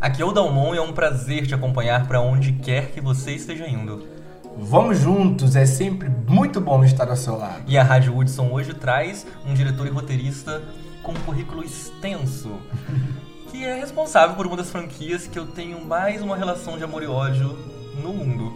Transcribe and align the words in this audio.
Aqui 0.00 0.22
é 0.22 0.24
o 0.24 0.32
Dalmon 0.32 0.74
e 0.74 0.78
é 0.78 0.80
um 0.80 0.94
prazer 0.94 1.46
te 1.46 1.54
acompanhar 1.54 2.08
para 2.08 2.22
onde 2.22 2.54
quer 2.54 2.90
que 2.90 3.02
você 3.02 3.32
esteja 3.32 3.68
indo. 3.68 4.08
Vamos 4.56 4.98
juntos, 4.98 5.54
é 5.54 5.66
sempre 5.66 6.08
muito 6.26 6.58
bom 6.58 6.82
estar 6.82 7.06
ao 7.10 7.16
seu 7.16 7.36
lado. 7.36 7.64
E 7.66 7.76
a 7.76 7.82
Rádio 7.82 8.14
Woodson 8.14 8.50
hoje 8.50 8.72
traz 8.72 9.26
um 9.46 9.52
diretor 9.52 9.86
e 9.86 9.90
roteirista 9.90 10.62
com 11.02 11.12
um 11.12 11.20
currículo 11.20 11.62
extenso, 11.62 12.48
que 13.52 13.62
é 13.62 13.74
responsável 13.74 14.34
por 14.34 14.46
uma 14.46 14.56
das 14.56 14.70
franquias 14.70 15.26
que 15.26 15.38
eu 15.38 15.46
tenho 15.46 15.84
mais 15.84 16.22
uma 16.22 16.34
relação 16.34 16.78
de 16.78 16.84
amor 16.84 17.02
e 17.02 17.06
ódio 17.06 17.58
no 18.00 18.12
mundo. 18.12 18.52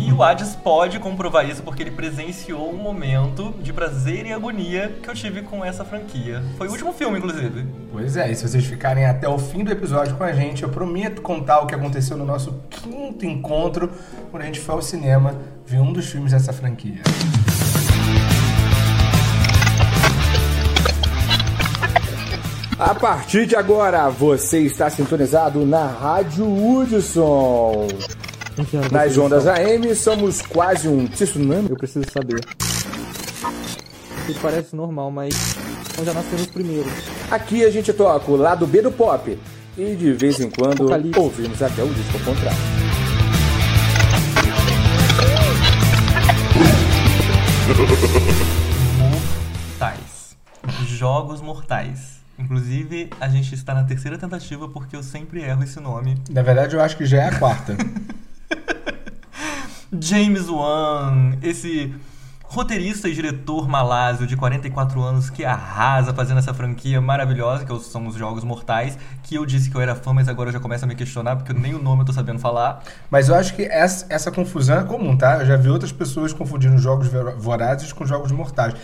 e 0.00 0.12
o 0.12 0.22
Hades 0.22 0.54
pode 0.56 0.98
comprovar 0.98 1.48
isso 1.48 1.62
porque 1.62 1.82
ele 1.82 1.90
presenciou 1.90 2.72
um 2.72 2.76
momento 2.76 3.54
de 3.60 3.72
prazer 3.72 4.26
e 4.26 4.32
agonia 4.32 4.96
que 5.02 5.08
eu 5.08 5.14
tive 5.14 5.42
com 5.42 5.64
essa 5.64 5.84
franquia. 5.84 6.42
Foi 6.56 6.68
o 6.68 6.70
último 6.70 6.92
filme, 6.92 7.18
inclusive. 7.18 7.66
Pois 7.92 8.16
é, 8.16 8.30
e 8.30 8.34
se 8.34 8.48
vocês 8.48 8.64
ficarem 8.64 9.04
até 9.04 9.28
o 9.28 9.38
fim 9.38 9.62
do 9.62 9.70
episódio 9.70 10.16
com 10.16 10.24
a 10.24 10.32
gente, 10.32 10.62
eu 10.62 10.68
prometo 10.68 11.22
contar 11.22 11.60
o 11.60 11.66
que 11.66 11.74
aconteceu 11.74 12.16
no 12.16 12.24
nosso 12.24 12.54
quinto 12.70 13.24
encontro, 13.24 13.90
quando 14.30 14.42
a 14.42 14.46
gente 14.46 14.60
foi 14.60 14.74
ao 14.74 14.82
cinema 14.82 15.34
ver 15.66 15.80
um 15.80 15.92
dos 15.92 16.06
filmes 16.06 16.32
dessa 16.32 16.52
franquia. 16.52 17.02
A 22.78 22.94
partir 22.94 23.44
de 23.44 23.56
agora, 23.56 24.08
você 24.08 24.60
está 24.60 24.88
sintonizado 24.88 25.66
na 25.66 25.84
Rádio 25.84 26.46
Hudson. 26.46 27.88
Nas 28.90 29.16
ondas 29.16 29.46
AM, 29.46 29.94
somos 29.94 30.42
quase 30.42 30.88
um 30.88 31.06
tsunami. 31.06 31.70
Eu 31.70 31.76
preciso 31.76 32.04
saber. 32.10 32.40
Isso 34.28 34.40
parece 34.42 34.74
normal, 34.74 35.10
mas 35.10 35.56
nós 35.96 36.04
já 36.04 36.12
nascemos 36.12 36.46
primeiros. 36.46 36.92
Aqui 37.30 37.64
a 37.64 37.70
gente 37.70 37.92
toca 37.92 38.30
o 38.30 38.36
lado 38.36 38.66
B 38.66 38.82
do 38.82 38.90
pop. 38.90 39.38
E 39.76 39.94
de 39.94 40.12
vez 40.12 40.40
em 40.40 40.50
quando 40.50 40.82
Apocalipse. 40.82 41.20
ouvimos 41.20 41.62
até 41.62 41.84
o 41.84 41.88
disco 41.88 42.18
contrário. 42.24 42.58
Mortais. 48.98 50.36
Jogos 50.86 51.40
Mortais. 51.40 52.18
Inclusive, 52.38 53.10
a 53.20 53.28
gente 53.28 53.54
está 53.54 53.74
na 53.74 53.84
terceira 53.84 54.18
tentativa 54.18 54.68
porque 54.68 54.94
eu 54.96 55.02
sempre 55.02 55.42
erro 55.42 55.62
esse 55.62 55.80
nome. 55.80 56.16
Na 56.30 56.42
verdade, 56.42 56.76
eu 56.76 56.80
acho 56.82 56.96
que 56.96 57.06
já 57.06 57.22
é 57.22 57.28
a 57.28 57.38
quarta. 57.38 57.76
James 59.92 60.48
Wan, 60.48 61.38
esse 61.42 61.94
roteirista 62.44 63.08
e 63.08 63.14
diretor 63.14 63.68
malásio 63.68 64.26
de 64.26 64.34
44 64.34 65.02
anos 65.02 65.28
que 65.28 65.44
arrasa 65.44 66.14
fazendo 66.14 66.38
essa 66.38 66.54
franquia 66.54 67.00
maravilhosa, 67.00 67.64
que 67.64 67.78
são 67.80 68.06
os 68.06 68.14
Jogos 68.14 68.42
Mortais, 68.42 68.98
que 69.22 69.34
eu 69.34 69.44
disse 69.44 69.70
que 69.70 69.76
eu 69.76 69.80
era 69.80 69.94
fã, 69.94 70.14
mas 70.14 70.28
agora 70.28 70.48
eu 70.48 70.52
já 70.54 70.60
começo 70.60 70.84
a 70.84 70.88
me 70.88 70.94
questionar, 70.94 71.36
porque 71.36 71.52
nem 71.52 71.74
o 71.74 71.82
nome 71.82 72.02
eu 72.02 72.06
tô 72.06 72.12
sabendo 72.12 72.38
falar. 72.38 72.82
Mas 73.10 73.28
eu 73.28 73.34
acho 73.34 73.54
que 73.54 73.62
essa, 73.62 74.06
essa 74.08 74.30
confusão 74.30 74.80
é 74.80 74.84
comum, 74.84 75.16
tá? 75.16 75.40
Eu 75.40 75.46
já 75.46 75.56
vi 75.56 75.68
outras 75.68 75.92
pessoas 75.92 76.32
confundindo 76.32 76.78
Jogos 76.78 77.08
Vorazes 77.38 77.92
com 77.92 78.06
Jogos 78.06 78.32
Mortais. 78.32 78.74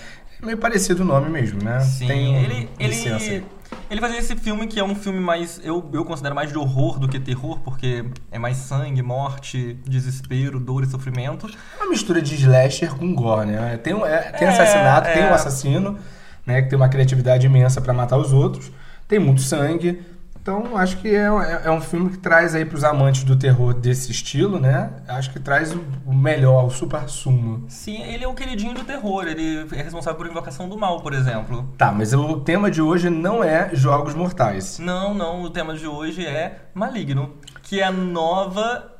É 0.43 0.45
meio 0.45 0.59
parecido 0.59 1.03
o 1.03 1.07
nome 1.07 1.31
mesmo, 1.31 1.63
né? 1.63 1.81
Sim, 1.81 2.07
Tem 2.07 2.45
ele, 2.45 2.69
ele, 2.79 3.45
ele 3.91 4.01
fazia 4.01 4.19
esse 4.19 4.37
filme 4.37 4.67
que 4.67 4.79
é 4.81 4.85
um 4.85 4.95
filme 4.95 5.21
mais. 5.21 5.61
Eu, 5.63 5.89
eu 5.93 6.05
considero 6.05 6.35
mais 6.35 6.51
de 6.51 6.59
horror 6.59 6.99
do 6.99 7.09
que 7.09 7.19
terror, 7.21 7.61
porque 7.61 8.05
é 8.31 8.39
mais 8.39 8.57
sangue, 8.57 9.03
morte, 9.03 9.79
desespero, 9.87 10.59
dor 10.59 10.85
e 10.85 10.87
sofrimento. 10.87 11.47
É 11.79 11.83
uma 11.83 11.91
mistura 11.91 12.21
de 12.21 12.35
slasher 12.35 12.95
com 12.95 13.15
gore, 13.15 13.47
né? 13.47 13.77
Tem, 13.77 13.93
é, 14.03 14.19
tem 14.33 14.49
é, 14.49 14.51
assassinato, 14.51 15.09
é. 15.09 15.13
tem 15.13 15.25
um 15.25 15.35
assassino, 15.35 15.99
né? 16.47 16.63
Que 16.63 16.71
tem 16.71 16.77
uma 16.77 16.89
criatividade 16.89 17.47
imensa 17.47 17.81
para 17.81 17.93
matar 17.93 18.17
os 18.17 18.33
outros. 18.33 18.71
Tem 19.07 19.19
muito 19.19 19.43
sangue 19.43 20.03
então, 20.45 20.77
acho 20.77 20.99
que 20.99 21.09
é, 21.09 21.23
é, 21.23 21.63
é 21.65 21.71
um 21.71 21.81
filme 21.81 22.11
que 22.11 22.19
traz 22.19 22.55
aí 22.55 22.67
para 22.67 22.77
os 22.77 22.85
amantes 22.85 23.25
do 23.25 23.35
terror 23.35 23.73
desse 23.73 24.13
estilo, 24.13 24.61
né? 24.61 24.91
Acho 25.09 25.33
que 25.33 25.41
traz 25.41 25.73
o 26.05 26.13
melhor, 26.13 26.67
o 26.67 26.71
super 26.71 27.09
sumo. 27.09 27.65
Sim, 27.67 28.03
ele 28.03 28.25
é 28.25 28.29
o 28.29 28.35
queridinho 28.35 28.75
do 28.75 28.85
terror. 28.85 29.27
Ele 29.27 29.67
é 29.73 29.83
responsável 29.83 30.19
por 30.19 30.27
Invocação 30.27 30.69
do 30.69 30.77
Mal, 30.77 31.01
por 31.01 31.15
exemplo. 31.15 31.67
Tá, 31.79 31.91
mas 31.91 32.13
o 32.13 32.41
tema 32.41 32.71
de 32.71 32.83
hoje 32.83 33.09
não 33.09 33.43
é 33.43 33.71
Jogos 33.73 34.15
Mortais. 34.15 34.79
Não, 34.79 35.15
não. 35.15 35.41
O 35.45 35.49
tema 35.49 35.75
de 35.75 35.87
hoje 35.87 36.27
é 36.27 36.67
Maligno, 36.75 37.37
que 37.63 37.81
é 37.81 37.85
a 37.85 37.91
nova 37.91 38.93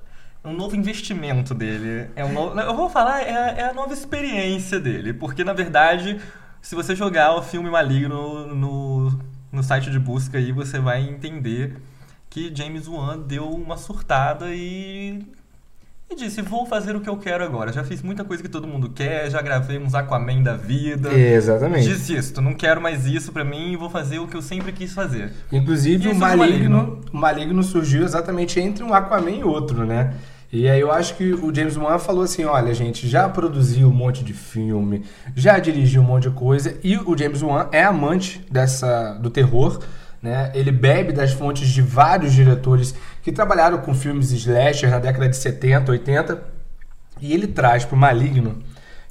um 0.43 0.55
novo 0.55 0.75
investimento 0.75 1.53
dele. 1.53 2.09
É 2.17 2.25
um 2.25 2.33
novo, 2.33 2.59
eu 2.59 2.75
vou 2.75 2.89
falar, 2.89 3.21
é, 3.21 3.55
é, 3.59 3.69
a 3.69 3.75
nova 3.75 3.93
experiência 3.93 4.81
dele. 4.81 5.13
Porque, 5.13 5.45
na 5.45 5.53
verdade, 5.53 6.19
se 6.65 6.75
você 6.75 6.97
jogar 6.97 7.35
o 7.37 7.43
filme 7.43 7.69
Maligno 7.69 8.47
no, 8.55 8.94
no 9.55 9.63
site 9.63 9.91
de 9.91 9.99
busca 9.99 10.39
aí 10.39 10.53
você 10.53 10.79
vai 10.79 11.03
entender 11.03 11.77
que 12.29 12.53
James 12.55 12.89
Wan 12.89 13.19
deu 13.19 13.49
uma 13.49 13.77
surtada 13.77 14.47
e 14.53 15.25
e 16.11 16.15
disse, 16.15 16.43
vou 16.43 16.67
fazer 16.67 16.95
o 16.95 17.01
que 17.01 17.09
eu 17.09 17.17
quero 17.17 17.43
agora. 17.43 17.73
Já 17.73 17.83
fiz 17.83 18.03
muita 18.03 18.25
coisa 18.25 18.43
que 18.43 18.49
todo 18.49 18.67
mundo 18.67 18.91
quer, 18.91 19.31
já 19.31 19.41
gravei 19.41 19.79
uns 19.79 19.95
Aquaman 19.95 20.43
da 20.43 20.55
vida. 20.55 21.13
Exatamente. 21.13 21.89
Desisto, 21.89 22.43
não 22.43 22.53
quero 22.53 22.81
mais 22.81 23.07
isso 23.07 23.33
pra 23.33 23.43
mim 23.43 23.73
e 23.73 23.77
vou 23.77 23.89
fazer 23.89 24.19
o 24.19 24.29
que 24.29 24.37
eu 24.37 24.43
sempre 24.43 24.71
quis 24.71 24.93
fazer. 24.93 25.33
Inclusive, 25.51 26.09
o 26.09 26.15
Maligno, 26.15 26.77
Maligno. 26.77 27.01
o 27.13 27.17
Maligno 27.17 27.63
surgiu 27.63 28.05
exatamente 28.05 28.61
entre 28.61 28.85
um 28.85 28.93
Aquaman 28.93 29.31
e 29.31 29.45
outro, 29.45 29.87
né? 29.87 30.15
E 30.55 30.69
aí 30.69 30.81
eu 30.81 30.93
acho 30.93 31.17
que 31.17 31.33
o 31.33 31.53
James 31.53 31.77
Wan 31.77 31.99
falou 31.99 32.23
assim, 32.23 32.45
olha 32.45 32.73
gente, 32.73 33.09
já 33.09 33.29
produziu 33.29 33.89
um 33.89 33.93
monte 33.93 34.23
de 34.23 34.33
filme, 34.33 35.05
já 35.35 35.59
dirigiu 35.59 36.01
um 36.01 36.05
monte 36.05 36.29
de 36.29 36.31
coisa 36.31 36.79
e 36.85 36.97
o 36.97 37.19
James 37.19 37.43
Wan 37.43 37.69
é 37.73 37.83
amante 37.83 38.41
dessa 38.49 39.15
do 39.15 39.31
terror, 39.31 39.83
né? 40.23 40.53
Ele 40.55 40.71
bebe 40.71 41.13
das 41.13 41.33
fontes 41.33 41.67
de 41.67 41.83
vários 41.83 42.33
diretores 42.33 42.95
que 43.21 43.33
trabalharam 43.33 43.79
com 43.79 43.93
filmes 43.93 44.31
slasher 44.31 44.91
na 44.91 45.01
década 45.01 45.29
de 45.29 45.37
70, 45.37 45.91
80 45.91 46.41
e 47.21 47.33
ele 47.33 47.49
traz 47.49 47.85
para 47.85 47.97
o 47.97 47.99
Maligno 47.99 48.63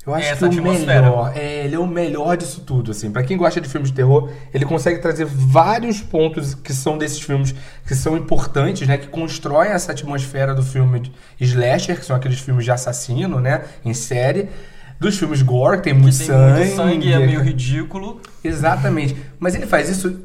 eu 0.05 0.13
acho 0.13 0.35
que 0.35 0.45
o 0.59 0.63
melhor, 0.63 1.31
é, 1.33 1.63
ele 1.63 1.75
é 1.75 1.79
o 1.79 1.87
melhor 1.87 2.35
disso 2.35 2.61
tudo, 2.61 2.91
assim. 2.91 3.09
Para 3.09 3.23
quem 3.23 3.37
gosta 3.37 3.61
de 3.61 3.69
filmes 3.69 3.89
de 3.89 3.95
terror, 3.95 4.29
ele 4.53 4.65
consegue 4.65 4.99
trazer 4.99 5.23
vários 5.25 6.01
pontos 6.01 6.53
que 6.53 6.73
são 6.73 6.97
desses 6.97 7.21
filmes 7.21 7.55
que 7.87 7.95
são 7.95 8.17
importantes, 8.17 8.85
né, 8.85 8.97
que 8.97 9.07
constroem 9.07 9.71
essa 9.71 9.93
atmosfera 9.93 10.53
do 10.53 10.61
filme 10.61 11.09
slasher, 11.39 11.97
que 11.97 12.05
são 12.05 12.15
aqueles 12.15 12.39
filmes 12.39 12.65
de 12.65 12.71
assassino, 12.71 13.39
né, 13.39 13.61
em 13.85 13.93
série, 13.93 14.49
dos 14.99 15.17
filmes 15.17 15.41
gore, 15.41 15.77
que 15.77 15.83
tem 15.83 15.93
muito 15.93 16.17
que 16.17 16.25
tem 16.25 16.27
sangue, 16.27 16.59
muito 16.59 16.75
sangue 16.75 17.13
é 17.13 17.19
meio 17.19 17.41
ridículo. 17.41 18.21
Exatamente. 18.43 19.15
Mas 19.39 19.55
ele 19.55 19.65
faz 19.65 19.89
isso 19.89 20.19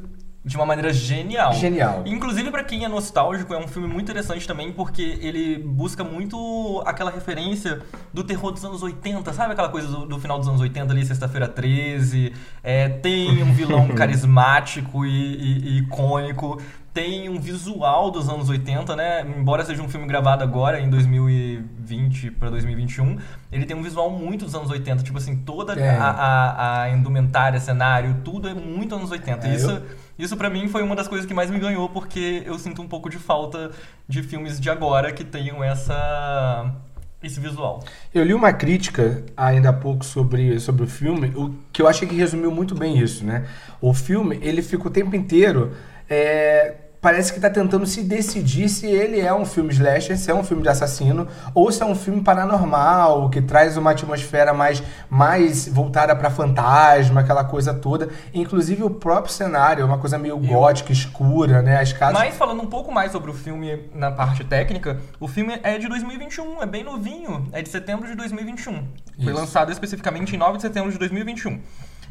de 0.48 0.56
uma 0.56 0.64
maneira 0.64 0.92
genial. 0.94 1.52
Genial. 1.52 2.02
Inclusive, 2.06 2.50
para 2.50 2.64
quem 2.64 2.82
é 2.82 2.88
nostálgico, 2.88 3.52
é 3.52 3.58
um 3.58 3.68
filme 3.68 3.86
muito 3.86 4.10
interessante 4.10 4.48
também, 4.48 4.72
porque 4.72 5.18
ele 5.20 5.58
busca 5.58 6.02
muito 6.02 6.82
aquela 6.86 7.10
referência 7.10 7.80
do 8.14 8.24
terror 8.24 8.50
dos 8.50 8.64
anos 8.64 8.82
80, 8.82 9.30
sabe 9.34 9.52
aquela 9.52 9.68
coisa 9.68 9.86
do, 9.86 10.06
do 10.06 10.18
final 10.18 10.38
dos 10.38 10.48
anos 10.48 10.62
80 10.62 10.90
ali, 10.90 11.04
Sexta-feira 11.04 11.46
13? 11.46 12.32
É, 12.62 12.88
tem 12.88 13.42
um 13.42 13.52
vilão 13.52 13.88
carismático 13.94 15.04
e, 15.04 15.10
e, 15.10 15.68
e 15.68 15.78
icônico 15.80 16.58
tem 16.98 17.28
um 17.28 17.38
visual 17.38 18.10
dos 18.10 18.28
anos 18.28 18.48
80, 18.48 18.96
né? 18.96 19.20
Embora 19.38 19.64
seja 19.64 19.80
um 19.80 19.88
filme 19.88 20.04
gravado 20.08 20.42
agora, 20.42 20.80
em 20.80 20.90
2020 20.90 22.32
para 22.32 22.50
2021, 22.50 23.18
ele 23.52 23.64
tem 23.66 23.76
um 23.76 23.82
visual 23.82 24.10
muito 24.10 24.44
dos 24.44 24.54
anos 24.56 24.68
80. 24.68 25.04
Tipo 25.04 25.18
assim, 25.18 25.36
toda 25.36 25.74
é. 25.74 25.96
a, 25.96 26.10
a, 26.10 26.82
a, 26.82 26.90
indumentária, 26.90 27.60
cenário, 27.60 28.16
tudo 28.24 28.48
é 28.48 28.54
muito 28.54 28.96
anos 28.96 29.12
80. 29.12 29.46
É, 29.46 29.54
isso, 29.54 29.70
eu... 29.70 29.82
isso 30.18 30.36
para 30.36 30.50
mim 30.50 30.68
foi 30.68 30.82
uma 30.82 30.96
das 30.96 31.06
coisas 31.06 31.26
que 31.26 31.32
mais 31.32 31.50
me 31.50 31.58
ganhou, 31.58 31.88
porque 31.88 32.42
eu 32.44 32.58
sinto 32.58 32.82
um 32.82 32.88
pouco 32.88 33.08
de 33.08 33.18
falta 33.18 33.70
de 34.08 34.22
filmes 34.22 34.58
de 34.58 34.68
agora 34.68 35.12
que 35.12 35.24
tenham 35.24 35.62
essa 35.62 36.74
esse 37.22 37.40
visual. 37.40 37.82
Eu 38.14 38.24
li 38.24 38.32
uma 38.32 38.52
crítica 38.52 39.24
ainda 39.36 39.70
há 39.70 39.72
pouco 39.72 40.04
sobre, 40.04 40.60
sobre 40.60 40.84
o 40.84 40.86
filme, 40.86 41.32
o 41.34 41.52
que 41.72 41.82
eu 41.82 41.88
achei 41.88 42.06
que 42.06 42.14
resumiu 42.14 42.50
muito 42.50 42.74
bem 42.74 42.98
isso, 42.98 43.24
né? 43.24 43.46
O 43.80 43.92
filme, 43.92 44.38
ele 44.40 44.62
fica 44.62 44.86
o 44.86 44.90
tempo 44.90 45.16
inteiro 45.16 45.72
é, 46.08 46.76
parece 47.00 47.32
que 47.32 47.38
está 47.38 47.48
tentando 47.48 47.86
se 47.86 48.02
decidir 48.02 48.68
se 48.68 48.86
ele 48.86 49.20
é 49.20 49.32
um 49.32 49.44
filme 49.44 49.72
slasher, 49.72 50.16
se 50.18 50.30
é 50.30 50.34
um 50.34 50.42
filme 50.42 50.62
de 50.62 50.68
assassino, 50.68 51.28
ou 51.54 51.70
se 51.70 51.82
é 51.82 51.86
um 51.86 51.94
filme 51.94 52.22
paranormal, 52.22 53.30
que 53.30 53.40
traz 53.40 53.76
uma 53.76 53.92
atmosfera 53.92 54.52
mais, 54.52 54.82
mais 55.08 55.68
voltada 55.68 56.14
para 56.14 56.30
fantasma, 56.30 57.20
aquela 57.20 57.44
coisa 57.44 57.72
toda. 57.72 58.08
Inclusive 58.34 58.82
o 58.82 58.90
próprio 58.90 59.32
cenário 59.32 59.82
é 59.82 59.84
uma 59.84 59.98
coisa 59.98 60.18
meio 60.18 60.36
gótica, 60.38 60.92
escura, 60.92 61.62
né? 61.62 61.80
As 61.80 61.92
casas... 61.92 62.18
Mas 62.18 62.34
falando 62.34 62.62
um 62.62 62.66
pouco 62.66 62.92
mais 62.92 63.12
sobre 63.12 63.30
o 63.30 63.34
filme 63.34 63.88
na 63.94 64.10
parte 64.10 64.44
técnica, 64.44 64.98
o 65.20 65.28
filme 65.28 65.58
é 65.62 65.78
de 65.78 65.88
2021, 65.88 66.62
é 66.62 66.66
bem 66.66 66.82
novinho, 66.82 67.48
é 67.52 67.62
de 67.62 67.68
setembro 67.68 68.08
de 68.08 68.14
2021. 68.14 68.72
Isso. 68.72 68.84
Foi 69.24 69.32
lançado 69.32 69.70
especificamente 69.70 70.34
em 70.34 70.38
9 70.38 70.56
de 70.56 70.62
setembro 70.62 70.90
de 70.90 70.98
2021. 70.98 71.60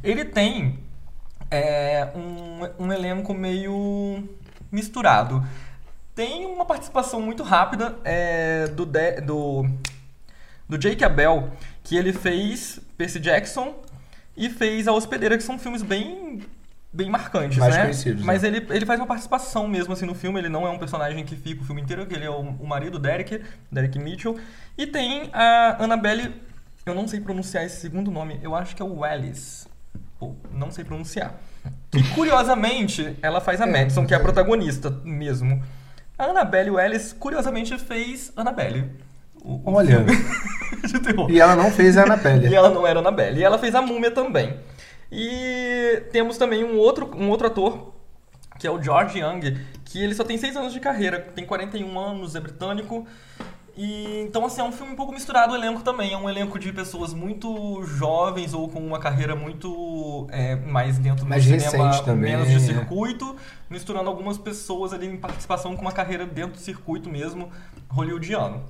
Ele 0.03 0.23
tem 0.23 0.79
é, 1.49 2.09
um, 2.15 2.85
um 2.85 2.93
elenco 2.93 3.33
meio 3.33 4.23
misturado. 4.71 5.45
Tem 6.15 6.45
uma 6.45 6.65
participação 6.65 7.21
muito 7.21 7.43
rápida 7.43 7.95
é, 8.03 8.67
do, 8.67 8.85
de, 8.85 9.21
do, 9.21 9.65
do 10.67 10.77
Jake 10.77 11.03
Abel, 11.03 11.51
que 11.83 11.95
ele 11.95 12.11
fez 12.11 12.79
Percy 12.97 13.19
Jackson 13.19 13.75
e 14.35 14.49
fez 14.49 14.87
A 14.87 14.93
Hospedeira, 14.93 15.37
que 15.37 15.43
são 15.43 15.59
filmes 15.59 15.81
bem 15.81 16.41
bem 16.91 17.09
marcantes, 17.09 17.57
Mais 17.59 17.75
né? 17.75 17.81
conhecidos, 17.83 18.23
Mas 18.23 18.41
né? 18.41 18.47
ele, 18.47 18.65
ele 18.71 18.85
faz 18.85 18.99
uma 18.99 19.05
participação 19.05 19.67
mesmo 19.67 19.93
assim 19.93 20.05
no 20.05 20.15
filme, 20.15 20.39
ele 20.39 20.49
não 20.49 20.65
é 20.65 20.69
um 20.69 20.79
personagem 20.79 21.23
que 21.23 21.35
fica 21.35 21.61
o 21.61 21.65
filme 21.65 21.81
inteiro, 21.81 22.07
que 22.07 22.15
ele 22.15 22.25
é 22.25 22.29
o, 22.29 22.39
o 22.39 22.65
marido 22.65 22.97
Derek, 22.97 23.43
Derek 23.71 23.99
Mitchell. 23.99 24.39
E 24.75 24.87
tem 24.87 25.29
a 25.31 25.83
Annabelle, 25.83 26.33
eu 26.85 26.95
não 26.95 27.07
sei 27.07 27.19
pronunciar 27.19 27.63
esse 27.65 27.81
segundo 27.81 28.09
nome, 28.09 28.39
eu 28.41 28.55
acho 28.55 28.75
que 28.75 28.81
é 28.81 28.85
o 28.85 28.95
Wallis. 28.99 29.67
Pô, 30.17 30.33
não 30.51 30.71
sei 30.71 30.83
pronunciar. 30.83 31.35
E 31.97 32.03
curiosamente, 32.15 33.17
ela 33.21 33.41
faz 33.41 33.59
a 33.61 33.65
Madison, 33.67 34.05
que 34.05 34.13
é 34.13 34.17
a 34.17 34.19
protagonista 34.19 34.89
mesmo. 35.03 35.63
A 36.17 36.25
Annabelle 36.25 36.71
Wallis, 36.71 37.13
curiosamente, 37.13 37.77
fez 37.77 38.31
Annabelle. 38.35 38.89
O- 39.43 39.61
o 39.69 39.73
Olha. 39.75 40.05
E 41.29 41.39
ela 41.39 41.55
não 41.55 41.71
fez 41.71 41.97
a 41.97 42.03
Annabelle. 42.03 42.47
E 42.47 42.55
ela 42.55 42.69
não 42.69 42.85
era 42.85 42.99
Annabelle. 42.99 43.39
E 43.39 43.43
ela 43.43 43.57
fez 43.57 43.73
a 43.75 43.81
Múmia 43.81 44.11
também. 44.11 44.57
E 45.11 46.03
temos 46.11 46.37
também 46.37 46.63
um 46.63 46.77
outro, 46.77 47.11
um 47.15 47.29
outro 47.29 47.47
ator, 47.47 47.93
que 48.59 48.67
é 48.67 48.71
o 48.71 48.81
George 48.81 49.19
Young, 49.19 49.57
que 49.85 50.03
ele 50.03 50.13
só 50.13 50.23
tem 50.23 50.37
6 50.37 50.55
anos 50.57 50.73
de 50.73 50.79
carreira, 50.79 51.19
tem 51.35 51.45
41 51.45 51.97
anos, 51.99 52.35
é 52.35 52.39
britânico. 52.39 53.07
E 53.77 54.21
então 54.27 54.43
assim, 54.43 54.59
é 54.59 54.63
um 54.63 54.71
filme 54.71 54.93
um 54.93 54.95
pouco 54.95 55.13
misturado 55.13 55.53
o 55.53 55.55
elenco 55.55 55.81
também. 55.81 56.11
É 56.11 56.17
um 56.17 56.27
elenco 56.27 56.57
de 56.57 56.73
pessoas 56.73 57.13
muito 57.13 57.83
jovens 57.83 58.53
ou 58.53 58.67
com 58.67 58.79
uma 58.79 58.99
carreira 58.99 59.35
muito 59.35 60.27
é, 60.31 60.55
mais 60.55 60.97
dentro 60.97 61.23
do 61.25 61.29
Mais 61.29 61.43
cinema, 61.43 61.63
recente 61.63 62.03
também, 62.03 62.35
menos 62.35 62.49
de 62.49 62.55
é. 62.55 62.59
circuito, 62.59 63.35
misturando 63.69 64.09
algumas 64.09 64.37
pessoas 64.37 64.93
ali 64.93 65.05
em 65.05 65.15
participação 65.17 65.75
com 65.75 65.83
uma 65.83 65.91
carreira 65.91 66.25
dentro 66.25 66.53
do 66.53 66.59
circuito 66.59 67.07
mesmo 67.07 67.49
hollywoodiano. 67.87 68.63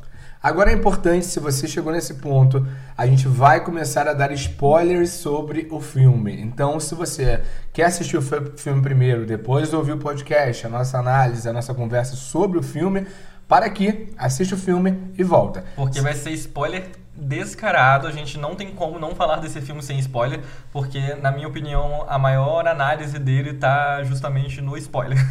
Agora 0.44 0.72
é 0.72 0.74
importante, 0.74 1.26
se 1.26 1.40
você 1.40 1.68
chegou 1.68 1.92
nesse 1.92 2.16
ponto, 2.16 2.66
a 2.96 3.08
gente 3.08 3.28
vai 3.28 3.64
começar 3.64 4.08
a 4.08 4.14
dar 4.14 4.32
spoilers 4.34 5.10
sobre 5.10 5.68
o 5.72 5.80
filme. 5.80 6.40
Então, 6.40 6.80
se 6.80 6.94
você 6.94 7.42
quer 7.74 7.86
assistir 7.86 8.18
o 8.18 8.22
fi- 8.22 8.52
filme 8.56 8.82
primeiro, 8.82 9.26
depois 9.26 9.74
ouvir 9.74 9.94
o 9.94 9.98
podcast, 9.98 10.68
a 10.68 10.70
nossa 10.70 11.00
análise, 11.00 11.50
a 11.50 11.54
nossa 11.54 11.74
conversa 11.74 12.16
sobre 12.16 12.60
o 12.60 12.64
filme, 12.64 13.08
para 13.48 13.66
aqui, 13.66 14.10
assiste 14.18 14.54
o 14.54 14.58
filme 14.58 15.12
e 15.18 15.24
volta. 15.24 15.64
Porque 15.76 16.02
vai 16.02 16.14
ser 16.14 16.32
spoiler 16.32 16.90
descarado, 17.16 18.08
a 18.08 18.12
gente 18.12 18.38
não 18.38 18.56
tem 18.56 18.72
como 18.72 19.00
não 19.00 19.16
falar 19.16 19.38
desse 19.38 19.62
filme 19.62 19.82
sem 19.82 19.98
spoiler, 20.00 20.42
porque, 20.72 21.16
na 21.16 21.32
minha 21.32 21.48
opinião, 21.48 22.06
a 22.08 22.20
maior 22.20 22.68
análise 22.68 23.18
dele 23.18 23.54
tá 23.54 24.04
justamente 24.04 24.62
no 24.62 24.78
spoiler. 24.78 25.18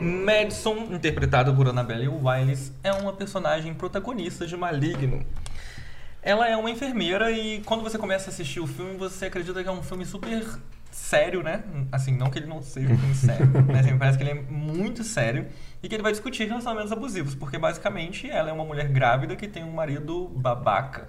Madison, 0.00 0.88
interpretada 0.90 1.52
por 1.52 1.68
Annabelle 1.68 2.08
Wiles, 2.08 2.72
é 2.82 2.92
uma 2.92 3.12
personagem 3.12 3.74
protagonista 3.74 4.46
de 4.46 4.56
Maligno. 4.56 5.26
Ela 6.22 6.48
é 6.48 6.56
uma 6.56 6.70
enfermeira 6.70 7.30
e 7.30 7.60
quando 7.66 7.82
você 7.82 7.98
começa 7.98 8.30
a 8.30 8.32
assistir 8.32 8.60
o 8.60 8.66
filme, 8.66 8.96
você 8.96 9.26
acredita 9.26 9.62
que 9.62 9.68
é 9.68 9.72
um 9.72 9.82
filme 9.82 10.06
super 10.06 10.42
sério, 10.94 11.42
né? 11.42 11.62
Assim, 11.90 12.16
não 12.16 12.30
que 12.30 12.38
ele 12.38 12.46
não 12.46 12.62
seja 12.62 12.92
um 12.92 12.96
filme 12.98 13.14
sério, 13.14 13.46
mas 13.66 13.84
assim, 13.86 13.98
parece 13.98 14.16
que 14.18 14.24
ele 14.24 14.30
é 14.30 14.42
muito 14.48 15.02
sério 15.02 15.46
e 15.82 15.88
que 15.88 15.94
ele 15.94 16.02
vai 16.02 16.12
discutir 16.12 16.46
relacionamentos 16.46 16.92
abusivos, 16.92 17.34
porque 17.34 17.58
basicamente 17.58 18.30
ela 18.30 18.48
é 18.48 18.52
uma 18.52 18.64
mulher 18.64 18.88
grávida 18.88 19.34
que 19.36 19.48
tem 19.48 19.64
um 19.64 19.72
marido 19.72 20.28
babaca. 20.36 21.08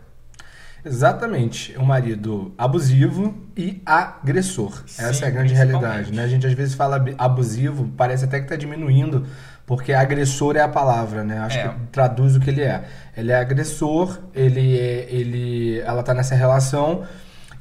Exatamente. 0.83 1.75
Um 1.79 1.85
marido 1.85 2.53
abusivo 2.57 3.35
e 3.57 3.81
agressor. 3.85 4.83
Essa 4.85 5.13
Sim, 5.13 5.25
é 5.25 5.27
a 5.27 5.31
grande 5.31 5.53
realidade, 5.53 6.13
né? 6.13 6.23
A 6.23 6.27
gente 6.27 6.45
às 6.45 6.53
vezes 6.53 6.75
fala 6.75 6.97
ab- 6.97 7.15
abusivo, 7.17 7.89
parece 7.97 8.25
até 8.25 8.39
que 8.39 8.47
tá 8.47 8.55
diminuindo, 8.55 9.25
porque 9.65 9.93
agressor 9.93 10.55
é 10.55 10.61
a 10.61 10.67
palavra, 10.67 11.23
né? 11.23 11.39
Acho 11.39 11.57
É. 11.57 11.69
que 11.69 11.75
traduz 11.91 12.35
o 12.35 12.39
que 12.39 12.51
ele 12.51 12.61
é. 12.61 12.83
Ele 13.17 13.31
é 13.31 13.35
agressor, 13.35 14.19
ele 14.33 14.77
é, 14.77 15.07
ele 15.09 15.79
ela 15.79 16.03
tá 16.03 16.13
nessa 16.13 16.35
relação. 16.35 17.03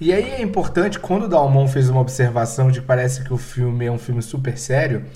E 0.04 0.12
aí 0.12 0.32
é 0.32 0.42
importante 0.42 0.98
quando 0.98 1.22
o 1.22 1.28
Dalmon 1.28 1.66
fez 1.66 1.88
uma 1.88 2.02
observação 2.02 2.70
de 2.70 2.82
que 2.82 2.86
parece 2.86 3.24
que 3.24 3.32
o 3.32 3.38
filme 3.38 3.86
é 3.86 3.90
um 3.90 3.96
filme 3.96 4.20
super 4.20 4.58
sério, 4.58 5.06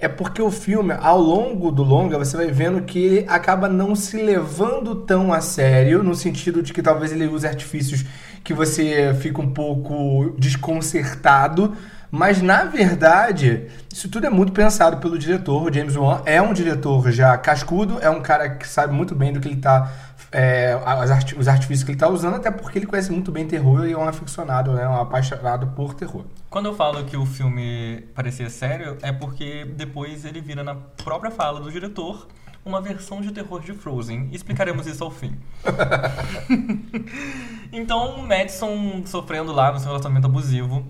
é 0.00 0.08
porque 0.08 0.42
o 0.42 0.50
filme, 0.50 0.92
ao 1.00 1.20
longo 1.20 1.70
do 1.70 1.84
longa, 1.84 2.18
você 2.18 2.36
vai 2.36 2.48
vendo 2.48 2.82
que 2.82 2.98
ele 2.98 3.24
acaba 3.28 3.68
não 3.68 3.94
se 3.94 4.20
levando 4.20 4.96
tão 4.96 5.32
a 5.32 5.40
sério, 5.40 6.02
no 6.02 6.12
sentido 6.16 6.60
de 6.60 6.72
que 6.72 6.82
talvez 6.82 7.12
ele 7.12 7.28
use 7.28 7.46
artifícios 7.46 8.04
que 8.42 8.52
você 8.52 9.14
fica 9.14 9.40
um 9.40 9.52
pouco 9.52 10.34
desconcertado, 10.36 11.76
mas 12.10 12.42
na 12.42 12.64
verdade, 12.64 13.68
isso 13.90 14.06
tudo 14.06 14.26
é 14.26 14.30
muito 14.30 14.52
pensado 14.52 14.98
pelo 14.98 15.18
diretor. 15.18 15.62
O 15.62 15.72
James 15.72 15.96
Wan 15.96 16.20
é 16.26 16.42
um 16.42 16.52
diretor 16.52 17.10
já 17.10 17.38
cascudo, 17.38 17.98
é 18.02 18.10
um 18.10 18.20
cara 18.20 18.50
que 18.50 18.68
sabe 18.68 18.92
muito 18.92 19.14
bem 19.14 19.32
do 19.32 19.40
que 19.40 19.48
ele 19.48 19.56
tá. 19.56 19.90
É, 20.32 20.80
as 20.84 21.10
arti- 21.10 21.38
os 21.38 21.46
artifícios 21.46 21.84
que 21.84 21.90
ele 21.92 21.98
tá 21.98 22.08
usando, 22.08 22.36
até 22.36 22.50
porque 22.50 22.78
ele 22.78 22.86
conhece 22.86 23.12
muito 23.12 23.30
bem 23.30 23.46
terror 23.46 23.84
e 23.86 23.92
é 23.92 23.96
um 23.96 24.08
aficionado, 24.08 24.72
né, 24.72 24.88
um 24.88 25.00
apaixonado 25.00 25.68
por 25.68 25.94
terror. 25.94 26.24
Quando 26.48 26.66
eu 26.66 26.74
falo 26.74 27.04
que 27.04 27.16
o 27.16 27.26
filme 27.26 28.02
parecia 28.14 28.48
sério, 28.48 28.96
é 29.02 29.12
porque 29.12 29.64
depois 29.64 30.24
ele 30.24 30.40
vira 30.40 30.64
na 30.64 30.74
própria 30.74 31.30
fala 31.30 31.60
do 31.60 31.70
diretor 31.70 32.26
uma 32.64 32.80
versão 32.80 33.20
de 33.20 33.32
terror 33.32 33.60
de 33.60 33.72
Frozen. 33.72 34.28
Explicaremos 34.32 34.86
isso 34.86 35.02
ao 35.04 35.10
fim. 35.10 35.36
então, 37.72 38.16
o 38.16 38.26
Madison, 38.26 39.02
sofrendo 39.04 39.52
lá 39.52 39.72
no 39.72 39.78
seu 39.78 39.88
relacionamento 39.88 40.26
abusivo, 40.26 40.86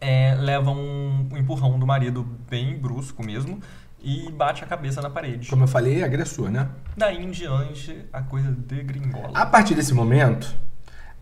é, 0.00 0.34
leva 0.34 0.70
um 0.70 1.28
empurrão 1.36 1.78
do 1.78 1.86
marido 1.86 2.22
bem 2.48 2.78
brusco 2.78 3.24
mesmo 3.24 3.60
e 4.00 4.30
bate 4.30 4.62
a 4.62 4.66
cabeça 4.66 5.02
na 5.02 5.10
parede. 5.10 5.48
Como 5.48 5.64
eu 5.64 5.68
falei, 5.68 6.00
é 6.00 6.04
agressor, 6.04 6.50
né? 6.50 6.68
Daí 6.96 7.22
em 7.22 7.30
diante, 7.30 8.04
a 8.12 8.22
coisa 8.22 8.50
degringola. 8.50 9.30
A 9.34 9.44
partir 9.44 9.74
desse 9.74 9.92
momento, 9.92 10.54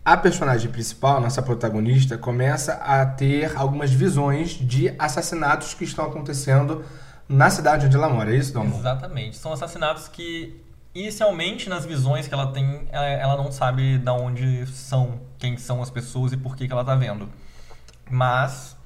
a 0.07 0.15
personagem 0.15 0.71
principal, 0.71 1.19
nossa 1.19 1.41
protagonista, 1.41 2.17
começa 2.17 2.75
a 2.75 3.05
ter 3.05 3.57
algumas 3.57 3.91
visões 3.91 4.51
de 4.51 4.93
assassinatos 4.97 5.73
que 5.73 5.83
estão 5.83 6.05
acontecendo 6.05 6.85
na 7.27 7.49
cidade 7.49 7.87
onde 7.87 7.97
ela 7.97 8.07
mora. 8.07 8.33
É 8.33 8.37
isso, 8.37 8.53
Dom? 8.53 8.67
Exatamente. 8.67 9.35
São 9.35 9.51
assassinatos 9.51 10.07
que, 10.07 10.63
inicialmente, 10.95 11.67
nas 11.67 11.83
visões 11.83 12.25
que 12.25 12.33
ela 12.33 12.53
tem, 12.53 12.87
ela, 12.89 13.35
não 13.35 13.51
sabe 13.51 13.97
de 13.97 14.09
onde 14.09 14.65
são, 14.67 15.19
quem 15.37 15.57
são 15.57 15.81
as 15.81 15.89
pessoas 15.89 16.31
e 16.31 16.37
por 16.37 16.55
que, 16.55 16.67
que 16.67 16.71
ela 16.71 16.85
tá 16.85 16.95
vendo. 16.95 17.27
Mas, 18.09 18.76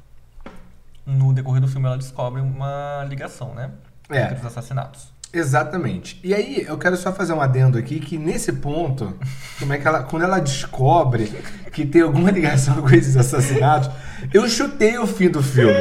no 1.05 1.33
decorrer 1.33 1.61
do 1.61 1.67
filme, 1.67 1.87
ela 1.87 1.97
descobre 1.97 2.41
uma 2.41 3.05
ligação, 3.07 3.53
né? 3.53 3.71
É. 4.09 4.23
Entre 4.23 4.39
os 4.39 4.45
assassinatos. 4.45 5.11
Exatamente. 5.33 6.19
E 6.23 6.33
aí, 6.33 6.65
eu 6.67 6.77
quero 6.77 6.97
só 6.97 7.13
fazer 7.13 7.33
um 7.33 7.39
adendo 7.39 7.77
aqui 7.77 7.99
que 7.99 8.17
nesse 8.17 8.51
ponto, 8.51 9.17
como 9.57 9.71
é 9.71 9.77
que 9.77 9.87
ela, 9.87 10.03
quando 10.03 10.23
ela 10.23 10.39
descobre 10.39 11.25
que 11.71 11.85
tem 11.85 12.01
alguma 12.01 12.29
ligação 12.31 12.81
com 12.81 12.89
esses 12.89 13.15
assassinatos, 13.15 13.89
eu 14.33 14.47
chutei 14.49 14.97
o 14.97 15.07
fim 15.07 15.29
do 15.29 15.41
filme. 15.41 15.73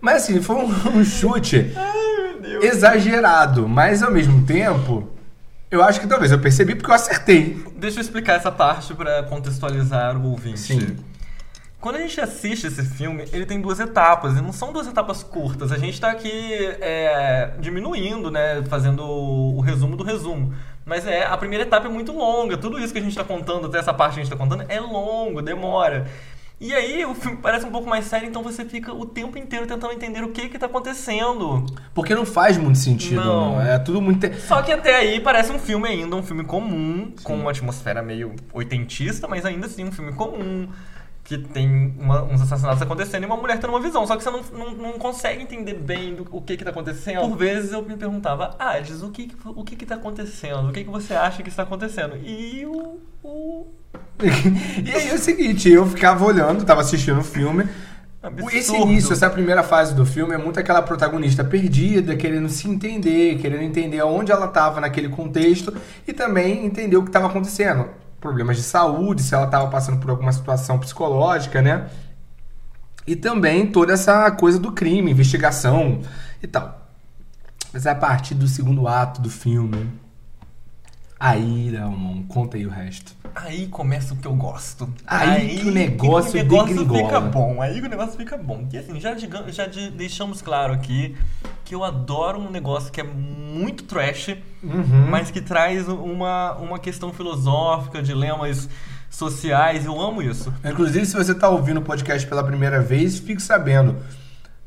Mas 0.00 0.24
assim, 0.24 0.42
foi 0.42 0.56
um, 0.56 0.68
um 0.98 1.04
chute 1.04 1.72
exagerado, 2.60 3.68
mas 3.68 4.02
ao 4.02 4.10
mesmo 4.10 4.44
tempo, 4.44 5.08
eu 5.70 5.82
acho 5.82 6.00
que 6.00 6.06
talvez 6.06 6.30
eu 6.30 6.38
percebi 6.38 6.74
porque 6.74 6.90
eu 6.90 6.94
acertei. 6.94 7.64
Deixa 7.76 7.98
eu 7.98 8.02
explicar 8.02 8.34
essa 8.34 8.52
parte 8.52 8.92
pra 8.94 9.22
contextualizar 9.22 10.16
o 10.18 10.30
ouvinte. 10.30 10.60
Sim. 10.60 10.96
Quando 11.82 11.96
a 11.96 11.98
gente 11.98 12.20
assiste 12.20 12.68
esse 12.68 12.84
filme, 12.84 13.24
ele 13.32 13.44
tem 13.44 13.60
duas 13.60 13.80
etapas, 13.80 14.36
e 14.36 14.40
não 14.40 14.52
são 14.52 14.72
duas 14.72 14.86
etapas 14.86 15.24
curtas. 15.24 15.72
A 15.72 15.76
gente 15.76 16.00
tá 16.00 16.12
aqui 16.12 16.30
é, 16.80 17.54
diminuindo, 17.58 18.30
né? 18.30 18.62
Fazendo 18.68 19.02
o, 19.02 19.56
o 19.56 19.60
resumo 19.60 19.96
do 19.96 20.04
resumo. 20.04 20.54
Mas 20.86 21.04
é, 21.04 21.26
a 21.26 21.36
primeira 21.36 21.64
etapa 21.64 21.88
é 21.88 21.90
muito 21.90 22.12
longa. 22.12 22.56
Tudo 22.56 22.78
isso 22.78 22.92
que 22.92 23.00
a 23.00 23.02
gente 23.02 23.16
tá 23.16 23.24
contando, 23.24 23.66
até 23.66 23.80
essa 23.80 23.92
parte 23.92 24.14
que 24.14 24.20
a 24.20 24.22
gente 24.22 24.32
tá 24.32 24.38
contando, 24.38 24.64
é 24.68 24.78
longo, 24.78 25.42
demora. 25.42 26.06
E 26.60 26.72
aí 26.72 27.04
o 27.04 27.16
filme 27.16 27.38
parece 27.42 27.66
um 27.66 27.72
pouco 27.72 27.90
mais 27.90 28.04
sério, 28.04 28.28
então 28.28 28.44
você 28.44 28.64
fica 28.64 28.92
o 28.94 29.04
tempo 29.04 29.36
inteiro 29.36 29.66
tentando 29.66 29.92
entender 29.92 30.22
o 30.22 30.28
que 30.28 30.48
que 30.48 30.56
tá 30.56 30.66
acontecendo. 30.66 31.66
Porque 31.92 32.14
não 32.14 32.24
faz 32.24 32.56
muito 32.56 32.78
sentido, 32.78 33.16
Não. 33.16 33.54
não. 33.56 33.60
É 33.60 33.76
tudo 33.80 34.00
muito. 34.00 34.32
Só 34.38 34.62
que 34.62 34.70
até 34.70 34.94
aí 34.94 35.18
parece 35.18 35.50
um 35.50 35.58
filme 35.58 35.88
ainda, 35.88 36.14
um 36.14 36.22
filme 36.22 36.44
comum, 36.44 37.12
com 37.24 37.34
uma 37.34 37.50
atmosfera 37.50 38.00
meio 38.00 38.36
oitentista, 38.52 39.26
mas 39.26 39.44
ainda 39.44 39.66
assim 39.66 39.82
um 39.82 39.90
filme 39.90 40.12
comum. 40.12 40.68
Que 41.24 41.38
tem 41.38 41.94
uma- 41.98 42.22
uns 42.24 42.42
assassinatos 42.42 42.82
acontecendo 42.82 43.22
e 43.22 43.26
uma 43.26 43.36
mulher 43.36 43.58
tendo 43.60 43.70
uma 43.70 43.80
visão. 43.80 44.04
Só 44.06 44.16
que 44.16 44.24
você 44.24 44.30
não, 44.30 44.42
não, 44.52 44.70
não 44.74 44.92
consegue 44.94 45.42
entender 45.42 45.74
bem 45.74 46.14
do- 46.16 46.26
o 46.32 46.40
que 46.42 46.56
que 46.56 46.64
tá 46.64 46.70
acontecendo. 46.70 47.20
Por 47.28 47.36
vezes 47.36 47.72
eu 47.72 47.82
me 47.82 47.96
perguntava, 47.96 48.56
Ades, 48.58 49.02
o 49.02 49.10
que 49.10 49.30
o 49.44 49.62
que 49.64 49.76
que 49.76 49.86
tá 49.86 49.94
acontecendo? 49.94 50.68
O 50.68 50.72
que 50.72 50.82
que 50.84 50.90
você 50.90 51.14
acha 51.14 51.42
que 51.42 51.48
está 51.48 51.62
acontecendo? 51.62 52.16
E 52.24 52.66
o... 52.66 52.98
o... 53.22 53.66
e 54.84 54.90
aí 54.90 55.10
é 55.10 55.14
o 55.14 55.18
seguinte, 55.18 55.68
eu 55.70 55.86
ficava 55.86 56.24
olhando, 56.24 56.64
tava 56.64 56.80
assistindo 56.80 57.20
o 57.20 57.24
filme. 57.24 57.68
Absurdo. 58.22 58.56
Esse 58.56 58.76
início, 58.76 59.12
essa 59.12 59.28
primeira 59.28 59.64
fase 59.64 59.94
do 59.94 60.06
filme 60.06 60.32
é 60.32 60.38
muito 60.38 60.58
aquela 60.58 60.80
protagonista 60.80 61.42
perdida, 61.44 62.14
querendo 62.14 62.48
se 62.48 62.68
entender, 62.68 63.36
querendo 63.38 63.62
entender 63.64 64.00
onde 64.02 64.30
ela 64.30 64.46
estava 64.46 64.80
naquele 64.80 65.08
contexto 65.08 65.74
e 66.06 66.12
também 66.12 66.64
entender 66.64 66.96
o 66.96 67.02
que 67.02 67.08
estava 67.08 67.26
acontecendo. 67.26 67.86
Problemas 68.22 68.56
de 68.56 68.62
saúde, 68.62 69.20
se 69.22 69.34
ela 69.34 69.44
estava 69.46 69.68
passando 69.68 69.98
por 69.98 70.08
alguma 70.08 70.32
situação 70.32 70.78
psicológica, 70.78 71.60
né? 71.60 71.90
E 73.06 73.16
também 73.16 73.66
toda 73.66 73.92
essa 73.92 74.30
coisa 74.30 74.58
do 74.60 74.70
crime, 74.72 75.10
investigação 75.10 76.00
e 76.40 76.46
tal. 76.46 76.86
Mas 77.72 77.84
a 77.86 77.94
partir 77.96 78.34
do 78.34 78.46
segundo 78.46 78.86
ato 78.86 79.20
do 79.20 79.28
filme, 79.28 79.90
Aí, 81.24 81.70
Dalmon, 81.70 82.24
conta 82.24 82.56
aí 82.56 82.66
o 82.66 82.70
resto. 82.70 83.14
Aí 83.32 83.68
começa 83.68 84.12
o 84.12 84.16
que 84.16 84.26
eu 84.26 84.34
gosto. 84.34 84.92
Aí 85.06 85.60
que 85.60 85.68
o 85.68 85.70
negócio 85.70 86.32
que 86.32 86.38
o 86.38 86.42
negócio 86.42 86.66
degringola. 86.74 87.04
fica 87.04 87.20
bom. 87.20 87.62
Aí 87.62 87.80
que 87.80 87.86
o 87.86 87.90
negócio 87.90 88.16
fica 88.16 88.36
bom. 88.36 88.66
E 88.72 88.76
assim, 88.76 88.98
já, 88.98 89.14
já 89.16 89.66
de- 89.68 89.90
deixamos 89.92 90.42
claro 90.42 90.72
aqui 90.72 91.16
que 91.72 91.76
eu 91.76 91.84
adoro 91.84 92.38
um 92.38 92.50
negócio 92.50 92.92
que 92.92 93.00
é 93.00 93.02
muito 93.02 93.84
trash, 93.84 94.36
Uhum. 94.62 95.06
mas 95.08 95.30
que 95.30 95.40
traz 95.40 95.88
uma, 95.88 96.52
uma 96.58 96.78
questão 96.78 97.14
filosófica, 97.14 98.02
dilemas 98.02 98.68
sociais. 99.08 99.86
Eu 99.86 99.98
amo 99.98 100.20
isso. 100.20 100.52
Inclusive, 100.62 101.06
se 101.06 101.16
você 101.16 101.34
tá 101.34 101.48
ouvindo 101.48 101.78
o 101.78 101.82
podcast 101.82 102.28
pela 102.28 102.44
primeira 102.44 102.78
vez, 102.82 103.18
fique 103.18 103.40
sabendo. 103.42 103.96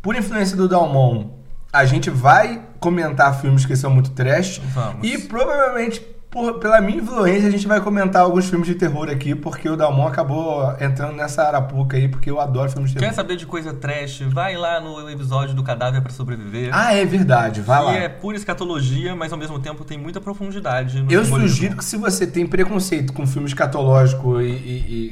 Por 0.02 0.16
influência 0.16 0.58
do 0.58 0.68
Dalmon, 0.68 1.30
a 1.72 1.86
gente 1.86 2.10
vai 2.10 2.64
comentar 2.80 3.40
filmes 3.40 3.68
que 3.68 3.76
são 3.76 3.92
muito 3.92 4.10
trash. 4.10 4.60
Vamos. 4.74 5.08
E 5.08 5.16
provavelmente, 5.28 6.02
por- 6.36 6.60
pela 6.60 6.82
minha 6.82 6.98
influência, 7.02 7.48
a 7.48 7.52
gente 7.52 7.66
vai 7.66 7.80
comentar 7.80 8.22
alguns 8.22 8.50
filmes 8.50 8.68
de 8.68 8.76
terror 8.76 9.10
aqui, 9.10 9.34
porque 9.34 9.70
o 9.70 9.78
Dalmon 9.78 10.06
acabou 10.06 10.70
entrando 10.82 11.14
nessa 11.16 11.44
arapuca 11.44 11.96
aí, 11.96 12.10
porque 12.10 12.30
eu 12.30 12.42
adoro 12.42 12.70
filmes 12.70 12.92
de 12.92 12.98
Quer 12.98 13.06
terror. 13.06 13.16
saber 13.16 13.38
de 13.38 13.46
coisa 13.46 13.74
trash? 13.74 14.20
Vai 14.34 14.58
lá 14.58 14.82
no 14.82 15.10
episódio 15.10 15.56
do 15.56 15.64
Cadáver 15.64 16.02
pra 16.02 16.12
Sobreviver. 16.12 16.72
Ah, 16.74 16.94
é 16.94 17.06
verdade, 17.06 17.62
vai 17.62 17.80
que 17.80 17.86
lá. 17.86 17.94
é 17.96 18.10
pura 18.10 18.36
escatologia, 18.36 19.16
mas 19.16 19.32
ao 19.32 19.40
mesmo 19.40 19.58
tempo 19.60 19.86
tem 19.86 19.98
muita 19.98 20.20
profundidade. 20.20 21.02
No 21.02 21.10
Eu 21.10 21.24
simbolismo. 21.24 21.56
sugiro 21.56 21.78
que 21.78 21.86
se 21.86 21.96
você 21.96 22.28
tem 22.28 22.46
preconceito 22.46 23.14
com 23.14 23.26
filme 23.26 23.48
escatológico 23.48 24.42
e, 24.42 24.50
e- 24.52 24.58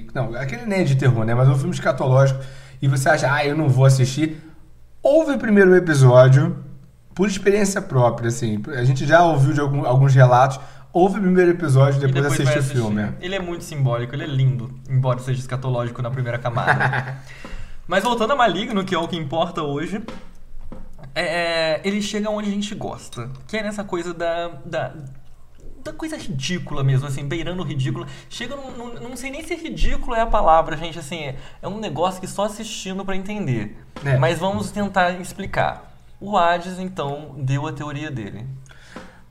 e- 0.03 0.07
Não, 0.13 0.35
aquele 0.35 0.65
nem 0.65 0.81
é 0.81 0.83
de 0.83 0.95
terror, 0.97 1.23
né? 1.23 1.33
Mas 1.33 1.47
um 1.47 1.55
filme 1.55 1.73
escatológico 1.73 2.41
e 2.81 2.87
você 2.89 3.07
acha, 3.07 3.33
ah, 3.33 3.45
eu 3.45 3.55
não 3.55 3.69
vou 3.69 3.85
assistir. 3.85 4.41
Ouve 5.01 5.37
primeiro 5.37 5.71
o 5.71 5.75
episódio, 5.77 6.57
por 7.15 7.29
experiência 7.29 7.81
própria, 7.81 8.27
assim. 8.27 8.61
A 8.75 8.83
gente 8.83 9.05
já 9.05 9.23
ouviu 9.23 9.53
de 9.53 9.61
algum- 9.61 9.85
alguns 9.85 10.13
relatos. 10.13 10.59
Ouve 10.93 11.17
o 11.17 11.21
primeiro 11.21 11.49
episódio 11.51 11.99
e 11.99 12.03
E 12.07 12.11
depois, 12.11 12.39
assiste 12.39 12.59
o 12.59 12.63
filme. 12.63 13.11
Ele 13.19 13.33
é 13.35 13.39
muito 13.39 13.63
simbólico, 13.63 14.13
ele 14.13 14.23
é 14.25 14.27
lindo, 14.27 14.79
embora 14.87 15.17
seja 15.19 15.39
escatológico 15.39 16.01
na 16.03 16.11
primeira 16.11 16.37
camada. 16.37 17.17
Mas 17.87 18.03
voltando 18.03 18.31
a 18.33 18.35
Maligno, 18.35 18.85
que 18.85 18.93
é 18.93 18.97
o 18.97 19.07
que 19.07 19.17
importa 19.17 19.63
hoje, 19.63 20.01
é, 21.15 21.81
ele 21.83 22.01
chega 22.01 22.29
onde 22.29 22.47
a 22.49 22.51
gente 22.51 22.73
gosta, 22.75 23.29
que 23.47 23.57
é 23.57 23.63
nessa 23.63 23.83
coisa 23.83 24.13
da, 24.13 24.49
da, 24.63 24.93
da 25.83 25.93
coisa 25.93 26.15
ridícula 26.15 26.83
mesmo, 26.83 27.07
assim, 27.07 27.27
beirando 27.27 27.61
o 27.61 27.65
ridículo. 27.65 28.05
Chega 28.29 28.55
num, 28.55 28.71
num- 28.71 29.09
não 29.09 29.17
sei 29.17 29.31
nem 29.31 29.43
se 29.43 29.55
ridículo 29.55 30.15
é 30.15 30.21
a 30.21 30.27
palavra, 30.27 30.77
gente, 30.77 30.97
assim, 30.97 31.23
é, 31.23 31.35
é 31.61 31.67
um 31.67 31.79
negócio 31.79 32.21
que 32.21 32.27
só 32.27 32.45
assistindo 32.45 33.03
pra 33.03 33.15
entender. 33.15 33.77
É. 34.05 34.17
Mas 34.17 34.39
vamos 34.39 34.71
tentar 34.71 35.11
explicar. 35.19 35.91
O 36.21 36.37
Hades, 36.37 36.79
então, 36.79 37.35
deu 37.37 37.67
a 37.67 37.73
teoria 37.73 38.09
dele. 38.09 38.45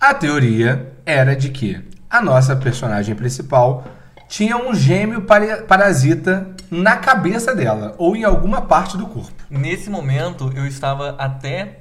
A 0.02 0.12
teoria 0.12 0.94
era 1.06 1.36
de 1.36 1.48
que 1.50 1.80
a 2.10 2.20
nossa 2.20 2.56
personagem 2.56 3.14
principal 3.14 3.84
tinha 4.28 4.56
um 4.56 4.74
gêmeo 4.74 5.22
parasita 5.68 6.48
na 6.68 6.96
cabeça 6.96 7.54
dela, 7.54 7.94
ou 7.98 8.16
em 8.16 8.24
alguma 8.24 8.62
parte 8.62 8.96
do 8.96 9.06
corpo. 9.06 9.30
Nesse 9.48 9.88
momento, 9.88 10.50
eu 10.56 10.66
estava 10.66 11.10
até 11.16 11.78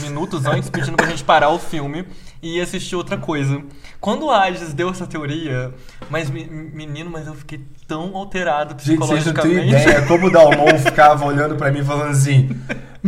minutos 0.00 0.46
antes 0.46 0.70
pedindo 0.70 0.96
pra 0.96 1.06
gente 1.08 1.24
parar 1.24 1.48
o 1.50 1.58
filme 1.58 2.06
e 2.40 2.58
ir 2.58 2.60
assistir 2.60 2.94
outra 2.94 3.16
coisa. 3.16 3.60
Quando 4.00 4.26
o 4.26 4.30
Hades 4.30 4.72
deu 4.72 4.90
essa 4.90 5.04
teoria, 5.04 5.74
mas 6.08 6.30
me- 6.30 6.46
menino, 6.46 7.10
mas 7.10 7.26
eu 7.26 7.34
fiquei 7.34 7.66
tão 7.88 8.14
alterado 8.16 8.76
Gente, 8.80 8.98
vocês 8.98 9.24
não 9.26 9.32
têm 9.34 9.42
psicologicamente. 9.42 9.82
ideia 9.82 10.06
como 10.06 10.26
o 10.28 10.30
Dalmon 10.30 10.78
ficava 10.78 11.24
olhando 11.24 11.56
pra 11.56 11.72
mim 11.72 11.82
falando 11.82 12.10
assim: 12.10 12.48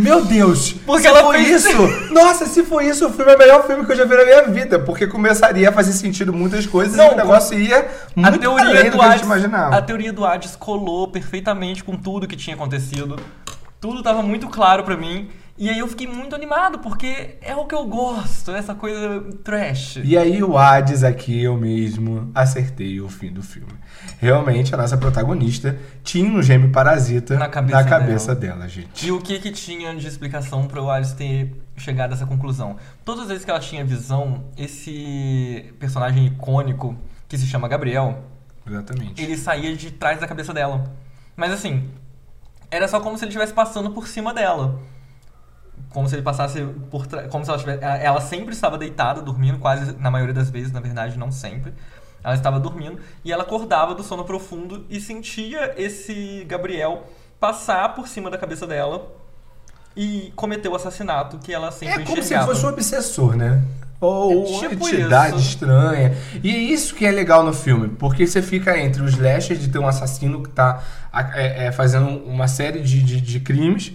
Meu 0.03 0.25
Deus, 0.25 0.73
Porque 0.87 1.03
se 1.03 1.09
ela 1.09 1.23
foi 1.25 1.45
fez- 1.45 1.65
isso? 1.65 1.79
Nossa, 2.13 2.47
se 2.47 2.63
foi 2.65 2.87
isso, 2.89 3.07
o 3.07 3.13
filme 3.13 3.33
é 3.33 3.35
o 3.35 3.39
melhor 3.39 3.67
filme 3.67 3.85
que 3.85 3.93
eu 3.93 3.97
já 3.97 4.05
vi 4.05 4.17
na 4.17 4.25
minha 4.25 4.43
vida. 4.45 4.79
Porque 4.79 5.07
começaria 5.07 5.69
a 5.69 5.73
fazer 5.73 5.93
sentido 5.93 6.33
muitas 6.33 6.67
coisas 6.67 6.97
Não, 6.97 7.11
e 7.11 7.15
o 7.15 7.17
negócio 7.17 7.59
ia 7.59 7.89
A 8.17 8.21
muito 8.21 8.39
teoria, 8.41 8.65
além 8.69 8.85
do 8.85 8.91
do 8.91 8.99
que 8.99 9.05
a 9.05 9.11
gente 9.11 9.15
Hades, 9.15 9.25
imaginava. 9.27 9.77
a 9.77 9.83
teoria 9.83 10.13
do 10.13 10.25
Hades 10.25 10.55
colou 10.57 11.09
perfeitamente 11.09 11.83
com 11.85 11.97
tudo 11.97 12.27
que 12.27 12.37
tinha 12.37 12.55
acontecido. 12.55 13.17
Tudo 13.81 14.03
tava 14.03 14.23
muito 14.23 14.49
claro 14.49 14.83
pra 14.85 14.97
mim. 14.97 15.29
E 15.59 15.69
aí 15.69 15.81
eu 15.81 15.89
fiquei 15.89 16.07
muito 16.07 16.37
animado, 16.37 16.79
porque 16.79 17.37
é 17.43 17.55
o 17.57 17.65
que 17.65 17.75
eu 17.75 17.85
gosto, 17.85 18.53
essa 18.53 18.77
coisa 18.77 19.21
trash. 19.43 19.97
E 20.05 20.17
aí 20.17 20.41
o 20.41 20.57
Hades 20.57 21.03
aqui 21.03 21.43
eu 21.43 21.57
mesmo 21.57 22.31
acertei 22.33 23.01
o 23.01 23.09
fim 23.09 23.33
do 23.33 23.43
filme. 23.43 23.73
Realmente 24.21 24.73
a 24.73 24.79
nossa 24.79 24.97
protagonista 24.97 25.77
tinha 26.05 26.31
um 26.31 26.41
gêmeo 26.41 26.71
parasita 26.71 27.37
Na 27.37 27.49
cabeça 27.49 27.85
cabeça 27.85 28.35
dela, 28.37 28.69
gente. 28.69 29.05
E 29.05 29.11
o 29.11 29.21
que 29.21 29.41
que 29.41 29.51
tinha 29.51 29.95
de 29.97 30.07
explicação 30.07 30.69
para 30.69 30.81
o 30.81 30.89
Alice 30.89 31.17
ter 31.17 31.53
chegado 31.77 32.13
a 32.13 32.15
essa 32.15 32.27
conclusão? 32.27 32.77
Todas 33.05 33.23
as 33.23 33.29
vezes 33.29 33.45
que 33.45 33.51
ela 33.51 33.61
tinha 33.61 33.85
visão, 33.85 34.45
esse 34.57 35.73
personagem 35.81 36.27
icônico 36.27 36.97
que 37.29 37.37
se 37.37 37.47
chama 37.47 37.67
Gabriel, 37.67 38.23
Exatamente. 38.65 39.21
ele 39.21 39.37
saía 39.37 39.77
de 39.77 39.91
trás 39.91 40.21
da 40.21 40.27
cabeça 40.29 40.55
dela. 40.55 40.93
Mas 41.37 41.53
assim, 41.53 41.91
era 42.71 42.87
só 42.87 43.01
como 43.01 43.19
se 43.19 43.25
ele 43.25 43.31
estivesse 43.31 43.53
passando 43.53 43.91
por 43.91 44.07
cima 44.07 44.33
dela. 44.33 44.81
Como 45.91 46.09
se 46.09 46.15
ele 46.15 46.23
passasse 46.23 46.61
por 46.91 47.07
trás. 47.07 47.31
Como 47.31 47.45
se 47.45 47.51
ela 47.51 47.59
tivesse. 47.59 47.83
Ela 47.83 48.21
sempre 48.21 48.53
estava 48.55 48.77
deitada, 48.79 49.21
dormindo, 49.23 49.59
quase 49.59 49.97
na 49.99 50.11
maioria 50.11 50.35
das 50.35 50.51
vezes, 50.51 50.73
na 50.73 50.81
verdade, 50.81 51.19
não 51.19 51.31
sempre. 51.33 51.73
Ela 52.23 52.35
estava 52.35 52.59
dormindo 52.59 52.99
e 53.25 53.33
ela 53.33 53.43
acordava 53.45 53.95
do 53.95 54.03
sono 54.03 54.25
profundo 54.25 54.85
e 54.91 55.01
sentia 55.01 55.75
esse 55.77 56.45
Gabriel 56.49 57.05
passar 57.39 57.95
por 57.95 58.09
cima 58.09 58.29
da 58.31 58.37
cabeça 58.37 58.67
dela 58.67 59.07
e 59.97 60.33
cometer 60.37 60.69
o 60.69 60.75
assassinato 60.75 61.39
que 61.39 61.53
ela 61.53 61.71
sempre 61.71 62.03
É 62.03 62.05
como 62.05 62.17
se 62.17 62.21
enxergava. 62.21 62.49
fosse 62.53 62.67
um 62.67 62.69
obsessor, 62.69 63.37
né? 63.37 63.63
Ou 64.01 64.31
É 64.33 64.37
uma 64.37 64.69
tipo 64.69 64.89
entidade 64.89 65.37
isso. 65.41 65.49
estranha. 65.49 66.17
E 66.43 66.51
é 66.51 66.57
isso 66.59 66.95
que 66.95 67.05
é 67.05 67.11
legal 67.11 67.43
no 67.43 67.53
filme, 67.53 67.89
porque 67.89 68.27
você 68.27 68.41
fica 68.41 68.79
entre 68.79 69.03
os 69.03 69.13
slashers 69.15 69.61
de 69.61 69.69
ter 69.69 69.79
um 69.79 69.89
assassino 69.89 70.43
que 70.43 70.51
tá 70.51 70.83
a- 71.13 71.37
é, 71.41 71.67
é, 71.67 71.73
fazendo 71.73 72.07
uma 72.25 72.47
série 72.47 72.81
de, 72.81 73.03
de, 73.03 73.21
de 73.21 73.41
crimes 73.41 73.93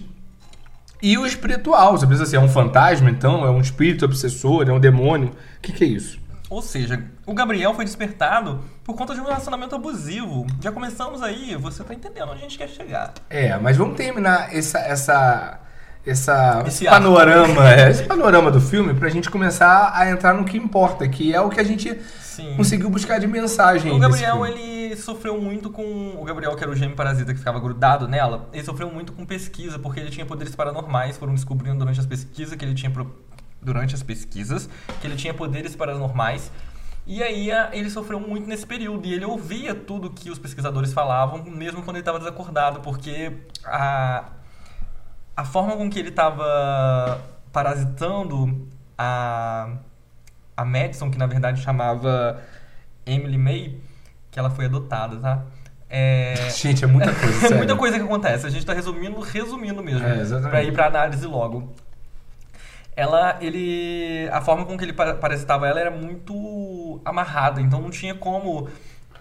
e 1.02 1.18
o 1.18 1.26
espiritual. 1.26 1.96
Você 1.96 2.06
pensa 2.06 2.22
assim, 2.22 2.36
é 2.36 2.40
um 2.40 2.48
fantasma, 2.48 3.10
então? 3.10 3.44
É 3.44 3.50
um 3.50 3.60
espírito 3.60 4.04
obsessor? 4.04 4.68
É 4.68 4.72
um 4.72 4.80
demônio? 4.80 5.28
O 5.28 5.60
que, 5.60 5.72
que 5.72 5.84
é 5.84 5.86
isso? 5.86 6.18
Ou 6.50 6.62
seja, 6.62 7.02
o 7.26 7.34
Gabriel 7.34 7.74
foi 7.74 7.84
despertado 7.84 8.60
por 8.84 8.94
conta 8.94 9.14
de 9.14 9.20
um 9.20 9.24
relacionamento 9.24 9.74
abusivo. 9.74 10.46
Já 10.60 10.70
começamos 10.70 11.22
aí, 11.22 11.56
você 11.56 11.82
tá 11.82 11.94
entendendo 11.94 12.28
onde 12.28 12.38
a 12.38 12.42
gente 12.42 12.58
quer 12.58 12.68
chegar. 12.68 13.12
É, 13.28 13.56
mas 13.58 13.76
vamos 13.76 13.96
terminar 13.96 14.54
essa, 14.54 14.78
essa, 14.78 15.60
essa 16.06 16.62
Esse 16.66 16.84
esse 16.84 16.84
panorama, 16.84 17.72
é, 17.72 17.90
esse 17.90 18.04
panorama 18.04 18.50
do 18.50 18.60
filme 18.60 18.94
pra 18.94 19.08
gente 19.08 19.30
começar 19.30 19.92
a 19.94 20.08
entrar 20.10 20.34
no 20.34 20.44
que 20.44 20.56
importa, 20.56 21.08
que 21.08 21.34
é 21.34 21.40
o 21.40 21.48
que 21.48 21.58
a 21.58 21.64
gente 21.64 21.98
Sim. 22.36 22.56
conseguiu 22.56 22.88
buscar 22.90 23.18
de 23.18 23.26
mensagem. 23.26 23.92
O 23.92 23.98
Gabriel, 23.98 24.44
ele 24.46 24.96
sofreu 24.96 25.40
muito 25.40 25.70
com. 25.70 26.16
O 26.20 26.24
Gabriel, 26.24 26.54
que 26.56 26.62
era 26.62 26.72
o 26.72 26.76
gêmeo 26.76 26.96
parasita 26.96 27.32
que 27.32 27.38
ficava 27.38 27.58
grudado 27.60 28.06
nela, 28.08 28.48
ele 28.52 28.64
sofreu 28.64 28.90
muito 28.90 29.12
com 29.12 29.24
pesquisa, 29.24 29.78
porque 29.78 30.00
ele 30.00 30.10
tinha 30.10 30.24
poderes 30.26 30.54
paranormais. 30.54 31.16
Foram 31.16 31.34
descobrindo 31.34 31.78
durante 31.78 32.00
as 32.00 32.06
pesquisas 32.06 32.54
que 32.56 32.64
ele 32.64 32.74
tinha. 32.74 32.90
pro- 32.90 33.14
Durante 33.62 33.94
as 33.94 34.02
pesquisas, 34.02 34.68
que 35.00 35.06
ele 35.06 35.16
tinha 35.16 35.32
poderes 35.32 35.74
paranormais. 35.74 36.50
E 37.06 37.22
aí 37.22 37.50
ele 37.72 37.88
sofreu 37.88 38.20
muito 38.20 38.46
nesse 38.46 38.66
período. 38.66 39.06
E 39.06 39.14
ele 39.14 39.24
ouvia 39.24 39.74
tudo 39.74 40.10
que 40.10 40.30
os 40.30 40.38
pesquisadores 40.38 40.92
falavam, 40.92 41.42
mesmo 41.44 41.82
quando 41.82 41.96
ele 41.96 42.02
estava 42.02 42.18
desacordado, 42.18 42.80
porque 42.80 43.32
a, 43.64 44.24
a 45.34 45.44
forma 45.46 45.76
com 45.76 45.88
que 45.88 45.98
ele 45.98 46.10
estava 46.10 47.22
parasitando 47.52 48.68
a, 48.98 49.68
a 50.56 50.64
Madison, 50.64 51.10
que 51.10 51.18
na 51.18 51.26
verdade 51.26 51.60
chamava 51.62 52.40
Emily 53.06 53.38
May, 53.38 53.76
que 54.30 54.38
ela 54.38 54.50
foi 54.50 54.66
adotada, 54.66 55.16
tá? 55.16 55.42
É, 55.88 56.34
Gente, 56.50 56.84
é 56.84 56.86
muita 56.86 57.12
coisa, 57.12 57.46
é 57.54 57.56
muita 57.56 57.76
coisa 57.76 57.98
que 57.98 58.04
acontece. 58.04 58.46
A 58.46 58.50
gente 58.50 58.64
tá 58.66 58.72
resumindo, 58.72 59.20
resumindo 59.20 59.82
mesmo. 59.82 60.06
É, 60.06 60.20
exatamente. 60.20 60.50
Pra 60.50 60.62
ir 60.62 60.72
pra 60.72 60.86
análise 60.86 61.26
logo. 61.26 61.72
Ela, 62.96 63.38
ele... 63.40 64.28
A 64.32 64.40
forma 64.40 64.64
com 64.64 64.76
que 64.78 64.84
ele 64.84 64.92
pa- 64.92 65.14
parasitava 65.14 65.66
ela 65.66 65.80
era 65.80 65.90
muito 65.90 67.00
amarrada, 67.04 67.60
então 67.60 67.80
não 67.80 67.90
tinha 67.90 68.14
como... 68.14 68.68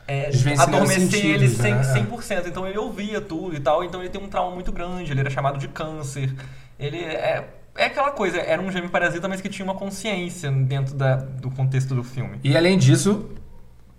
É, 0.08 0.30
adormecer 0.60 1.26
ele 1.26 1.48
sentidos, 1.48 1.94
100%, 1.96 2.32
né? 2.34 2.42
100%. 2.44 2.48
Então 2.48 2.68
ele 2.68 2.78
ouvia 2.78 3.22
tudo 3.22 3.56
e 3.56 3.60
tal. 3.60 3.84
Então 3.84 4.02
ele 4.02 4.10
tem 4.10 4.22
um 4.22 4.28
trauma 4.28 4.54
muito 4.54 4.72
grande. 4.72 5.12
Ele 5.12 5.22
era 5.22 5.30
chamado 5.30 5.58
de 5.58 5.68
câncer. 5.70 6.34
Ele 6.78 7.00
é... 7.04 7.48
É 7.76 7.86
aquela 7.86 8.12
coisa, 8.12 8.38
era 8.38 8.62
um 8.62 8.72
gêmeo 8.72 8.90
parasita, 8.90 9.28
mas 9.28 9.42
que 9.42 9.50
tinha 9.50 9.66
uma 9.66 9.76
consciência 9.76 10.52
dentro 10.52 10.94
da, 10.94 11.16
do 11.16 11.50
contexto 11.50 11.96
do 11.96 12.04
filme. 12.04 12.40
E 12.44 12.56
além 12.56 12.78
disso, 12.78 13.30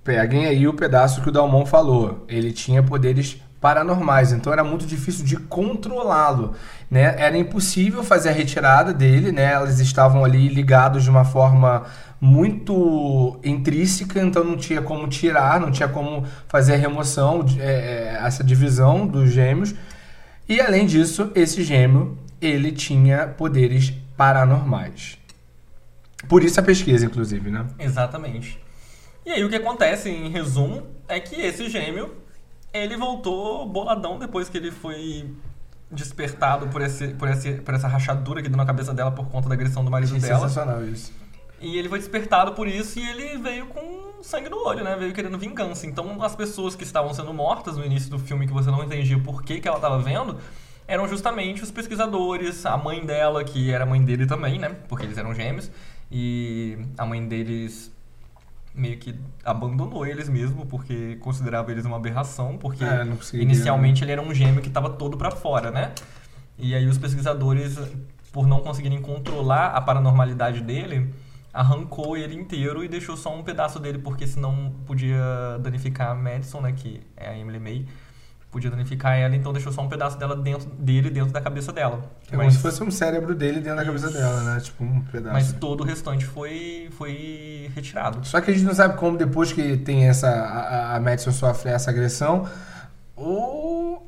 peguem 0.05 0.47
aí 0.47 0.69
o 0.69 0.75
pedaço 0.75 1.23
que 1.23 1.29
o 1.29 1.33
Dalmon 1.33 1.67
falou. 1.67 2.25
Ele 2.29 2.53
tinha 2.53 2.83
poderes 2.83 3.43
paranormais, 3.61 4.31
então 4.31 4.53
era 4.53 4.63
muito 4.63 4.85
difícil 4.87 5.25
de 5.25 5.39
controlá-lo, 5.39 6.53
né? 6.91 7.15
Era 7.19 7.39
impossível 7.39 8.05
fazer 8.05 8.29
a 8.29 8.33
retirada 8.33 8.93
dele, 8.93 9.33
né? 9.33 9.55
Elas 9.55 9.81
estavam 9.81 10.23
ali 10.23 10.49
ligados 10.49 11.03
de 11.03 11.09
uma 11.09 11.25
forma 11.25 11.85
muito 12.21 13.41
intrínseca, 13.43 14.21
então 14.21 14.45
não 14.45 14.59
tinha 14.59 14.83
como 14.83 15.09
tirar, 15.09 15.59
não 15.59 15.71
tinha 15.71 15.89
como 15.89 16.27
fazer 16.47 16.75
a 16.75 16.77
remoção, 16.77 17.43
é, 17.59 17.65
é, 17.65 18.19
essa 18.23 18.45
divisão 18.45 19.07
dos 19.07 19.31
gêmeos. 19.31 19.75
E 20.47 20.61
além 20.61 20.85
disso, 20.85 21.33
esse 21.35 21.65
gêmeo, 21.65 22.19
ele 22.47 22.73
tinha 22.73 23.29
poderes 23.29 23.93
paranormais. 24.17 25.19
Por 26.29 26.43
isso 26.43 26.59
a 26.61 26.63
pesquisa, 26.63 27.07
inclusive, 27.07 27.51
né? 27.51 27.67
Exatamente. 27.79 28.59
E 29.27 29.31
aí 29.31 29.45
o 29.45 29.49
que 29.49 29.57
acontece, 29.57 30.11
em 30.11 30.29
resumo, 30.29 30.87
é 31.09 31.19
que 31.21 31.41
esse 31.41 31.69
gêmeo, 31.69 32.15
ele 32.73 32.97
voltou 32.97 33.67
boladão 33.67 34.19
depois 34.19 34.49
que 34.49 34.59
ele 34.59 34.71
foi 34.71 35.31
despertado 35.91 36.67
por, 36.69 36.83
esse, 36.83 37.09
por, 37.09 37.29
esse, 37.29 37.53
por 37.53 37.75
essa 37.75 37.87
rachadura 37.89 38.43
que 38.43 38.49
deu 38.49 38.57
na 38.57 38.67
cabeça 38.67 38.93
dela 38.93 39.11
por 39.11 39.29
conta 39.29 39.49
da 39.49 39.55
agressão 39.55 39.85
do 39.85 39.91
marido 39.91 40.15
Achei 40.17 40.29
dela. 40.29 40.41
sensacional 40.49 40.85
isso. 40.85 41.13
E 41.61 41.79
ele 41.79 41.89
foi 41.89 41.99
despertado 41.99 42.53
por 42.53 42.69
isso 42.69 42.99
e 42.99 43.09
ele 43.09 43.39
veio 43.39 43.67
com 43.67 44.23
sangue 44.23 44.49
no 44.49 44.67
olho, 44.67 44.83
né? 44.83 44.97
Veio 44.97 45.13
querendo 45.15 45.39
vingança. 45.39 45.87
Então 45.87 46.23
as 46.23 46.35
pessoas 46.35 46.75
que 46.75 46.85
estavam 46.85 47.15
sendo 47.15 47.33
mortas 47.33 47.77
no 47.77 47.85
início 47.85 48.11
do 48.11 48.19
filme, 48.19 48.47
que 48.47 48.53
você 48.53 48.71
não 48.71 48.83
entendia 48.83 49.19
por 49.19 49.43
que, 49.43 49.61
que 49.61 49.69
ela 49.69 49.79
estava 49.79 49.99
vendo, 49.99 50.39
eram 50.87 51.09
justamente 51.09 51.63
os 51.63 51.71
pesquisadores, 51.71 52.65
a 52.67 52.77
mãe 52.77 53.05
dela, 53.05 53.43
que 53.45 53.71
era 53.71 53.87
mãe 53.87 54.03
dele 54.05 54.27
também, 54.27 54.59
né? 54.59 54.71
Porque 54.89 55.05
eles 55.05 55.17
eram 55.19 55.35
gêmeos. 55.35 55.71
E 56.11 56.79
a 56.99 57.05
mãe 57.07 57.27
deles 57.27 57.93
meio 58.75 58.99
que 58.99 59.15
abandonou 59.45 60.05
eles 60.07 60.29
mesmo, 60.29 60.67
porque 60.67 61.17
considerava 61.21 61.71
eles 61.71 61.85
uma 61.85 61.97
aberração, 61.97 62.59
porque 62.59 62.85
É, 62.85 63.05
não 63.05 63.17
conseguia- 63.17 63.43
inicialmente 63.45 64.03
ele 64.05 64.13
era 64.13 64.21
um 64.23 64.35
gêmeo 64.35 64.61
que 64.61 64.69
estava 64.69 64.91
todo 64.91 65.17
pra 65.17 65.31
fora, 65.31 65.71
né? 65.71 65.93
E 66.59 66.75
aí 66.75 66.87
os 66.87 66.99
pesquisadores, 66.99 67.79
por 68.33 68.47
não 68.47 68.61
conseguirem 68.61 69.01
controlar 69.01 69.69
a 69.69 69.81
paranormalidade 69.81 70.61
dele, 70.61 71.15
arrancou 71.53 72.17
ele 72.17 72.35
inteiro 72.35 72.83
e 72.85 72.89
deixou 72.89 73.17
só 73.17 73.33
um 73.33 73.45
pedaço 73.45 73.79
dele, 73.79 73.99
porque 73.99 74.27
senão 74.27 74.73
podia 74.87 75.57
danificar 75.61 76.11
a 76.11 76.15
Madison, 76.15 76.61
né, 76.61 76.73
que 76.73 77.01
é 77.17 77.29
a 77.29 77.39
Emily 77.39 77.61
May, 77.61 77.87
podia 78.55 78.71
danificar 78.71 79.19
ela, 79.19 79.35
então 79.35 79.53
deixou 79.53 79.73
só 79.73 79.83
um 79.83 79.89
pedaço 79.89 80.17
ddela 80.17 80.37
dentro 80.37 80.71
dele, 80.79 81.11
dentro 81.11 81.33
da 81.33 81.41
cabeça 81.41 81.73
dela. 81.73 82.01
É 82.29 82.31
como 82.31 82.45
Mas- 82.45 82.55
se 82.55 82.61
fosse 82.61 82.83
um 82.85 82.91
cérebro 82.91 83.35
dele 83.35 83.59
dentro 83.61 83.77
da 83.79 83.85
cabeça 83.85 84.11
dela, 84.11 84.43
né? 84.45 84.61
Tipo, 84.61 84.85
um 84.85 85.01
pedaço. 85.03 85.35
Mas 85.35 85.53
todo 85.53 85.81
o 85.81 85.85
restante 85.85 86.25
foi, 86.25 86.89
foi 86.93 87.69
retirado. 87.75 88.25
Só 88.25 88.41
que 88.41 88.53
a 88.53 88.55
gente 88.55 88.65
não 88.65 88.73
sabe 88.75 88.97
como 88.97 89.19
depois 89.19 89.53
que 89.53 89.77
tem 89.79 90.09
essa. 90.09 90.29
A, 90.29 90.95
a 90.97 91.01
Madison 91.01 91.33
sofre 91.33 91.71
essa 91.73 91.91
agressão. 91.91 92.49
O. 93.17 94.01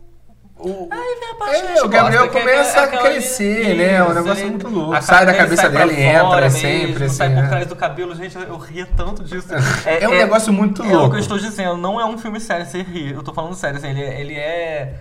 O, 0.59 0.89
Aí 0.91 1.17
vem 1.21 1.31
a 1.31 1.35
parte 1.35 1.79
é, 1.79 1.83
o 1.83 1.89
Gabriel 1.89 2.23
gosta, 2.23 2.33
que 2.33 2.39
é 2.39 2.41
começa 2.41 2.81
a 2.81 2.87
crescer, 2.87 3.77
né? 3.77 3.93
É 3.97 4.03
um 4.03 4.07
Isso, 4.07 4.15
negócio 4.15 4.43
ele- 4.43 4.51
muito 4.51 4.69
louco. 4.69 4.95
a 4.95 5.03
Sai 5.03 5.27
da 5.27 5.35
cabeça 5.35 5.69
dele 5.69 5.93
e 5.93 6.03
entra 6.03 6.41
mesmo, 6.41 6.59
sempre, 6.61 7.05
assim. 7.05 7.15
Sai 7.15 7.29
por 7.29 7.43
né? 7.43 7.49
trás 7.49 7.67
do 7.67 7.77
cabelo, 7.77 8.15
gente, 8.15 8.37
eu 8.37 8.57
ria 8.57 8.89
tanto 8.97 9.23
disso. 9.23 9.49
É 9.85 10.09
um 10.09 10.13
negócio 10.17 10.51
muito 10.55 10.83
É 10.83 10.87
o 10.87 10.93
louco. 10.93 11.11
que 11.11 11.17
eu 11.17 11.21
estou 11.21 11.39
dizendo, 11.39 11.77
não 11.77 12.01
é 12.01 12.07
um 12.07 12.17
filme 12.17 12.41
sério, 12.41 12.65
você 12.65 12.81
ri. 12.81 13.13
Eu 13.13 13.23
tô 13.23 13.35
falando 13.35 13.55
sério, 13.55 13.77
assim, 13.79 13.91
ele, 13.91 14.03
é- 14.03 14.21
ele 14.21 14.35
é 14.35 14.95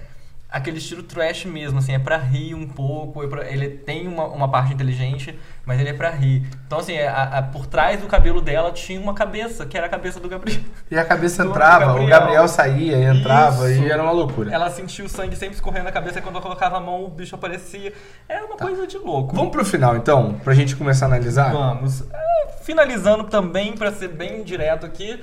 aquele 0.56 0.78
estilo 0.78 1.04
trash 1.04 1.46
mesmo, 1.46 1.80
assim, 1.80 1.94
é 1.94 2.00
pra 2.00 2.18
rir 2.18 2.56
um 2.56 2.66
pouco, 2.68 3.22
é 3.24 3.28
pra- 3.28 3.46
ele 3.50 3.68
tem 3.70 4.08
uma, 4.08 4.26
uma 4.28 4.50
parte 4.50 4.74
inteligente, 4.74 5.38
mas 5.66 5.80
ele 5.80 5.90
é 5.90 5.94
pra 5.94 6.10
rir. 6.10 6.48
Então, 6.66 6.80
assim, 6.80 6.94
é, 6.94 7.08
a- 7.08 7.40
a- 7.40 7.42
por 7.44 7.66
trás 7.66 8.00
do 8.00 8.08
cabelo 8.08 8.40
dela 8.40 8.72
tinha 8.72 9.00
uma 9.00 9.14
cabeça, 9.14 9.66
que 9.66 9.78
era 9.78 9.88
a 9.88 9.90
cabeça 9.90 10.20
do 10.20 10.30
Gabriel. 10.30 10.62
E 10.90 10.98
a 10.98 11.04
cabeça 11.04 11.44
Do 11.44 11.50
entrava, 11.50 11.86
o 11.86 11.88
Gabriel. 11.88 12.10
Gabriel 12.10 12.48
saía, 12.48 13.04
entrava 13.10 13.70
Isso. 13.70 13.82
e 13.84 13.90
era 13.92 14.02
uma 14.02 14.12
loucura. 14.12 14.52
Ela 14.54 14.70
sentia 14.70 15.04
o 15.04 15.10
sangue 15.10 15.36
sempre 15.36 15.56
escorrendo 15.56 15.86
na 15.86 15.92
cabeça, 15.92 16.20
e 16.20 16.22
quando 16.22 16.36
ela 16.36 16.44
colocava 16.44 16.78
a 16.78 16.80
mão, 16.80 17.04
o 17.04 17.10
bicho 17.10 17.36
aparecia. 17.36 17.92
Era 18.30 18.46
uma 18.46 18.56
coisa 18.56 18.88
de 18.88 18.98
louco. 18.98 19.32
Tá. 19.34 19.38
Vamos 19.38 19.52
pro 19.52 19.66
final 19.66 19.96
então, 19.98 20.36
pra 20.44 20.54
gente 20.54 20.76
começar 20.76 21.06
a 21.06 21.10
analisar? 21.10 21.52
Vamos. 21.52 22.02
É, 22.12 22.48
finalizando 22.64 23.26
também, 23.26 23.74
pra 23.74 23.92
ser 23.92 24.08
bem 24.10 24.44
direto 24.44 24.86
aqui, 24.86 25.22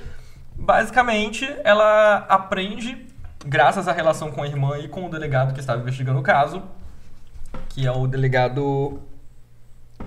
basicamente 0.55 1.49
ela 1.65 2.25
aprende, 2.29 3.07
graças 3.45 3.89
à 3.89 3.93
relação 3.93 4.31
com 4.31 4.43
a 4.43 4.47
irmã 4.47 4.79
e 4.79 4.89
com 4.89 5.07
o 5.07 5.11
delegado 5.11 5.53
que 5.53 5.61
estava 5.61 5.81
investigando 5.81 6.19
o 6.19 6.23
caso, 6.23 6.63
que 7.69 7.87
é 7.87 7.93
o 7.93 8.07
delegado 8.07 9.01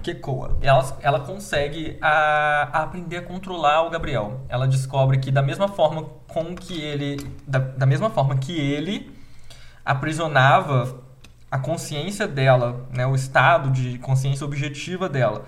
Kekoa. 0.01 0.57
Ela, 0.61 0.97
ela 1.01 1.19
consegue 1.19 1.97
a, 2.01 2.69
a 2.71 2.83
aprender 2.83 3.17
a 3.17 3.21
controlar 3.21 3.83
o 3.83 3.89
Gabriel. 3.89 4.41
Ela 4.49 4.67
descobre 4.67 5.17
que 5.19 5.31
da 5.31 5.41
mesma 5.41 5.67
forma 5.67 6.03
com 6.27 6.55
que 6.55 6.81
ele, 6.81 7.17
da, 7.47 7.59
da 7.59 7.85
mesma 7.85 8.09
forma 8.09 8.37
que 8.37 8.57
ele 8.57 9.15
aprisionava 9.83 10.99
a 11.49 11.59
consciência 11.59 12.27
dela, 12.27 12.85
né, 12.91 13.05
o 13.05 13.15
estado 13.15 13.69
de 13.69 13.97
consciência 13.99 14.45
objetiva 14.45 15.07
dela, 15.07 15.45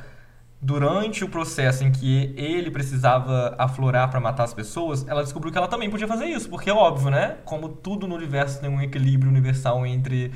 durante 0.62 1.24
o 1.24 1.30
processo 1.30 1.84
em 1.84 1.92
que 1.92 2.34
ele 2.36 2.72
precisava 2.72 3.56
aflorar 3.58 4.10
para 4.10 4.20
matar 4.20 4.44
as 4.44 4.54
pessoas, 4.54 5.08
ela 5.08 5.24
descobriu 5.24 5.52
que 5.52 5.58
ela 5.58 5.68
também 5.68 5.90
podia 5.90 6.08
fazer 6.08 6.26
isso, 6.26 6.50
porque 6.50 6.70
é 6.70 6.74
óbvio, 6.74 7.10
né? 7.12 7.38
Como 7.46 7.70
tudo 7.70 8.08
no 8.08 8.16
universo 8.16 8.60
tem 8.60 8.70
um 8.70 8.82
equilíbrio 8.82 9.30
universal 9.30 9.86
entre 9.86 10.32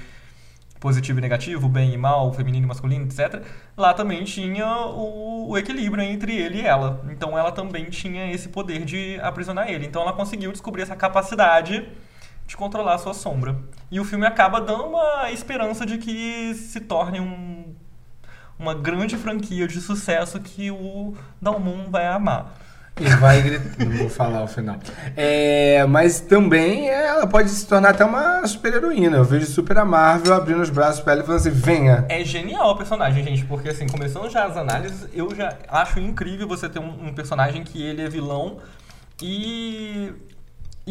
positivo 0.79 1.19
e 1.19 1.21
negativo, 1.21 1.69
bem 1.69 1.93
e 1.93 1.97
mal, 1.97 2.33
feminino 2.33 2.65
e 2.65 2.67
masculino, 2.67 3.05
etc. 3.05 3.43
Lá 3.77 3.93
também 3.93 4.23
tinha 4.23 4.67
o, 4.87 5.49
o 5.49 5.57
equilíbrio 5.57 6.03
entre 6.03 6.35
ele 6.35 6.59
e 6.59 6.65
ela. 6.65 7.03
Então 7.11 7.37
ela 7.37 7.51
também 7.51 7.85
tinha 7.85 8.31
esse 8.31 8.49
poder 8.49 8.83
de 8.83 9.19
aprisionar 9.21 9.69
ele. 9.69 9.85
Então 9.85 10.01
ela 10.01 10.13
conseguiu 10.13 10.51
descobrir 10.51 10.81
essa 10.81 10.95
capacidade 10.95 11.87
de 12.47 12.57
controlar 12.57 12.95
a 12.95 12.97
sua 12.97 13.13
sombra. 13.13 13.57
E 13.91 13.99
o 13.99 14.03
filme 14.03 14.25
acaba 14.25 14.59
dando 14.59 14.85
uma 14.85 15.31
esperança 15.31 15.85
de 15.85 15.99
que 15.99 16.53
se 16.55 16.79
torne 16.81 17.19
um, 17.19 17.60
uma 18.61 18.75
grande 18.75 19.17
franquia 19.17 19.67
de 19.67 19.81
sucesso 19.81 20.39
que 20.39 20.69
o 20.69 21.15
Dalmon 21.41 21.89
vai 21.89 22.07
amar. 22.07 22.53
E 22.99 23.05
vai 23.15 23.41
gritar. 23.41 23.83
Não 23.83 23.97
vou 23.97 24.09
falar 24.09 24.43
o 24.43 24.47
final. 24.47 24.77
É, 25.15 25.83
mas 25.85 26.19
também 26.19 26.87
ela 26.89 27.25
pode 27.25 27.49
se 27.49 27.65
tornar 27.65 27.89
até 27.89 28.05
uma 28.05 28.45
super 28.45 28.73
heroína. 28.73 29.17
Eu 29.17 29.23
vejo 29.23 29.45
super 29.47 29.77
a 29.77 29.85
Marvel 29.85 30.33
abrindo 30.33 30.61
os 30.61 30.69
braços 30.69 31.01
pra 31.01 31.13
ela 31.13 31.23
e 31.23 31.25
falando 31.25 31.39
assim: 31.39 31.49
venha. 31.49 32.05
É 32.09 32.23
genial 32.23 32.71
o 32.71 32.75
personagem, 32.75 33.23
gente, 33.23 33.45
porque 33.45 33.69
assim, 33.69 33.87
começando 33.87 34.29
já 34.29 34.45
as 34.45 34.57
análises, 34.57 35.07
eu 35.13 35.33
já 35.33 35.57
acho 35.67 35.99
incrível 35.99 36.47
você 36.47 36.69
ter 36.69 36.79
um, 36.79 37.07
um 37.07 37.13
personagem 37.13 37.63
que 37.63 37.81
ele 37.81 38.03
é 38.03 38.09
vilão 38.09 38.57
e, 39.21 40.11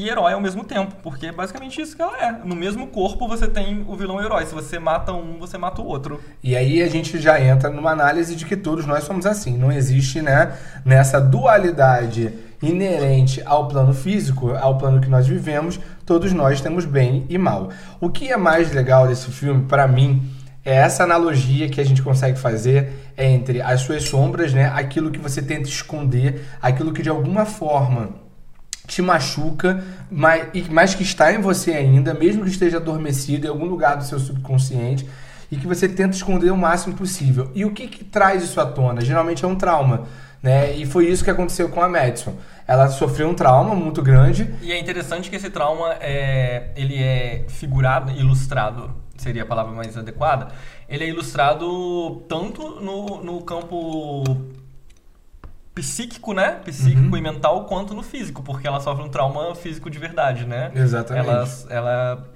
e 0.01 0.09
herói 0.09 0.33
ao 0.33 0.41
mesmo 0.41 0.65
tempo, 0.65 0.95
porque 1.03 1.27
é 1.27 1.33
basicamente 1.33 1.81
isso 1.81 1.95
que 1.95 2.01
ela 2.01 2.17
é. 2.19 2.33
No 2.43 2.57
mesmo 2.57 2.87
corpo 2.87 3.29
você 3.29 3.47
tem 3.47 3.85
o 3.87 3.95
vilão 3.95 4.19
e 4.19 4.23
o 4.23 4.25
herói. 4.25 4.47
Se 4.47 4.55
você 4.55 4.79
mata 4.79 5.13
um, 5.13 5.39
você 5.39 5.59
mata 5.59 5.83
o 5.83 5.87
outro. 5.87 6.19
E 6.43 6.57
aí 6.57 6.83
a 6.83 6.89
gente 6.89 7.19
já 7.19 7.39
entra 7.39 7.69
numa 7.69 7.91
análise 7.91 8.35
de 8.35 8.47
que 8.47 8.57
todos 8.57 8.87
nós 8.87 9.05
somos 9.05 9.27
assim. 9.27 9.59
Não 9.59 9.71
existe, 9.71 10.23
né, 10.23 10.57
nessa 10.87 11.21
dualidade 11.21 12.33
inerente 12.63 13.43
ao 13.45 13.69
plano 13.69 13.93
físico, 13.93 14.53
ao 14.53 14.79
plano 14.79 15.01
que 15.01 15.09
nós 15.09 15.27
vivemos, 15.27 15.79
todos 16.07 16.33
nós 16.33 16.61
temos 16.61 16.87
bem 16.87 17.27
e 17.29 17.37
mal. 17.37 17.69
O 18.01 18.09
que 18.09 18.33
é 18.33 18.37
mais 18.37 18.73
legal 18.73 19.07
desse 19.07 19.31
filme, 19.31 19.65
pra 19.65 19.87
mim, 19.87 20.23
é 20.65 20.75
essa 20.75 21.05
analogia 21.05 21.69
que 21.69 21.81
a 21.81 21.85
gente 21.85 22.03
consegue 22.03 22.39
fazer 22.39 23.13
entre 23.17 23.63
as 23.63 23.81
suas 23.81 24.05
sombras, 24.05 24.53
né, 24.53 24.71
aquilo 24.75 25.11
que 25.11 25.19
você 25.19 25.41
tenta 25.41 25.69
esconder, 25.69 26.47
aquilo 26.61 26.93
que 26.93 27.03
de 27.03 27.09
alguma 27.09 27.47
forma 27.47 28.11
te 28.91 29.01
machuca, 29.01 29.85
mas, 30.11 30.69
mas 30.69 30.95
que 30.97 31.05
está 31.05 31.33
em 31.33 31.41
você 31.41 31.73
ainda, 31.73 32.13
mesmo 32.13 32.43
que 32.43 32.51
esteja 32.51 32.79
adormecido 32.79 33.47
em 33.47 33.49
algum 33.49 33.67
lugar 33.67 33.97
do 33.97 34.05
seu 34.05 34.19
subconsciente, 34.19 35.09
e 35.51 35.57
que 35.57 35.67
você 35.67 35.89
tenta 35.89 36.17
esconder 36.17 36.51
o 36.51 36.57
máximo 36.57 36.97
possível. 36.97 37.51
E 37.55 37.65
o 37.65 37.73
que, 37.73 37.87
que 37.87 38.05
traz 38.05 38.43
isso 38.43 38.61
à 38.61 38.67
tona? 38.67 39.01
Geralmente 39.01 39.45
é 39.45 39.49
um 39.49 39.55
trauma. 39.55 40.07
Né? 40.43 40.73
E 40.73 40.87
foi 40.87 41.07
isso 41.07 41.23
que 41.23 41.31
aconteceu 41.31 41.69
com 41.69 41.81
a 41.83 41.89
Madison. 41.89 42.35
Ela 42.67 42.89
sofreu 42.89 43.29
um 43.29 43.35
trauma 43.35 43.75
muito 43.75 44.03
grande. 44.03 44.53
E 44.63 44.73
é 44.73 44.79
interessante 44.79 45.29
que 45.29 45.37
esse 45.37 45.51
trauma 45.51 45.95
é, 46.01 46.71
ele 46.77 46.97
é 46.97 47.45
figurado, 47.49 48.11
ilustrado, 48.13 48.91
seria 49.17 49.43
a 49.43 49.47
palavra 49.47 49.73
mais 49.73 49.97
adequada. 49.97 50.49
Ele 50.89 51.05
é 51.05 51.09
ilustrado 51.09 52.25
tanto 52.29 52.81
no, 52.81 53.23
no 53.23 53.43
campo 53.43 54.25
psíquico, 55.75 56.33
né? 56.33 56.61
Psíquico 56.65 57.17
e 57.17 57.21
mental, 57.21 57.65
quanto 57.65 57.95
no 57.95 58.03
físico, 58.03 58.43
porque 58.43 58.67
ela 58.67 58.81
sofre 58.81 59.05
um 59.05 59.09
trauma 59.09 59.55
físico 59.55 59.89
de 59.91 59.99
verdade, 59.99 60.45
né? 60.47 60.71
Exatamente. 60.75 61.27
Ela, 61.29 61.49
ela 61.71 62.27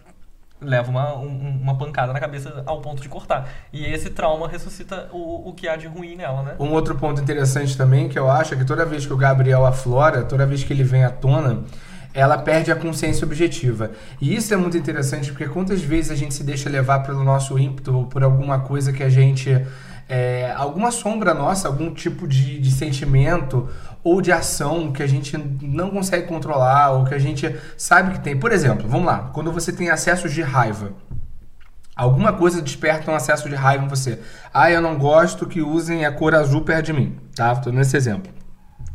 leva 0.60 0.90
uma, 0.90 1.14
um- 1.18 1.58
uma 1.60 1.76
pancada 1.76 2.12
na 2.12 2.20
cabeça 2.20 2.62
ao 2.64 2.80
ponto 2.80 3.02
de 3.02 3.08
cortar. 3.08 3.48
E 3.72 3.84
esse 3.84 4.08
trauma 4.10 4.48
ressuscita 4.48 5.08
o, 5.12 5.50
o 5.50 5.52
que 5.52 5.68
há 5.68 5.76
de 5.76 5.86
ruim 5.86 6.16
nela, 6.16 6.42
né? 6.42 6.54
Um 6.58 6.70
outro 6.72 6.94
ponto 6.94 7.20
interessante 7.20 7.76
também 7.76 8.08
que 8.08 8.18
eu 8.18 8.30
acho 8.30 8.54
é 8.54 8.56
que 8.56 8.64
toda 8.64 8.84
vez 8.86 9.04
que 9.04 9.12
o 9.12 9.16
Gabriel 9.16 9.66
aflora, 9.66 10.22
toda 10.22 10.46
vez 10.46 10.64
que 10.64 10.72
ele 10.72 10.84
vem 10.84 11.04
à 11.04 11.10
tona, 11.10 11.64
ela 12.14 12.38
perde 12.38 12.70
a 12.70 12.76
consciência 12.76 13.26
objetiva. 13.26 13.90
E 14.20 14.34
isso 14.34 14.54
é 14.54 14.56
muito 14.56 14.78
interessante 14.78 15.32
porque 15.32 15.48
quantas 15.48 15.82
vezes 15.82 16.12
a 16.12 16.14
gente 16.14 16.32
se 16.32 16.44
deixa 16.44 16.70
levar 16.70 17.00
pelo 17.00 17.24
nosso 17.24 17.58
ímpeto 17.58 17.94
ou 17.94 18.06
por 18.06 18.22
alguma 18.22 18.60
coisa 18.60 18.92
que 18.92 19.02
a 19.02 19.08
gente. 19.10 19.50
É, 20.08 20.52
alguma 20.56 20.90
sombra 20.90 21.32
nossa, 21.32 21.68
algum 21.68 21.92
tipo 21.92 22.28
de, 22.28 22.58
de 22.58 22.70
sentimento 22.70 23.68
ou 24.02 24.20
de 24.20 24.30
ação 24.30 24.92
que 24.92 25.02
a 25.02 25.06
gente 25.06 25.36
não 25.62 25.90
consegue 25.90 26.26
controlar 26.26 26.90
ou 26.90 27.04
que 27.04 27.14
a 27.14 27.18
gente 27.18 27.56
sabe 27.76 28.12
que 28.12 28.20
tem. 28.20 28.38
Por 28.38 28.52
exemplo, 28.52 28.88
vamos 28.88 29.06
lá, 29.06 29.30
quando 29.32 29.50
você 29.50 29.72
tem 29.72 29.90
acessos 29.90 30.32
de 30.32 30.42
raiva. 30.42 30.92
Alguma 31.96 32.32
coisa 32.32 32.60
desperta 32.60 33.10
um 33.10 33.14
acesso 33.14 33.48
de 33.48 33.54
raiva 33.54 33.84
em 33.84 33.88
você. 33.88 34.18
Ah, 34.52 34.70
eu 34.70 34.80
não 34.80 34.98
gosto 34.98 35.46
que 35.46 35.62
usem 35.62 36.04
a 36.04 36.10
cor 36.10 36.34
azul 36.34 36.62
perto 36.62 36.86
de 36.86 36.92
mim, 36.92 37.16
tá? 37.36 37.54
Tô 37.54 37.70
nesse 37.70 37.96
exemplo. 37.96 38.32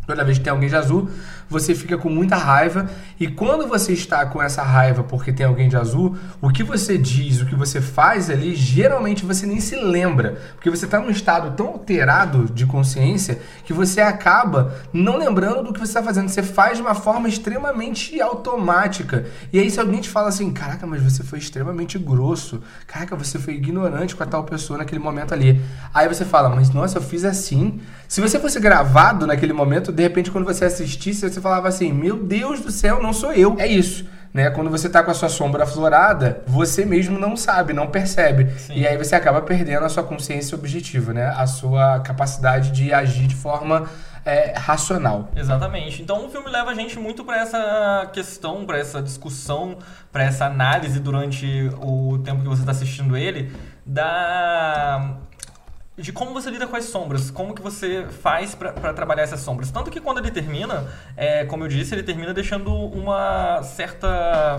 Toda 0.10 0.24
vez 0.24 0.40
que 0.40 0.44
tem 0.44 0.50
alguém 0.50 0.68
de 0.68 0.76
azul, 0.76 1.08
você 1.48 1.76
fica 1.76 1.96
com 1.96 2.10
muita 2.10 2.36
raiva. 2.36 2.90
E 3.20 3.28
quando 3.28 3.68
você 3.68 3.94
está 3.94 4.26
com 4.26 4.42
essa 4.42 4.64
raiva 4.64 5.04
porque 5.04 5.32
tem 5.32 5.46
alguém 5.46 5.70
de 5.70 5.78
azul, 5.78 6.18
o 6.42 6.50
que 6.50 6.64
você 6.64 6.98
diz, 6.98 7.42
o 7.42 7.46
que 7.46 7.54
você 7.54 7.80
faz 7.80 8.28
ali, 8.28 8.56
geralmente 8.56 9.24
você 9.24 9.46
nem 9.46 9.60
se 9.60 9.76
lembra. 9.76 10.42
Porque 10.56 10.68
você 10.68 10.86
está 10.86 11.00
num 11.00 11.12
estado 11.12 11.56
tão 11.56 11.68
alterado 11.68 12.46
de 12.46 12.66
consciência 12.66 13.40
que 13.64 13.72
você 13.72 14.02
acaba 14.02 14.74
não 14.92 15.16
lembrando 15.16 15.62
do 15.62 15.74
que 15.74 15.80
você 15.80 15.92
está 15.92 16.02
fazendo. 16.02 16.28
Você 16.28 16.42
faz 16.42 16.78
de 16.78 16.82
uma 16.82 16.96
forma 16.96 17.30
extremamente 17.30 18.20
automática. 18.20 19.28
E 19.54 19.60
aí, 19.60 19.70
se 19.70 19.80
alguém 19.80 20.02
te 20.02 20.10
fala 20.10 20.30
assim: 20.30 20.52
Caraca, 20.52 20.88
mas 20.88 21.04
você 21.04 21.24
foi 21.24 21.38
extremamente 21.38 22.00
grosso. 22.00 22.64
Caraca, 22.88 23.16
você 23.16 23.38
foi 23.38 23.54
ignorante 23.54 24.16
com 24.16 24.24
a 24.24 24.26
tal 24.26 24.44
pessoa 24.44 24.80
naquele 24.80 25.00
momento 25.00 25.36
ali. 25.36 25.62
Aí 25.94 26.08
você 26.08 26.26
fala: 26.26 26.50
Mas 26.50 26.72
nossa, 26.72 26.98
eu 26.98 27.02
fiz 27.04 27.24
assim. 27.24 27.80
Se 28.08 28.22
você 28.22 28.40
fosse 28.40 28.60
gravado 28.60 29.28
naquele 29.28 29.54
momento, 29.54 29.92
de 30.00 30.04
repente, 30.04 30.32
quando 30.32 30.46
você 30.46 30.64
assistisse, 30.64 31.30
você 31.30 31.42
falava 31.42 31.68
assim: 31.68 31.92
Meu 31.92 32.24
Deus 32.24 32.62
do 32.62 32.72
céu, 32.72 33.04
não 33.04 33.12
sou 33.12 33.34
eu. 33.34 33.56
É 33.60 33.68
isso. 33.68 34.08
Né? 34.34 34.50
Quando 34.52 34.70
você 34.70 34.88
tá 34.88 35.04
com 35.04 35.12
a 35.12 35.14
sua 35.14 35.28
sombra 35.28 35.64
aflorada, 35.64 36.42
você 36.48 36.86
mesmo 36.86 37.20
não 37.20 37.36
sabe, 37.36 37.74
não 37.74 37.88
percebe. 37.88 38.50
Sim. 38.60 38.76
E 38.76 38.88
aí 38.88 38.96
você 38.96 39.16
acaba 39.16 39.42
perdendo 39.42 39.84
a 39.86 39.90
sua 39.90 40.04
consciência 40.04 40.56
objetiva, 40.56 41.12
né? 41.14 41.34
A 41.36 41.48
sua 41.48 42.00
capacidade 42.00 42.72
de 42.72 42.94
agir 42.94 43.28
de 43.28 43.36
forma 43.36 43.90
é, 44.24 44.54
racional. 44.56 45.30
Exatamente. 45.36 46.02
Então 46.02 46.28
o 46.28 46.30
filme 46.30 46.50
leva 46.50 46.70
a 46.70 46.76
gente 46.76 46.98
muito 46.98 47.26
para 47.26 47.42
essa 47.42 48.10
questão, 48.14 48.66
para 48.66 48.78
essa 48.78 49.02
discussão, 49.02 49.80
para 50.12 50.24
essa 50.24 50.46
análise 50.46 51.00
durante 51.00 51.70
o 51.82 52.20
tempo 52.20 52.42
que 52.42 52.48
você 52.48 52.62
está 52.62 52.72
assistindo 52.72 53.18
ele, 53.18 53.52
da 53.86 55.18
de 56.00 56.14
como 56.14 56.34
você 56.34 56.50
lida 56.50 56.66
com 56.66 56.76
as 56.76 56.86
sombras, 56.86 57.30
como 57.30 57.54
que 57.54 57.62
você 57.62 58.08
faz 58.22 58.56
para 58.56 58.94
trabalhar 58.94 59.24
essas 59.24 59.42
sombras. 59.42 59.70
Tanto 59.70 59.92
que 59.92 60.00
quando 60.00 60.20
ele 60.20 60.32
termina, 60.32 60.88
é, 61.16 61.46
como 61.46 61.64
eu 61.64 61.68
disse, 61.68 61.94
ele 61.94 62.04
termina 62.04 62.34
deixando 62.34 62.74
uma 62.74 63.62
certa 63.64 64.58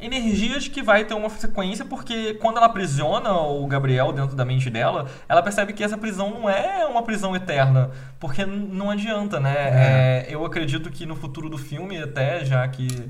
energia 0.00 0.60
de 0.60 0.70
que 0.70 0.80
vai 0.80 1.04
ter 1.04 1.14
uma 1.14 1.28
sequência, 1.28 1.84
porque 1.84 2.34
quando 2.34 2.58
ela 2.58 2.66
aprisiona 2.66 3.32
o 3.32 3.66
Gabriel 3.66 4.12
dentro 4.12 4.36
da 4.36 4.44
mente 4.44 4.70
dela, 4.70 5.10
ela 5.28 5.42
percebe 5.42 5.72
que 5.72 5.82
essa 5.82 5.98
prisão 5.98 6.30
não 6.30 6.48
é 6.48 6.86
uma 6.86 7.02
prisão 7.02 7.34
eterna, 7.34 7.90
porque 8.20 8.46
não 8.46 8.90
adianta, 8.90 9.40
né? 9.40 9.56
É, 9.56 10.26
eu 10.28 10.44
acredito 10.44 10.88
que 10.90 11.04
no 11.04 11.16
futuro 11.16 11.48
do 11.48 11.58
filme, 11.58 12.00
até 12.00 12.44
já 12.44 12.66
que 12.68 13.08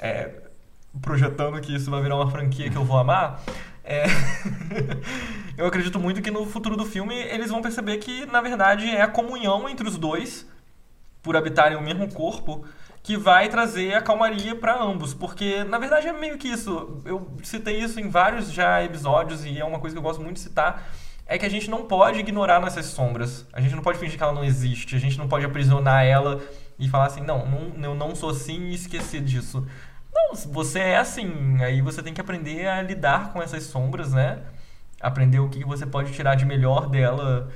é, 0.00 0.30
projetando 1.02 1.60
que 1.60 1.74
isso 1.74 1.90
vai 1.90 2.00
virar 2.02 2.16
uma 2.16 2.30
franquia 2.30 2.70
que 2.70 2.76
eu 2.76 2.84
vou 2.84 2.96
amar, 2.96 3.42
é, 3.84 4.06
eu 5.58 5.66
acredito 5.66 6.00
muito 6.00 6.22
que 6.22 6.30
no 6.30 6.46
futuro 6.46 6.76
do 6.76 6.86
filme 6.86 7.14
eles 7.14 7.50
vão 7.50 7.60
perceber 7.60 7.98
que, 7.98 8.24
na 8.26 8.40
verdade, 8.40 8.88
é 8.88 9.02
a 9.02 9.08
comunhão 9.08 9.68
entre 9.68 9.86
os 9.86 9.98
dois, 9.98 10.48
por 11.22 11.36
habitarem 11.36 11.76
o 11.76 11.82
mesmo 11.82 12.10
corpo, 12.12 12.64
que 13.02 13.16
vai 13.18 13.50
trazer 13.50 13.94
a 13.94 14.00
calmaria 14.00 14.56
para 14.56 14.82
ambos. 14.82 15.12
Porque, 15.12 15.62
na 15.64 15.78
verdade, 15.78 16.08
é 16.08 16.12
meio 16.12 16.38
que 16.38 16.48
isso. 16.48 17.02
Eu 17.04 17.30
citei 17.42 17.78
isso 17.78 18.00
em 18.00 18.08
vários 18.08 18.50
já 18.50 18.82
episódios 18.82 19.44
e 19.44 19.58
é 19.58 19.64
uma 19.64 19.78
coisa 19.78 19.94
que 19.94 19.98
eu 19.98 20.02
gosto 20.02 20.22
muito 20.22 20.36
de 20.36 20.40
citar. 20.40 20.88
É 21.26 21.38
que 21.38 21.44
a 21.44 21.50
gente 21.50 21.70
não 21.70 21.84
pode 21.84 22.18
ignorar 22.20 22.60
nossas 22.60 22.86
sombras. 22.86 23.46
A 23.52 23.60
gente 23.60 23.74
não 23.74 23.82
pode 23.82 23.98
fingir 23.98 24.16
que 24.16 24.22
ela 24.22 24.32
não 24.32 24.44
existe. 24.44 24.96
A 24.96 24.98
gente 24.98 25.18
não 25.18 25.28
pode 25.28 25.44
aprisionar 25.44 26.04
ela 26.04 26.42
e 26.78 26.88
falar 26.88 27.06
assim: 27.06 27.20
não, 27.20 27.46
não 27.46 27.84
eu 27.84 27.94
não 27.94 28.14
sou 28.14 28.30
assim 28.30 28.70
e 28.70 28.74
esquecer 28.74 29.20
disso. 29.20 29.66
Não, 30.14 30.34
você 30.34 30.78
é 30.78 30.96
assim. 30.96 31.62
Aí 31.62 31.80
você 31.80 32.02
tem 32.02 32.14
que 32.14 32.20
aprender 32.20 32.66
a 32.66 32.80
lidar 32.80 33.32
com 33.32 33.42
essas 33.42 33.64
sombras, 33.64 34.12
né? 34.12 34.38
Aprender 35.00 35.40
o 35.40 35.48
que 35.48 35.64
você 35.64 35.84
pode 35.84 36.12
tirar 36.12 36.34
de 36.34 36.46
melhor 36.46 36.88
dela, 36.88 37.50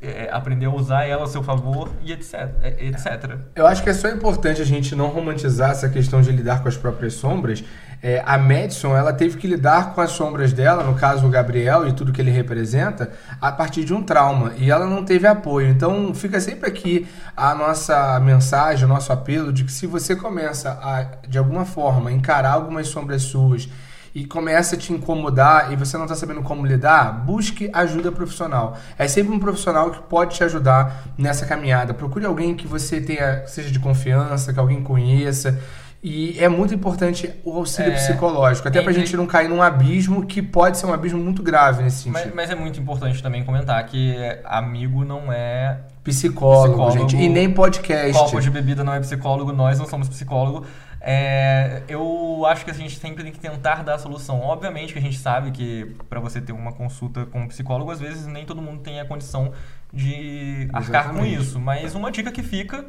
é, 0.00 0.24
é, 0.24 0.30
aprender 0.32 0.66
a 0.66 0.70
usar 0.70 1.04
ela 1.04 1.24
a 1.24 1.26
seu 1.26 1.42
favor 1.42 1.90
e 2.02 2.12
etc. 2.12 2.34
é, 2.62 2.86
etc. 2.86 3.38
Eu 3.54 3.66
acho 3.66 3.82
que 3.82 3.90
é 3.90 3.92
só 3.92 4.08
importante 4.08 4.62
a 4.62 4.64
gente 4.64 4.94
não 4.94 5.08
romantizar 5.08 5.72
essa 5.72 5.88
questão 5.88 6.22
de 6.22 6.30
lidar 6.30 6.62
com 6.62 6.68
as 6.68 6.76
próprias 6.76 7.14
sombras. 7.14 7.62
É, 8.02 8.22
a 8.24 8.38
Madison, 8.38 8.96
ela 8.96 9.12
teve 9.12 9.36
que 9.36 9.46
lidar 9.46 9.94
com 9.94 10.00
as 10.00 10.12
sombras 10.12 10.54
dela, 10.54 10.82
no 10.82 10.94
caso 10.94 11.26
o 11.26 11.30
Gabriel 11.30 11.86
e 11.86 11.92
tudo 11.92 12.12
que 12.12 12.20
ele 12.20 12.30
representa, 12.30 13.10
a 13.40 13.52
partir 13.52 13.84
de 13.84 13.92
um 13.92 14.02
trauma. 14.02 14.52
E 14.56 14.70
ela 14.70 14.86
não 14.86 15.04
teve 15.04 15.26
apoio. 15.26 15.68
Então 15.68 16.14
fica 16.14 16.40
sempre 16.40 16.68
aqui 16.68 17.06
a 17.36 17.54
nossa 17.54 18.18
mensagem, 18.20 18.86
o 18.86 18.88
nosso 18.88 19.12
apelo 19.12 19.52
de 19.52 19.64
que 19.64 19.72
se 19.72 19.86
você 19.86 20.16
começa 20.16 20.70
a, 20.82 21.02
de 21.28 21.36
alguma 21.36 21.66
forma, 21.66 22.10
encarar 22.10 22.52
algumas 22.52 22.88
sombras 22.88 23.22
suas 23.22 23.68
e 24.14 24.24
começa 24.24 24.74
a 24.74 24.78
te 24.78 24.92
incomodar 24.92 25.72
e 25.72 25.76
você 25.76 25.96
não 25.96 26.04
está 26.04 26.16
sabendo 26.16 26.42
como 26.42 26.66
lidar, 26.66 27.12
busque 27.24 27.70
ajuda 27.72 28.10
profissional. 28.10 28.76
É 28.98 29.06
sempre 29.06 29.32
um 29.32 29.38
profissional 29.38 29.90
que 29.90 30.02
pode 30.02 30.34
te 30.34 30.42
ajudar 30.42 31.04
nessa 31.16 31.46
caminhada. 31.46 31.94
Procure 31.94 32.24
alguém 32.24 32.54
que 32.56 32.66
você 32.66 33.00
tenha, 33.00 33.46
seja 33.46 33.70
de 33.70 33.78
confiança, 33.78 34.52
que 34.52 34.58
alguém 34.58 34.82
conheça. 34.82 35.60
E 36.02 36.38
é 36.42 36.48
muito 36.48 36.72
importante 36.74 37.30
o 37.44 37.52
auxílio 37.58 37.92
É, 37.92 37.94
psicológico, 37.94 38.66
até 38.66 38.80
pra 38.80 38.90
entre- 38.90 39.04
gente 39.04 39.16
não 39.18 39.26
cair 39.26 39.48
num 39.50 39.60
abismo 39.60 40.24
que 40.24 40.40
pode 40.40 40.78
ser 40.78 40.86
um 40.86 40.94
abismo 40.94 41.22
muito 41.22 41.42
grave 41.42 41.82
nesse 41.82 42.04
sentido. 42.04 42.12
Mas, 42.24 42.34
mas 42.34 42.50
é 42.50 42.54
muito 42.54 42.80
importante 42.80 43.22
também 43.22 43.44
comentar 43.44 43.84
que 43.84 44.14
amigo 44.44 45.04
não 45.04 45.30
é 45.30 45.78
Psicólogo, 46.02 46.68
Psicólogo, 46.86 47.10
gente, 47.10 47.22
e 47.22 47.28
nem 47.28 47.52
podcast. 47.52 48.14
copo 48.18 48.40
de 48.40 48.50
bebida, 48.50 48.82
não 48.82 48.94
é 48.94 49.00
psicólogo, 49.00 49.52
nós 49.52 49.78
não 49.78 49.86
somos 49.86 50.08
psicólogo. 50.08 50.64
É, 51.02 51.82
eu 51.88 52.44
acho 52.46 52.64
que 52.64 52.70
a 52.70 52.74
gente 52.74 52.98
sempre 52.98 53.22
tem 53.22 53.30
que 53.32 53.38
tentar 53.38 53.82
dar 53.84 53.94
a 53.96 53.98
solução. 53.98 54.40
Obviamente 54.40 54.94
que 54.94 54.98
a 54.98 55.02
gente 55.02 55.18
sabe 55.18 55.50
que 55.50 55.94
para 56.08 56.18
você 56.20 56.40
ter 56.40 56.52
uma 56.52 56.72
consulta 56.72 57.26
com 57.26 57.40
um 57.42 57.48
psicólogo, 57.48 57.90
às 57.90 58.00
vezes 58.00 58.26
nem 58.26 58.46
todo 58.46 58.62
mundo 58.62 58.80
tem 58.80 59.00
a 59.00 59.04
condição 59.04 59.52
de 59.92 60.68
arcar 60.72 61.04
com 61.10 61.10
Exatamente. 61.18 61.40
isso. 61.42 61.60
Mas 61.60 61.94
uma 61.94 62.10
dica 62.10 62.32
que 62.32 62.42
fica 62.42 62.86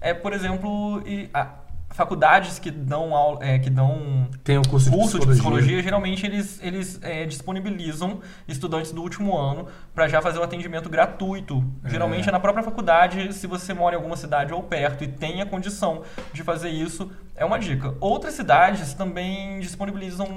é, 0.00 0.12
por 0.14 0.32
exemplo, 0.32 1.02
e- 1.06 1.28
a- 1.32 1.48
faculdades 1.94 2.58
que 2.58 2.72
dão 2.72 3.14
aula, 3.14 3.38
é, 3.40 3.56
que 3.58 3.70
dão 3.70 4.28
Tem 4.42 4.58
o 4.58 4.62
curso, 4.68 4.90
curso 4.90 5.18
de 5.20 5.26
psicologia. 5.28 5.80
geralmente 5.80 6.26
eles, 6.26 6.60
eles 6.60 6.98
é, 7.00 7.24
disponibilizam 7.24 8.20
estudantes 8.48 8.90
do 8.90 9.00
último 9.00 9.38
ano 9.38 9.68
para 9.94 10.08
já 10.08 10.20
fazer 10.20 10.40
o 10.40 10.42
atendimento 10.42 10.88
gratuito. 10.88 11.64
Geralmente 11.86 12.28
é 12.28 12.32
na 12.32 12.40
própria 12.40 12.64
faculdade, 12.64 13.32
se 13.32 13.46
você 13.46 13.72
mora 13.72 13.94
em 13.94 13.98
alguma 13.98 14.16
cidade 14.16 14.52
ou 14.52 14.60
perto 14.60 15.04
e 15.04 15.08
tem 15.08 15.40
a 15.40 15.46
condição 15.46 16.02
de 16.32 16.42
fazer 16.42 16.70
isso, 16.70 17.10
é 17.36 17.44
uma 17.44 17.58
dica. 17.58 17.94
Outras 18.00 18.34
cidades 18.34 18.94
também 18.94 19.58
disponibilizam 19.60 20.28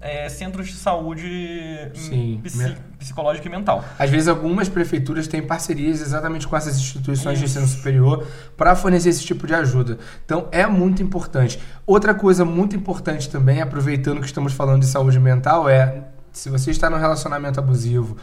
é, 0.00 0.28
centros 0.28 0.66
de 0.68 0.74
saúde 0.74 1.28
hum, 1.86 1.94
Sim, 1.94 2.40
psi- 2.42 2.76
psicológica 2.98 3.46
e 3.46 3.50
mental. 3.50 3.84
Às 3.98 4.10
vezes 4.10 4.26
algumas 4.28 4.68
prefeituras 4.68 5.28
têm 5.28 5.40
parcerias 5.42 6.00
exatamente 6.00 6.48
com 6.48 6.56
essas 6.56 6.76
instituições 6.76 7.38
de 7.38 7.44
Isso. 7.44 7.58
ensino 7.58 7.70
superior 7.76 8.26
para 8.56 8.74
fornecer 8.74 9.08
esse 9.10 9.24
tipo 9.24 9.46
de 9.46 9.54
ajuda. 9.54 9.98
Então 10.24 10.48
é 10.50 10.66
muito 10.66 11.02
importante. 11.02 11.60
Outra 11.86 12.12
coisa 12.14 12.44
muito 12.44 12.74
importante 12.74 13.30
também, 13.30 13.60
aproveitando 13.60 14.20
que 14.20 14.26
estamos 14.26 14.52
falando 14.52 14.80
de 14.80 14.86
saúde 14.86 15.20
mental, 15.20 15.68
é 15.68 16.04
se 16.32 16.48
você 16.50 16.70
está 16.70 16.88
num 16.90 16.98
relacionamento 16.98 17.60
abusivo, 17.60 18.16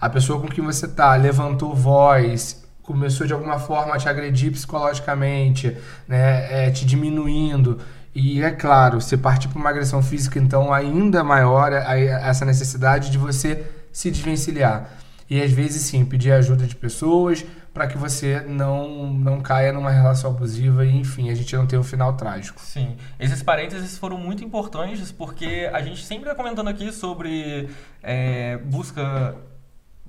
a 0.00 0.08
pessoa 0.08 0.40
com 0.40 0.46
quem 0.48 0.62
você 0.64 0.86
está 0.86 1.14
levantou 1.16 1.74
voz, 1.74 2.65
começou 2.86 3.26
de 3.26 3.32
alguma 3.32 3.58
forma 3.58 3.94
a 3.94 3.98
te 3.98 4.08
agredir 4.08 4.52
psicologicamente, 4.52 5.76
né, 6.06 6.66
é, 6.66 6.70
te 6.70 6.84
diminuindo. 6.86 7.78
E 8.14 8.40
é 8.42 8.50
claro, 8.50 9.00
se 9.00 9.16
partir 9.16 9.48
para 9.48 9.58
uma 9.58 9.68
agressão 9.70 10.02
física, 10.02 10.38
então 10.38 10.72
ainda 10.72 11.22
maior 11.22 11.72
é 11.72 11.84
a- 11.86 12.28
essa 12.28 12.44
necessidade 12.44 13.10
de 13.10 13.18
você 13.18 13.66
se 13.92 14.10
desvencilhar. 14.10 14.90
E 15.28 15.42
às 15.42 15.50
vezes 15.50 15.82
sim, 15.82 16.04
pedir 16.04 16.30
ajuda 16.32 16.66
de 16.66 16.74
pessoas 16.76 17.44
para 17.74 17.86
que 17.88 17.98
você 17.98 18.40
não, 18.48 19.12
não 19.12 19.40
caia 19.40 19.70
numa 19.70 19.90
relação 19.90 20.30
abusiva 20.30 20.86
e 20.86 20.96
enfim, 20.96 21.28
a 21.28 21.34
gente 21.34 21.54
não 21.54 21.66
tenha 21.66 21.80
um 21.80 21.84
final 21.84 22.14
trágico. 22.14 22.58
Sim, 22.62 22.96
esses 23.20 23.42
parênteses 23.42 23.98
foram 23.98 24.16
muito 24.16 24.42
importantes 24.42 25.12
porque 25.12 25.68
a 25.70 25.82
gente 25.82 26.02
sempre 26.06 26.30
está 26.30 26.34
comentando 26.34 26.68
aqui 26.68 26.90
sobre 26.92 27.68
é, 28.02 28.56
busca 28.64 29.34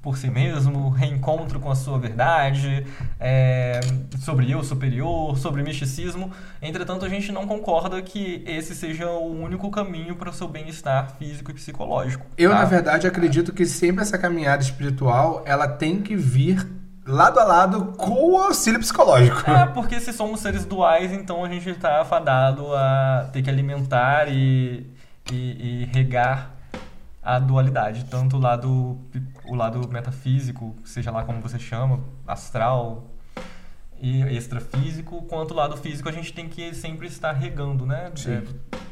por 0.07 0.17
si 0.17 0.29
mesmo, 0.29 0.87
reencontro 0.87 1.59
com 1.59 1.69
a 1.69 1.75
sua 1.75 1.99
verdade, 1.99 2.87
é, 3.19 3.81
sobre 4.21 4.49
eu 4.49 4.63
superior, 4.63 5.37
sobre 5.37 5.61
misticismo. 5.61 6.31
Entretanto, 6.61 7.03
a 7.03 7.09
gente 7.09 7.29
não 7.29 7.45
concorda 7.45 8.01
que 8.01 8.41
esse 8.47 8.73
seja 8.73 9.09
o 9.09 9.43
único 9.43 9.69
caminho 9.69 10.15
para 10.15 10.29
o 10.29 10.33
seu 10.33 10.47
bem-estar 10.47 11.17
físico 11.19 11.51
e 11.51 11.53
psicológico. 11.53 12.25
Eu, 12.37 12.51
tá? 12.51 12.59
na 12.59 12.63
verdade, 12.63 13.05
acredito 13.05 13.51
que 13.51 13.65
sempre 13.65 14.01
essa 14.01 14.17
caminhada 14.17 14.63
espiritual, 14.63 15.43
ela 15.45 15.67
tem 15.67 16.01
que 16.01 16.15
vir 16.15 16.65
lado 17.05 17.37
a 17.41 17.43
lado 17.43 17.93
com 17.97 18.31
o 18.31 18.37
auxílio 18.37 18.79
psicológico. 18.79 19.51
É, 19.51 19.65
porque 19.65 19.99
se 19.99 20.13
somos 20.13 20.39
seres 20.39 20.63
duais, 20.63 21.11
então 21.11 21.43
a 21.43 21.49
gente 21.49 21.69
está 21.69 21.99
afadado 21.99 22.73
a 22.73 23.29
ter 23.33 23.41
que 23.41 23.49
alimentar 23.49 24.29
e, 24.29 24.89
e, 25.29 25.35
e 25.35 25.89
regar 25.93 26.55
a 27.27 27.39
dualidade, 27.39 28.05
tanto 28.05 28.37
o 28.37 28.39
lado, 28.39 28.97
o 29.47 29.55
lado 29.55 29.88
metafísico, 29.89 30.75
seja 30.83 31.12
lá 31.12 31.23
como 31.23 31.41
você 31.41 31.57
chama, 31.60 31.99
astral 32.27 33.07
e 33.99 34.21
extrafísico, 34.36 35.23
quanto 35.23 35.51
o 35.51 35.55
lado 35.55 35.75
físico 35.77 36.07
a 36.07 36.12
gente 36.12 36.31
tem 36.33 36.47
que 36.47 36.73
sempre 36.73 37.07
estar 37.07 37.31
regando, 37.31 37.86
né? 37.86 38.12
Sim. 38.15 38.33
É, 38.33 38.43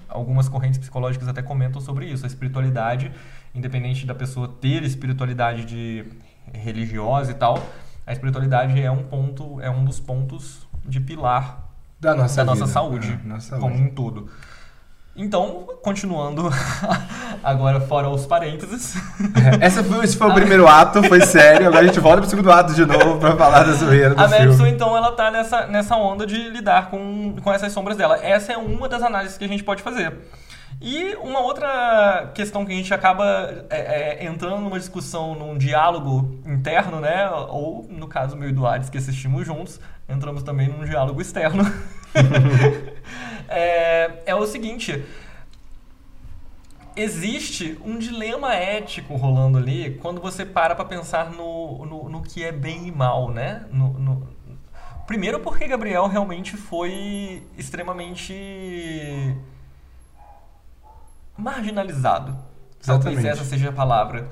algumas 0.09 0.49
correntes 0.49 0.79
psicológicas 0.79 1.27
até 1.27 1.41
comentam 1.41 1.79
sobre 1.81 2.05
isso, 2.05 2.23
a 2.25 2.27
espiritualidade, 2.27 3.11
independente 3.53 4.05
da 4.05 4.15
pessoa 4.15 4.47
ter 4.47 4.83
espiritualidade 4.83 5.65
de 5.65 6.05
religiosa 6.53 7.31
e 7.31 7.35
tal, 7.35 7.61
a 8.05 8.13
espiritualidade 8.13 8.79
é 8.81 8.89
um 8.89 9.03
ponto, 9.03 9.59
é 9.61 9.69
um 9.69 9.83
dos 9.85 9.99
pontos 9.99 10.65
de 10.85 10.99
pilar 10.99 11.69
Da 11.99 12.13
nossa, 12.15 12.37
da 12.37 12.45
nossa 12.45 12.61
vida. 12.65 12.71
saúde, 12.71 13.19
É, 13.23 13.27
nossa 13.27 13.57
como 13.59 13.75
saúde. 13.75 13.89
um 13.91 13.93
todo. 13.95 14.29
Então, 15.17 15.65
continuando 15.81 16.49
agora 17.41 17.79
fora 17.79 18.09
os 18.09 18.25
parênteses, 18.25 18.95
É, 19.61 19.65
Essa 19.65 19.81
foi, 19.81 20.03
esse 20.03 20.17
foi 20.17 20.29
o 20.29 20.33
primeiro 20.33 20.67
ato, 20.67 21.01
foi 21.03 21.21
sério. 21.21 21.67
Agora 21.67 21.83
a 21.83 21.87
gente 21.87 21.99
volta 22.01 22.19
pro 22.19 22.29
segundo 22.29 22.51
ato 22.51 22.73
de 22.73 22.85
novo 22.85 23.17
pra 23.17 23.35
falar 23.37 23.63
da 23.63 23.71
zoeira 23.71 24.13
do 24.13 24.19
a 24.21 24.27
Madison, 24.27 24.57
filme. 24.57 24.71
então, 24.71 24.95
ela 24.97 25.13
tá 25.13 25.31
nessa, 25.31 25.67
nessa 25.67 25.95
onda 25.95 26.25
de 26.25 26.49
lidar 26.49 26.89
com, 26.89 27.35
com 27.41 27.53
essas 27.53 27.71
sombras 27.71 27.95
dela. 27.95 28.19
Essa 28.21 28.51
é 28.53 28.57
uma 28.57 28.89
das 28.89 29.01
análises 29.01 29.37
que 29.37 29.45
a 29.45 29.47
gente 29.47 29.63
pode 29.63 29.81
fazer. 29.81 30.13
E 30.81 31.15
uma 31.21 31.39
outra 31.39 32.31
questão 32.33 32.65
que 32.65 32.73
a 32.73 32.75
gente 32.75 32.93
acaba 32.93 33.65
é, 33.69 34.19
é, 34.19 34.25
entrando 34.25 34.57
numa 34.57 34.77
discussão, 34.77 35.33
num 35.33 35.57
diálogo 35.57 36.41
interno, 36.45 36.99
né? 36.99 37.29
Ou, 37.47 37.87
no 37.89 38.07
caso 38.07 38.35
meu 38.35 38.49
e 38.49 38.51
do 38.51 38.67
Hades, 38.67 38.89
que 38.89 38.97
assistimos 38.97 39.45
juntos, 39.47 39.79
entramos 40.09 40.43
também 40.43 40.67
num 40.67 40.83
diálogo 40.83 41.21
externo. 41.21 41.63
é, 43.47 44.23
é 44.25 44.35
o 44.35 44.45
seguinte. 44.45 45.03
Existe 46.95 47.77
um 47.83 47.97
dilema 47.97 48.53
ético 48.53 49.15
rolando 49.15 49.57
ali 49.57 49.95
quando 50.01 50.21
você 50.21 50.45
para 50.45 50.73
pra 50.75 50.85
pensar 50.85 51.29
no, 51.29 51.85
no, 51.85 52.09
no 52.09 52.21
que 52.21 52.41
é 52.41 52.53
bem 52.53 52.87
e 52.87 52.91
mal, 52.91 53.29
né? 53.29 53.65
No, 53.71 53.89
no- 53.99 54.35
Primeiro 55.05 55.39
porque 55.41 55.67
Gabriel 55.67 56.07
realmente 56.07 56.57
foi 56.57 57.43
extremamente 57.57 58.33
marginalizado. 61.37 62.35
Talvez 62.83 63.17
Exatamente. 63.17 63.27
essa 63.27 63.43
seja 63.43 63.69
a 63.69 63.73
palavra. 63.73 64.27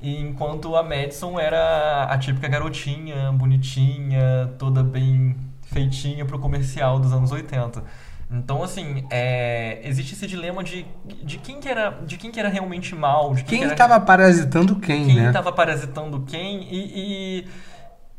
E 0.00 0.16
enquanto 0.18 0.74
a 0.76 0.82
Madison 0.82 1.38
era 1.38 2.04
a 2.04 2.18
típica 2.18 2.48
garotinha, 2.48 3.30
bonitinha, 3.32 4.52
toda 4.58 4.82
bem 4.82 5.36
feitinha 5.72 6.24
pro 6.24 6.38
comercial 6.38 6.98
dos 6.98 7.12
anos 7.12 7.32
80. 7.32 7.82
Então, 8.32 8.62
assim, 8.62 9.04
é, 9.10 9.80
existe 9.82 10.14
esse 10.14 10.26
dilema 10.26 10.62
de, 10.62 10.86
de, 11.24 11.38
quem 11.38 11.58
que 11.58 11.68
era, 11.68 11.90
de 12.06 12.16
quem 12.16 12.30
que 12.30 12.38
era 12.38 12.48
realmente 12.48 12.94
mal, 12.94 13.34
de 13.34 13.42
quem, 13.42 13.58
Quem 13.58 13.68
que 13.68 14.00
parasitando 14.00 14.76
quem, 14.76 15.06
quem 15.06 15.16
né? 15.16 15.28
estava 15.28 15.50
parasitando 15.50 16.20
quem 16.20 16.62
e, 16.62 17.42
e, 17.42 17.48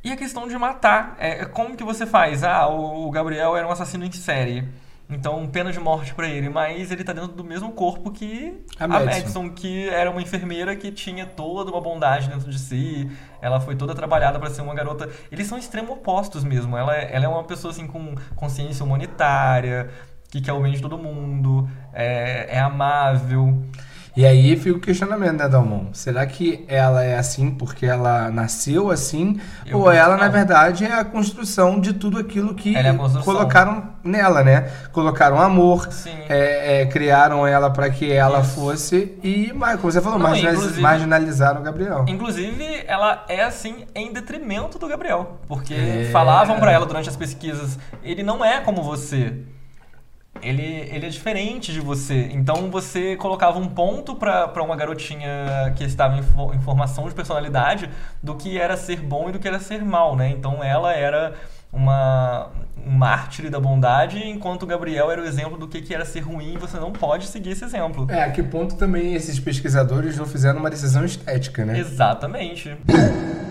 e 0.04 0.12
a 0.12 0.18
questão 0.18 0.50
de 0.50 0.58
matar. 0.58 1.16
É, 1.18 1.46
como 1.46 1.78
que 1.78 1.84
você 1.84 2.06
faz? 2.06 2.44
Ah, 2.44 2.68
o 2.68 3.10
Gabriel 3.10 3.56
era 3.56 3.66
um 3.66 3.72
assassino 3.72 4.04
em 4.04 4.12
série. 4.12 4.68
Então, 5.12 5.46
pena 5.48 5.72
de 5.72 5.80
morte 5.80 6.14
pra 6.16 6.28
ele. 6.28 6.50
Mas 6.50 6.90
ele 6.92 7.04
tá 7.04 7.12
dentro 7.14 7.34
do 7.34 7.44
mesmo 7.44 7.72
corpo 7.74 8.12
que 8.12 8.64
A 8.80 8.86
a 8.86 8.88
Madison. 8.88 9.10
Madison, 9.20 9.50
que 9.50 9.90
era 9.90 10.10
uma 10.10 10.22
enfermeira 10.22 10.76
que 10.76 10.92
tinha 10.92 11.26
toda 11.26 11.70
uma 11.70 11.82
bondade 11.82 12.30
dentro 12.30 12.50
de 12.50 12.58
si. 12.58 13.10
Ela 13.42 13.60
foi 13.60 13.76
toda 13.76 13.94
trabalhada 13.94 14.40
pra 14.40 14.50
ser 14.50 14.62
uma 14.62 14.74
garota. 14.74 15.10
Eles 15.32 15.48
são 15.48 15.58
extremo 15.58 15.94
opostos 15.94 16.44
mesmo. 16.44 16.78
Ela, 16.78 16.96
é- 16.96 17.10
ela 17.16 17.26
é 17.26 17.28
uma 17.28 17.44
pessoa 17.44 17.72
assim 17.72 17.86
com 17.88 18.16
consciência 18.36 18.86
humanitária, 18.86 19.90
que 20.30 20.40
quer 20.40 20.54
o 20.54 20.62
bem 20.62 20.72
de 20.72 20.82
todo 20.82 20.98
mundo, 20.98 21.70
é, 21.94 22.56
é 22.56 22.60
amável. 22.60 23.62
E 24.16 24.26
aí 24.26 24.58
fica 24.58 24.76
o 24.78 24.80
questionamento, 24.82 25.38
né, 25.40 25.48
Dalmon? 25.48 25.86
Será 25.94 26.26
que 26.26 26.66
ela 26.68 27.02
é 27.02 27.18
assim 27.18 27.50
porque 27.50 27.86
ela 27.86 28.30
nasceu 28.30 28.92
assim? 28.92 29.40
Eu 29.66 29.80
ou 29.80 29.92
ela, 29.92 30.18
na 30.18 30.28
verdade, 30.28 30.84
é 30.84 30.92
a 30.94 31.06
construção 31.06 31.80
de 31.80 31.94
tudo 31.94 32.20
aquilo 32.20 32.54
que 32.54 32.76
é 32.76 32.94
colocaram 33.24 33.84
nela, 34.04 34.44
né? 34.44 34.70
Colocaram 34.92 35.40
amor, 35.40 35.88
é, 36.28 36.82
é, 36.82 36.86
criaram 36.88 37.48
ela 37.48 37.70
para 37.70 37.90
que 37.90 38.12
ela 38.12 38.42
Isso. 38.42 38.56
fosse 38.56 39.18
e, 39.24 39.50
como 39.80 39.92
você 39.92 40.02
falou, 40.02 40.20
Não, 40.20 40.28
marginaliz- 40.28 40.78
marginalizaram 40.78 41.62
o 41.62 41.64
Gabriel. 41.64 42.04
Inclusive, 42.08 42.84
ela 42.88 43.24
é 43.30 43.44
assim 43.44 43.86
em 43.96 44.12
detrimento 44.12 44.78
do 44.78 44.88
Gabriel. 44.88 45.40
Porque 45.48 45.74
É. 45.74 46.10
falavam 46.12 46.60
pra 46.60 46.72
ela 46.72 46.86
durante 46.86 47.08
as 47.08 47.16
pesquisas: 47.16 47.80
ele 48.04 48.24
não 48.24 48.44
é 48.44 48.60
como 48.60 48.84
você. 48.84 49.34
Ele, 50.42 50.64
ele 50.92 51.06
é 51.06 51.10
diferente 51.10 51.74
de 51.74 51.80
você. 51.82 52.30
Então 52.32 52.72
você 52.72 53.16
colocava 53.18 53.60
um 53.60 53.68
ponto 53.68 54.16
pra 54.16 54.48
pra 54.48 54.64
uma 54.64 54.76
garotinha 54.76 55.74
que 55.76 55.84
estava 55.84 56.18
em, 56.18 56.24
fo- 56.24 56.54
em 56.54 56.60
formação 56.62 57.08
de 57.08 57.14
personalidade 57.14 57.90
do 58.24 58.36
que 58.36 58.58
era 58.58 58.78
ser 58.78 59.02
bom 59.02 59.30
e 59.30 59.34
do 59.34 59.40
que 59.40 59.48
era 59.48 59.60
ser 59.60 59.84
mal, 59.84 60.16
né? 60.16 60.30
Então 60.30 60.64
ela 60.64 60.94
era 60.94 61.34
uma, 61.72 62.50
um 62.86 62.92
mártir 62.92 63.50
da 63.50 63.60
bondade, 63.60 64.18
enquanto 64.26 64.64
o 64.64 64.66
Gabriel 64.66 65.12
era 65.12 65.22
o 65.22 65.26
exemplo 65.26 65.58
do 65.58 65.68
que, 65.68 65.82
que 65.82 65.94
era 65.94 66.06
ser 66.06 66.22
ruim 66.22 66.54
e 66.54 66.58
você 66.58 66.78
não 66.78 66.92
pode 66.92 67.28
seguir 67.28 67.52
esse 67.52 67.64
exemplo. 67.66 68.08
É, 68.10 68.24
a 68.24 68.32
que 68.32 68.42
ponto 68.42 68.76
também 68.78 69.14
esses 69.14 69.40
pesquisadores 69.40 70.18
não 70.18 70.26
fizeram 70.26 70.60
uma 70.60 70.70
decisão 70.70 71.04
estética, 71.06 71.66
né? 71.66 71.78
Exatamente. 71.78 72.76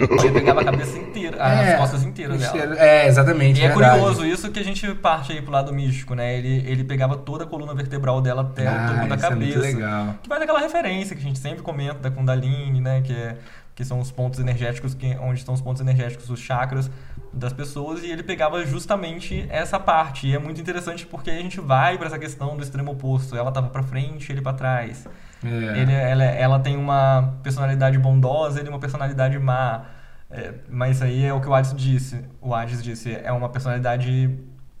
Ele 0.00 0.32
pegava 0.32 0.60
a 0.60 0.64
cabeça 0.64 0.98
inteira, 0.98 1.36
as 1.42 1.76
costas 1.78 2.02
inteiras 2.04 2.40
dela. 2.52 2.76
É, 2.78 3.06
exatamente. 3.06 3.60
E 3.60 3.64
é 3.64 3.68
verdade. 3.68 3.98
curioso 3.98 4.24
isso 4.24 4.50
que 4.50 4.58
a 4.58 4.64
gente 4.64 4.92
parte 4.94 5.32
aí 5.32 5.42
pro 5.42 5.52
lado 5.52 5.72
místico, 5.72 6.14
né? 6.14 6.36
Ele, 6.38 6.64
ele 6.70 6.84
pegava 6.84 7.16
toda 7.16 7.44
a 7.44 7.46
coluna 7.46 7.74
vertebral 7.74 8.20
dela 8.20 8.42
até 8.42 8.64
o 8.64 8.68
Ah, 8.74 8.86
topo 8.88 9.08
da 9.08 9.14
isso 9.16 9.26
é 9.26 9.28
cabeça. 9.28 9.58
legal. 9.60 10.14
Que 10.22 10.28
vai 10.28 10.38
daquela 10.38 10.60
referência 10.60 11.14
que 11.14 11.22
a 11.22 11.24
gente 11.24 11.38
sempre 11.38 11.62
comenta 11.62 11.98
da 12.00 12.10
Kundalini, 12.10 12.80
né? 12.80 13.02
Que, 13.02 13.12
é, 13.12 13.36
que 13.74 13.84
são 13.84 13.98
os 14.00 14.10
pontos 14.10 14.40
energéticos, 14.40 14.94
que, 14.94 15.16
onde 15.20 15.38
estão 15.38 15.54
os 15.54 15.60
pontos 15.60 15.80
energéticos, 15.80 16.28
os 16.30 16.40
chakras 16.40 16.90
das 17.32 17.52
pessoas. 17.52 18.02
E 18.02 18.10
ele 18.10 18.22
pegava 18.22 18.64
justamente 18.66 19.46
essa 19.50 19.78
parte. 19.78 20.26
E 20.26 20.34
é 20.34 20.38
muito 20.38 20.60
interessante 20.60 21.06
porque 21.06 21.30
a 21.30 21.36
gente 21.36 21.60
vai 21.60 21.96
pra 21.98 22.06
essa 22.06 22.18
questão 22.18 22.56
do 22.56 22.62
extremo 22.62 22.92
oposto. 22.92 23.36
Ela 23.36 23.52
tava 23.52 23.68
pra 23.68 23.82
frente, 23.82 24.32
ele 24.32 24.40
pra 24.40 24.52
trás. 24.52 25.06
É. 25.44 25.80
Ele, 25.80 25.92
ela, 25.92 26.24
ela 26.24 26.58
tem 26.60 26.76
uma 26.76 27.34
personalidade 27.42 27.98
bondosa, 27.98 28.60
ele 28.60 28.68
uma 28.68 28.78
personalidade 28.78 29.38
má. 29.38 29.84
É, 30.30 30.54
mas 30.68 30.96
isso 30.96 31.04
aí 31.04 31.24
é 31.24 31.32
o 31.32 31.40
que 31.40 31.48
o 31.48 31.54
Hades 31.54 31.74
disse. 31.74 32.24
O 32.40 32.54
Hades 32.54 32.82
disse, 32.82 33.18
é 33.22 33.32
uma 33.32 33.48
personalidade... 33.48 34.38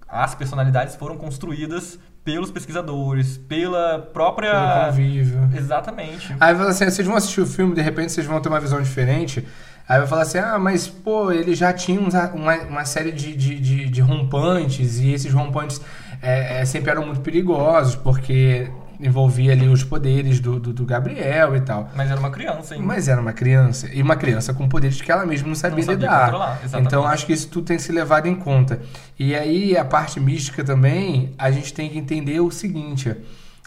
As 0.08 0.34
personalidades 0.34 0.96
foram 0.96 1.16
construídas 1.16 1.98
pelos 2.24 2.50
pesquisadores, 2.50 3.38
pela 3.38 3.98
própria... 3.98 4.52
Pelo 4.52 4.86
convívio. 4.86 5.50
Exatamente. 5.56 6.36
Aí 6.38 6.54
fala 6.54 6.70
assim, 6.70 6.84
vocês 6.84 7.06
vão 7.06 7.16
assistir 7.16 7.40
o 7.40 7.46
filme, 7.46 7.74
de 7.74 7.80
repente 7.80 8.12
vocês 8.12 8.26
vão 8.26 8.40
ter 8.40 8.48
uma 8.48 8.60
visão 8.60 8.82
diferente. 8.82 9.46
Aí 9.88 9.98
vai 9.98 10.06
falar 10.06 10.22
assim, 10.22 10.38
ah, 10.38 10.58
mas 10.58 10.86
pô, 10.86 11.32
ele 11.32 11.54
já 11.54 11.72
tinha 11.72 12.00
uma, 12.00 12.54
uma 12.68 12.84
série 12.84 13.10
de, 13.10 13.34
de, 13.34 13.58
de, 13.58 13.88
de 13.88 14.00
rompantes, 14.00 14.98
e 14.98 15.12
esses 15.12 15.32
rompantes 15.32 15.80
é, 16.22 16.60
é, 16.60 16.64
sempre 16.64 16.90
eram 16.90 17.06
muito 17.06 17.20
perigosos, 17.20 17.96
porque 17.96 18.70
envolvia 19.02 19.52
ali 19.52 19.68
os 19.68 19.82
poderes 19.82 20.40
do, 20.40 20.60
do, 20.60 20.72
do 20.72 20.84
Gabriel 20.84 21.56
e 21.56 21.60
tal. 21.60 21.90
Mas 21.94 22.10
era 22.10 22.20
uma 22.20 22.30
criança, 22.30 22.74
hein? 22.74 22.82
Mas 22.82 23.08
era 23.08 23.20
uma 23.20 23.32
criança, 23.32 23.88
e 23.92 24.02
uma 24.02 24.16
criança 24.16 24.52
com 24.52 24.68
poderes 24.68 25.00
que 25.00 25.10
ela 25.10 25.24
mesma 25.26 25.48
não 25.48 25.54
sabia, 25.54 25.76
Não 25.78 25.84
sabia 25.84 26.06
lidar. 26.06 26.60
então 26.80 27.06
acho 27.06 27.26
que 27.26 27.32
isso 27.32 27.48
tudo 27.48 27.66
tem 27.66 27.76
que 27.76 27.82
ser 27.82 27.92
levado 27.92 28.26
em 28.26 28.34
conta. 28.34 28.80
E 29.18 29.34
aí 29.34 29.76
a 29.76 29.84
parte 29.84 30.20
mística 30.20 30.62
também, 30.62 31.34
a 31.38 31.50
gente 31.50 31.72
tem 31.72 31.88
que 31.88 31.98
entender 31.98 32.40
o 32.40 32.50
seguinte: 32.50 33.14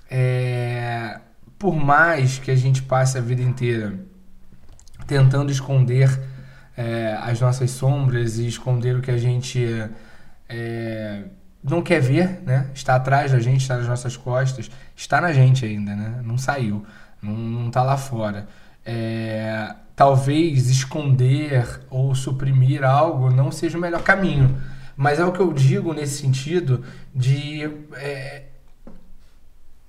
é, 0.10 1.19
por 1.58 1.76
mais 1.76 2.38
que 2.38 2.52
a 2.52 2.56
gente 2.56 2.82
passe 2.82 3.17
a 3.17 3.22
vida 3.22 3.41
inteira 3.41 3.93
tentando 5.08 5.52
esconder 5.52 6.10
é, 6.78 7.17
as 7.22 7.39
nossas 7.39 7.72
sombras 7.72 8.38
e 8.38 8.48
esconder 8.48 8.96
o 8.96 9.02
que 9.02 9.12
a 9.12 9.17
gente 9.17 9.65
é, 10.50 11.24
não 11.63 11.82
quer 11.82 12.02
ver, 12.02 12.41
né? 12.45 12.69
Está 12.73 12.95
atrás 12.95 13.32
da 13.32 13.39
gente, 13.39 13.62
está 13.62 13.78
nas 13.78 13.88
nossas 13.88 14.17
costas, 14.17 14.69
está 14.95 15.21
na 15.21 15.32
gente 15.32 15.65
ainda, 15.65 15.95
né? 15.95 16.19
Não 16.23 16.38
saiu, 16.38 16.86
não, 17.21 17.34
não 17.34 17.71
tá 17.71 17.82
lá 17.82 17.95
fora. 17.95 18.47
É, 18.86 19.73
talvez 19.95 20.69
esconder 20.69 21.82
ou 21.89 22.13
suprimir 22.13 22.84
algo 22.84 23.30
não 23.30 23.52
seja 23.52 23.78
o 23.78 23.82
melhor 23.82 24.04
caminho, 24.04 24.62
mas 24.95 25.19
é 25.19 25.26
o 25.26 25.32
que 25.32 25.39
eu 25.39 25.54
digo 25.54 25.93
nesse 25.93 26.21
sentido 26.21 26.84
de 27.15 27.63
é, 27.93 28.43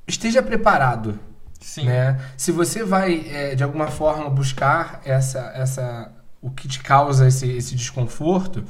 esteja 0.06 0.42
preparado, 0.42 1.18
Sim. 1.60 1.86
né? 1.86 2.20
Se 2.36 2.52
você 2.52 2.84
vai 2.84 3.26
é, 3.28 3.54
de 3.54 3.64
alguma 3.64 3.88
forma 3.88 4.30
buscar 4.30 5.00
essa, 5.04 5.52
essa, 5.54 6.12
o 6.40 6.50
que 6.50 6.68
te 6.68 6.80
causa 6.80 7.26
esse, 7.26 7.50
esse 7.50 7.74
desconforto, 7.74 8.64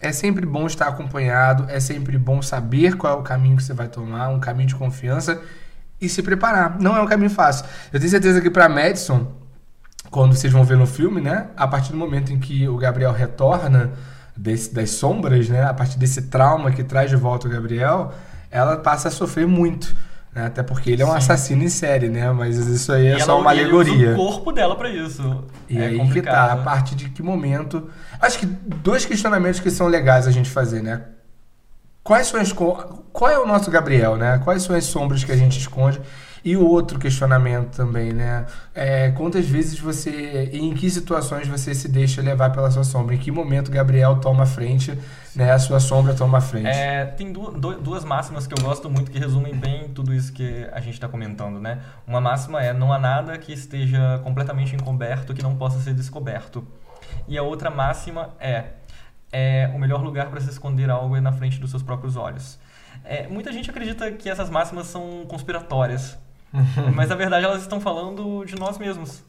é 0.00 0.12
sempre 0.12 0.46
bom 0.46 0.66
estar 0.66 0.88
acompanhado, 0.88 1.66
é 1.68 1.78
sempre 1.78 2.16
bom 2.16 2.40
saber 2.40 2.96
qual 2.96 3.18
é 3.18 3.20
o 3.20 3.22
caminho 3.22 3.56
que 3.56 3.62
você 3.62 3.74
vai 3.74 3.86
tomar, 3.86 4.30
um 4.30 4.40
caminho 4.40 4.68
de 4.68 4.74
confiança 4.74 5.40
e 6.00 6.08
se 6.08 6.22
preparar. 6.22 6.80
Não 6.80 6.96
é 6.96 7.02
um 7.02 7.06
caminho 7.06 7.30
fácil. 7.30 7.66
Eu 7.92 8.00
tenho 8.00 8.10
certeza 8.10 8.40
que 8.40 8.48
para 8.48 8.68
Madison, 8.68 9.30
quando 10.10 10.34
vocês 10.34 10.50
vão 10.50 10.64
ver 10.64 10.78
no 10.78 10.86
filme, 10.86 11.20
né, 11.20 11.48
a 11.54 11.68
partir 11.68 11.92
do 11.92 11.98
momento 11.98 12.32
em 12.32 12.40
que 12.40 12.66
o 12.66 12.78
Gabriel 12.78 13.12
retorna 13.12 13.92
desse, 14.34 14.72
das 14.72 14.90
sombras, 14.90 15.50
né, 15.50 15.64
a 15.64 15.74
partir 15.74 15.98
desse 15.98 16.22
trauma 16.22 16.70
que 16.70 16.82
traz 16.82 17.10
de 17.10 17.16
volta 17.16 17.46
o 17.46 17.50
Gabriel, 17.50 18.14
ela 18.50 18.78
passa 18.78 19.08
a 19.08 19.10
sofrer 19.10 19.46
muito. 19.46 19.94
Né, 20.34 20.46
Até 20.46 20.62
porque 20.62 20.90
ele 20.90 21.02
é 21.02 21.04
um 21.06 21.10
Sim. 21.10 21.16
assassino 21.16 21.62
em 21.62 21.68
série, 21.68 22.08
né? 22.08 22.30
Mas 22.32 22.56
isso 22.56 22.92
aí 22.92 23.08
é 23.08 23.16
E 23.16 23.20
só 23.20 23.32
ela- 23.32 23.40
uma 23.40 23.54
e 23.54 23.58
ele 23.60 23.72
usa 23.72 23.90
alegoria. 23.90 24.12
o 24.12 24.16
corpo 24.16 24.52
dela 24.52 24.76
pra 24.76 24.88
isso. 24.88 25.44
E 25.68 25.76
é 25.78 25.86
aí 25.86 25.92
que 25.92 25.98
complicado. 25.98 26.46
tá, 26.48 26.52
a 26.52 26.56
partir 26.58 26.94
de 26.94 27.08
que 27.10 27.22
momento. 27.22 27.88
Acho 28.20 28.38
que 28.38 28.46
dois 28.46 29.04
questionamentos 29.04 29.60
que 29.60 29.70
são 29.70 29.86
legais 29.86 30.26
a 30.26 30.30
gente 30.30 30.48
fazer, 30.48 30.82
né? 30.82 31.02
Quais 32.02 32.26
são 32.28 32.40
as. 32.40 32.52
Qual 32.52 33.30
é 33.30 33.38
o 33.38 33.46
nosso 33.46 33.70
Gabriel, 33.70 34.16
né? 34.16 34.40
Quais 34.42 34.62
são 34.62 34.74
as 34.74 34.84
sombras 34.84 35.22
que 35.24 35.32
a 35.32 35.36
gente 35.36 35.58
esconde? 35.58 36.00
E 36.44 36.56
o 36.56 36.66
outro 36.66 36.98
questionamento 36.98 37.76
também, 37.76 38.12
né? 38.12 38.46
É, 38.74 39.10
quantas 39.10 39.46
vezes 39.46 39.78
você, 39.78 40.50
em 40.52 40.72
que 40.74 40.88
situações 40.90 41.46
você 41.46 41.74
se 41.74 41.88
deixa 41.88 42.22
levar 42.22 42.50
pela 42.50 42.70
sua 42.70 42.84
sombra? 42.84 43.14
Em 43.14 43.18
que 43.18 43.30
momento 43.30 43.70
Gabriel 43.70 44.16
toma 44.16 44.46
frente, 44.46 44.98
né? 45.34 45.52
A 45.52 45.58
sua 45.58 45.80
sombra 45.80 46.14
toma 46.14 46.40
frente? 46.40 46.68
É, 46.68 47.04
tem 47.04 47.32
du 47.32 47.50
duas 47.50 48.04
máximas 48.04 48.46
que 48.46 48.54
eu 48.54 48.64
gosto 48.64 48.88
muito 48.88 49.10
que 49.10 49.18
resumem 49.18 49.54
bem 49.54 49.88
tudo 49.88 50.14
isso 50.14 50.32
que 50.32 50.66
a 50.72 50.80
gente 50.80 50.94
está 50.94 51.08
comentando, 51.08 51.60
né? 51.60 51.80
Uma 52.06 52.20
máxima 52.20 52.62
é: 52.62 52.72
não 52.72 52.92
há 52.92 52.98
nada 52.98 53.36
que 53.36 53.52
esteja 53.52 54.18
completamente 54.24 54.74
encoberto 54.74 55.34
que 55.34 55.42
não 55.42 55.56
possa 55.56 55.78
ser 55.78 55.94
descoberto. 55.94 56.66
E 57.28 57.36
a 57.36 57.42
outra 57.42 57.68
máxima 57.70 58.30
é: 58.40 58.64
é 59.32 59.70
o 59.74 59.78
melhor 59.78 60.02
lugar 60.02 60.30
para 60.30 60.40
se 60.40 60.48
esconder 60.48 60.90
algo 60.90 61.16
é 61.16 61.20
na 61.20 61.32
frente 61.32 61.60
dos 61.60 61.70
seus 61.70 61.82
próprios 61.82 62.16
olhos. 62.16 62.58
É, 63.04 63.26
muita 63.28 63.52
gente 63.52 63.70
acredita 63.70 64.10
que 64.12 64.28
essas 64.28 64.50
máximas 64.50 64.86
são 64.86 65.24
conspiratórias. 65.26 66.18
Mas 66.94 67.08
na 67.08 67.14
verdade 67.14 67.44
elas 67.44 67.62
estão 67.62 67.80
falando 67.80 68.44
de 68.44 68.56
nós 68.56 68.76
mesmos. 68.76 69.22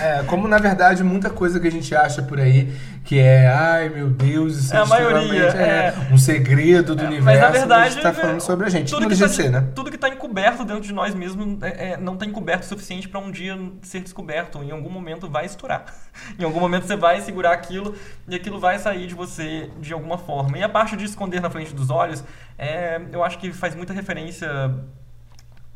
É, 0.00 0.22
como 0.22 0.46
na 0.48 0.58
verdade 0.58 1.02
muita 1.02 1.28
coisa 1.28 1.58
que 1.60 1.66
a 1.66 1.70
gente 1.70 1.94
acha 1.94 2.22
por 2.22 2.40
aí 2.40 2.72
que 3.04 3.18
é, 3.18 3.48
ai 3.48 3.88
meu 3.88 4.08
Deus, 4.08 4.56
isso 4.56 4.74
é, 4.74 4.78
a 4.78 4.86
maioria, 4.86 5.42
é, 5.48 5.88
é, 5.88 5.94
um 6.12 6.16
segredo 6.16 6.94
do 6.94 7.02
é, 7.02 7.06
universo. 7.06 7.26
Mas 7.26 7.40
na 7.40 7.48
verdade 7.50 7.96
está 7.96 8.12
falando 8.14 8.40
sobre 8.40 8.66
a 8.66 8.68
gente. 8.68 8.90
Tudo 8.90 9.08
que, 9.08 9.16
tá, 9.16 9.28
ser, 9.28 9.50
né? 9.50 9.66
tudo 9.74 9.90
que 9.90 9.98
tá 9.98 10.08
encoberto 10.08 10.64
dentro 10.64 10.82
de 10.82 10.92
nós 10.92 11.14
mesmos 11.14 11.60
é, 11.62 11.90
é 11.90 11.96
não 11.96 12.14
está 12.14 12.24
encoberto 12.24 12.62
o 12.62 12.66
suficiente 12.66 13.08
para 13.08 13.18
um 13.18 13.30
dia 13.30 13.58
ser 13.82 14.00
descoberto. 14.00 14.62
Em 14.62 14.70
algum 14.70 14.90
momento 14.90 15.28
vai 15.28 15.46
estourar. 15.46 15.84
em 16.38 16.44
algum 16.44 16.60
momento 16.60 16.86
você 16.86 16.96
vai 16.96 17.20
segurar 17.20 17.52
aquilo 17.52 17.94
e 18.28 18.36
aquilo 18.36 18.60
vai 18.60 18.78
sair 18.78 19.06
de 19.06 19.14
você 19.14 19.68
de 19.80 19.92
alguma 19.92 20.16
forma. 20.16 20.56
E 20.56 20.62
a 20.62 20.68
parte 20.68 20.96
de 20.96 21.04
esconder 21.04 21.40
na 21.40 21.50
frente 21.50 21.74
dos 21.74 21.90
olhos, 21.90 22.22
é, 22.56 23.00
eu 23.12 23.24
acho 23.24 23.38
que 23.38 23.52
faz 23.52 23.74
muita 23.74 23.92
referência 23.92 24.48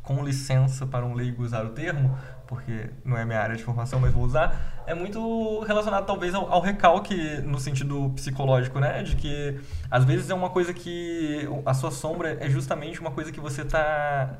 com 0.02 0.22
licença 0.24 0.86
para 0.86 1.06
um 1.06 1.14
leigo 1.14 1.42
usar 1.42 1.64
o 1.64 1.70
termo, 1.70 2.16
porque 2.46 2.90
não 3.04 3.16
é 3.16 3.24
minha 3.24 3.40
área 3.40 3.56
de 3.56 3.62
formação, 3.62 4.00
mas 4.00 4.12
vou 4.12 4.24
usar, 4.24 4.82
é 4.86 4.94
muito 4.94 5.60
relacionado 5.60 6.04
talvez 6.04 6.34
ao, 6.34 6.50
ao, 6.52 6.60
recalque 6.60 7.14
no 7.42 7.58
sentido 7.58 8.10
psicológico, 8.14 8.80
né? 8.80 9.02
De 9.02 9.14
que 9.16 9.60
às 9.90 10.04
vezes 10.04 10.28
é 10.28 10.34
uma 10.34 10.50
coisa 10.50 10.74
que 10.74 11.48
a 11.64 11.72
sua 11.72 11.90
sombra 11.90 12.36
é 12.40 12.50
justamente 12.50 13.00
uma 13.00 13.12
coisa 13.12 13.30
que 13.30 13.40
você 13.40 13.64
tá 13.64 14.38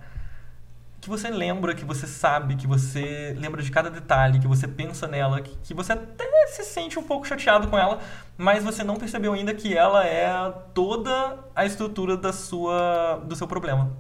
que 1.01 1.09
você 1.09 1.31
lembra, 1.31 1.75
que 1.75 1.85
você 1.85 2.07
sabe, 2.07 2.55
que 2.55 2.64
você 2.64 3.37
lembra 3.37 3.61
de 3.61 3.72
cada 3.72 3.90
detalhe, 3.90 4.38
que 4.38 4.46
você 4.46 4.68
pensa 4.68 5.09
nela, 5.09 5.40
que, 5.40 5.57
que 5.59 5.75
você 5.75 5.94
até 5.94 6.25
se 6.46 6.62
sente 6.62 6.96
um 6.96 7.03
pouco 7.03 7.27
chateado 7.27 7.66
com 7.66 7.77
ela, 7.77 7.98
mas 8.37 8.62
você 8.62 8.85
não 8.85 8.96
percebeu 8.96 9.33
ainda 9.33 9.53
que 9.53 9.77
ela 9.77 10.07
é 10.07 10.31
toda 10.72 11.38
a 11.57 11.64
estrutura 11.64 12.16
da 12.16 12.33
sua 12.33 13.20
do 13.27 13.35
seu 13.35 13.48
problema. 13.48 13.90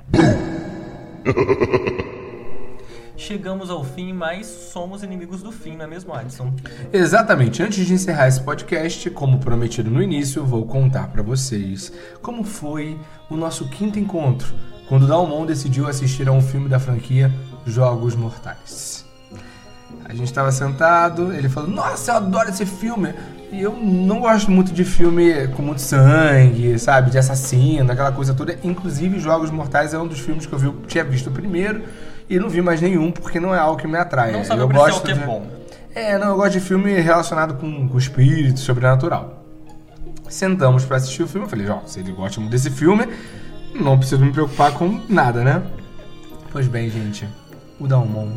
Chegamos 3.16 3.70
ao 3.70 3.84
fim, 3.84 4.12
mas 4.12 4.46
somos 4.46 5.02
inimigos 5.02 5.42
do 5.42 5.52
fim, 5.52 5.76
não 5.76 5.84
é 5.84 5.88
mesmo, 5.88 6.12
Adson? 6.12 6.52
Exatamente. 6.92 7.62
Antes 7.62 7.86
de 7.86 7.92
encerrar 7.92 8.26
esse 8.26 8.42
podcast, 8.42 9.08
como 9.10 9.38
prometido 9.38 9.90
no 9.90 10.02
início, 10.02 10.44
vou 10.44 10.66
contar 10.66 11.06
para 11.08 11.22
vocês 11.22 11.92
como 12.20 12.42
foi 12.42 12.98
o 13.30 13.36
nosso 13.36 13.68
quinto 13.68 13.98
encontro, 13.98 14.52
quando 14.88 15.06
Dalmon 15.06 15.46
decidiu 15.46 15.86
assistir 15.86 16.28
a 16.28 16.32
um 16.32 16.40
filme 16.40 16.68
da 16.68 16.80
franquia 16.80 17.32
Jogos 17.64 18.16
Mortais. 18.16 19.11
A 20.04 20.12
gente 20.14 20.26
estava 20.26 20.52
sentado, 20.52 21.32
ele 21.32 21.48
falou: 21.48 21.70
Nossa, 21.70 22.12
eu 22.12 22.16
adoro 22.16 22.50
esse 22.50 22.66
filme. 22.66 23.14
E 23.50 23.60
eu 23.60 23.72
não 23.72 24.20
gosto 24.20 24.50
muito 24.50 24.72
de 24.72 24.82
filme 24.82 25.46
com 25.48 25.62
muito 25.62 25.80
sangue, 25.82 26.78
sabe? 26.78 27.10
De 27.10 27.18
assassino, 27.18 27.92
aquela 27.92 28.10
coisa 28.10 28.32
toda. 28.32 28.58
Inclusive, 28.64 29.18
Jogos 29.18 29.50
Mortais 29.50 29.92
é 29.92 29.98
um 29.98 30.06
dos 30.06 30.20
filmes 30.20 30.46
que 30.46 30.52
eu 30.52 30.58
vi, 30.58 30.72
tinha 30.86 31.04
visto 31.04 31.30
primeiro 31.30 31.82
e 32.30 32.38
não 32.38 32.48
vi 32.48 32.62
mais 32.62 32.80
nenhum 32.80 33.12
porque 33.12 33.38
não 33.38 33.54
é 33.54 33.58
algo 33.58 33.76
que 33.78 33.86
me 33.86 33.98
atrai. 33.98 34.32
Não 34.32 34.42
sabe 34.42 34.62
eu 34.62 34.68
gosto 34.68 35.02
que 35.02 35.12
é 35.12 35.14
de... 35.14 35.22
é 35.22 35.26
bom. 35.26 35.46
É, 35.94 36.16
não, 36.16 36.28
eu 36.28 36.36
gosto 36.36 36.52
de 36.52 36.60
filme 36.60 36.98
relacionado 36.98 37.54
com, 37.54 37.88
com 37.88 37.98
espírito, 37.98 38.58
sobrenatural. 38.58 39.44
Sentamos 40.30 40.86
para 40.86 40.96
assistir 40.96 41.22
o 41.22 41.28
filme. 41.28 41.46
Eu 41.46 41.50
falei, 41.50 41.68
ó, 41.68 41.80
se 41.84 42.00
ele 42.00 42.10
gosta 42.12 42.40
muito 42.40 42.52
desse 42.52 42.70
filme, 42.70 43.06
não 43.74 43.98
preciso 43.98 44.24
me 44.24 44.32
preocupar 44.32 44.72
com 44.72 44.98
nada, 45.10 45.44
né? 45.44 45.62
Pois 46.50 46.66
bem, 46.66 46.88
gente, 46.88 47.28
o 47.78 47.86
Dalmon 47.86 48.30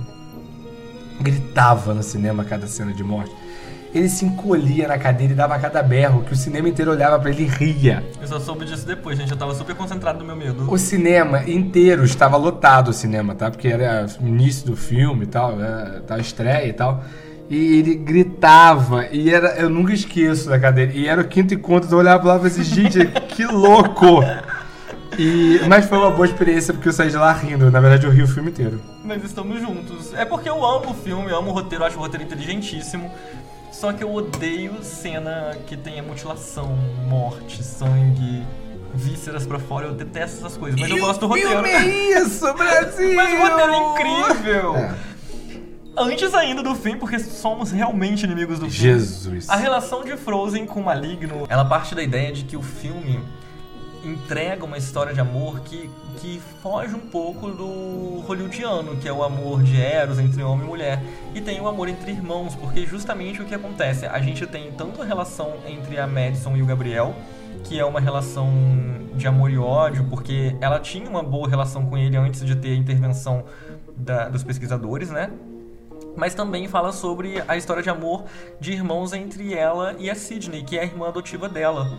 gritava 1.20 1.94
no 1.94 2.04
cinema 2.04 2.44
cada 2.44 2.68
cena 2.68 2.94
de 2.94 3.04
morte 3.04 3.34
ele 3.98 4.10
se 4.10 4.26
encolhia 4.26 4.90
na 4.90 4.98
cadeira 4.98 5.32
e 5.32 5.36
dava 5.36 5.58
cada 5.58 5.82
berro, 5.82 6.22
que 6.24 6.34
o 6.34 6.36
cinema 6.36 6.68
inteiro 6.68 6.92
olhava 6.92 7.18
para 7.18 7.30
ele 7.30 7.44
e 7.44 7.48
ria. 7.48 8.04
Eu 8.22 8.28
só 8.28 8.40
soube 8.42 8.66
disso 8.66 8.86
depois, 8.86 9.18
gente. 9.18 9.32
Eu 9.32 9.38
tava 9.38 9.56
super 9.56 9.74
concentrado 9.74 10.20
no 10.20 10.26
meu 10.26 10.36
medo. 10.36 10.70
O 10.70 10.78
cinema 10.78 11.50
inteiro 11.50 12.04
estava 12.04 12.36
lotado, 12.36 12.90
o 12.90 12.94
cinema, 12.94 13.34
tá? 13.34 13.50
Porque 13.50 13.70
era 13.70 14.06
o 14.20 14.28
início 14.28 14.66
do 14.66 14.76
filme 14.76 15.24
e 15.24 15.28
tal, 15.28 15.54
era, 15.62 16.02
tá, 16.02 16.20
estreia 16.20 16.68
e 16.68 16.74
tal. 16.74 17.06
E 17.50 17.80
ele 17.80 17.96
gritava, 17.96 19.08
e 19.12 19.30
era. 19.30 19.56
Eu 19.56 19.70
nunca 19.70 19.94
esqueço 19.94 20.50
da 20.50 20.60
cadeira. 20.60 20.92
E 20.92 21.08
era 21.08 21.22
o 21.22 21.26
quinto 21.26 21.54
encontro, 21.54 21.90
eu 21.90 21.98
olhava 21.98 22.28
lá 22.28 22.36
e 22.36 22.40
falava 22.40 22.48
assim, 22.48 22.64
gente, 22.64 23.06
que 23.30 23.46
louco! 23.46 24.22
E, 25.18 25.60
mas 25.68 25.86
foi 25.86 25.98
uma 25.98 26.12
boa 26.12 26.26
experiência 26.26 26.74
porque 26.74 26.90
eu 26.90 26.94
saí 26.94 27.10
de 27.10 27.18
lá 27.18 27.32
rindo. 27.32 27.72
Na 27.72 27.80
verdade, 27.80 28.06
eu 28.06 28.12
ri 28.12 28.22
o 28.22 28.28
filme 28.28 28.50
inteiro. 28.52 28.82
Mas 29.04 29.24
estamos 29.24 29.60
juntos. 29.60 30.14
É 30.14 30.26
porque 30.26 30.50
eu 30.50 30.64
amo 30.66 30.92
o 30.92 30.94
filme, 30.94 31.30
eu 31.30 31.38
amo 31.38 31.52
o 31.52 31.54
roteiro, 31.54 31.86
acho 31.86 31.98
o 31.98 32.00
roteiro 32.00 32.24
inteligentíssimo. 32.24 33.12
Só 33.72 33.92
que 33.92 34.04
eu 34.04 34.14
odeio 34.14 34.82
cena 34.84 35.58
que 35.68 35.76
tenha 35.76 36.02
mutilação, 36.02 36.78
morte, 37.08 37.62
sangue, 37.62 38.46
vísceras 38.94 39.46
pra 39.46 39.60
fora. 39.60 39.88
Eu 39.88 39.94
detesto 39.94 40.38
essas 40.38 40.58
coisas, 40.58 40.80
mas 40.80 40.90
eu 40.90 40.98
gosto 40.98 41.20
do 41.20 41.28
roteiro. 41.28 41.50
Filme 41.50 41.70
é 41.70 42.20
isso, 42.20 42.54
Brasil! 42.54 43.14
mas 43.16 43.34
o 43.34 43.42
roteiro 43.42 43.74
é 43.74 43.78
incrível! 43.78 44.76
É. 44.76 44.96
Antes 45.98 46.34
ainda 46.34 46.62
do 46.62 46.76
fim, 46.76 46.98
porque 46.98 47.18
somos 47.20 47.72
realmente 47.72 48.26
inimigos 48.26 48.60
do 48.60 48.66
fim. 48.66 48.72
Jesus. 48.72 49.50
A 49.50 49.56
relação 49.56 50.04
de 50.04 50.18
Frozen 50.18 50.66
com 50.66 50.82
o 50.82 50.86
Maligno, 50.86 51.46
ela 51.48 51.64
parte 51.64 51.96
da 51.96 52.04
ideia 52.04 52.34
de 52.34 52.44
que 52.44 52.58
o 52.58 52.62
filme 52.62 53.24
entrega 54.08 54.64
uma 54.64 54.78
história 54.78 55.14
de 55.14 55.20
amor 55.20 55.60
que, 55.62 55.90
que 56.18 56.40
foge 56.62 56.96
um 56.96 57.00
pouco 57.00 57.50
do 57.52 58.22
hollywoodiano, 58.22 58.96
que 58.98 59.08
é 59.08 59.14
o 59.14 59.24
amor 59.24 59.64
de 59.64 59.82
Eros 59.82 60.20
entre 60.20 60.44
homem 60.44 60.66
e 60.66 60.70
mulher, 60.70 61.04
e 61.34 61.42
tem 61.42 61.60
o 61.60 61.68
amor 61.68 61.90
entre 61.90 62.12
irmãos, 62.12 62.56
porque 62.56 62.86
justamente 62.86 63.42
o 63.42 63.46
que 63.46 63.56
acontece, 63.56 64.06
a 64.06 64.20
gente 64.20 64.46
tem 64.46 64.72
tanto 64.72 65.02
a 65.02 65.06
relação 65.06 65.56
entre 65.68 66.00
a 66.00 66.08
Madison 66.08 66.56
e 66.56 66.62
o 66.62 66.66
Gabriel, 66.66 67.16
que 67.64 67.80
é 67.80 67.86
uma 67.86 68.00
relação 68.00 68.50
de 69.16 69.28
amor 69.28 69.50
e 69.50 69.58
ódio, 69.58 70.06
porque 70.10 70.56
ela 70.62 70.80
tinha 70.80 71.10
uma 71.10 71.24
boa 71.24 71.50
relação 71.50 71.86
com 71.86 71.98
ele 71.98 72.16
antes 72.16 72.46
de 72.46 72.56
ter 72.56 72.70
a 72.70 72.76
intervenção 72.76 73.44
da, 73.96 74.30
dos 74.30 74.44
pesquisadores, 74.44 75.10
né? 75.10 75.32
Mas 76.16 76.34
também 76.34 76.68
fala 76.68 76.92
sobre 76.92 77.44
a 77.48 77.58
história 77.58 77.84
de 77.84 77.90
amor 77.90 78.26
de 78.60 78.72
irmãos 78.72 79.14
entre 79.14 79.54
ela 79.54 79.96
e 80.00 80.10
a 80.10 80.16
Sidney, 80.16 80.64
que 80.64 80.78
é 80.78 80.82
a 80.82 80.86
irmã 80.86 81.08
adotiva 81.08 81.50
dela, 81.50 81.98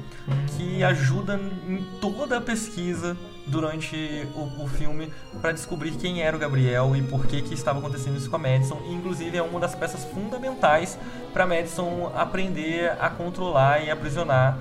que 0.57 0.83
ajuda 0.83 1.40
em 1.68 1.85
toda 2.00 2.38
a 2.38 2.40
pesquisa 2.40 3.16
durante 3.46 4.26
o, 4.35 4.64
o 4.64 4.68
filme 4.68 5.12
para 5.40 5.52
descobrir 5.52 5.92
quem 5.92 6.22
era 6.22 6.37
o 6.37 6.40
Gabriel 6.40 6.96
e 6.96 7.02
por 7.02 7.26
que 7.26 7.42
que 7.42 7.55
estava 7.55 7.79
acontecendo 7.79 8.16
isso 8.16 8.29
com 8.29 8.37
a 8.37 8.38
Madison. 8.38 8.81
E, 8.87 8.94
inclusive 8.94 9.37
é 9.37 9.42
uma 9.42 9.61
das 9.61 9.74
peças 9.74 10.05
fundamentais 10.05 10.98
para 11.33 11.46
Madison 11.46 12.11
aprender 12.14 12.92
a 12.98 13.09
controlar 13.09 13.85
e 13.85 13.90
aprisionar 13.90 14.59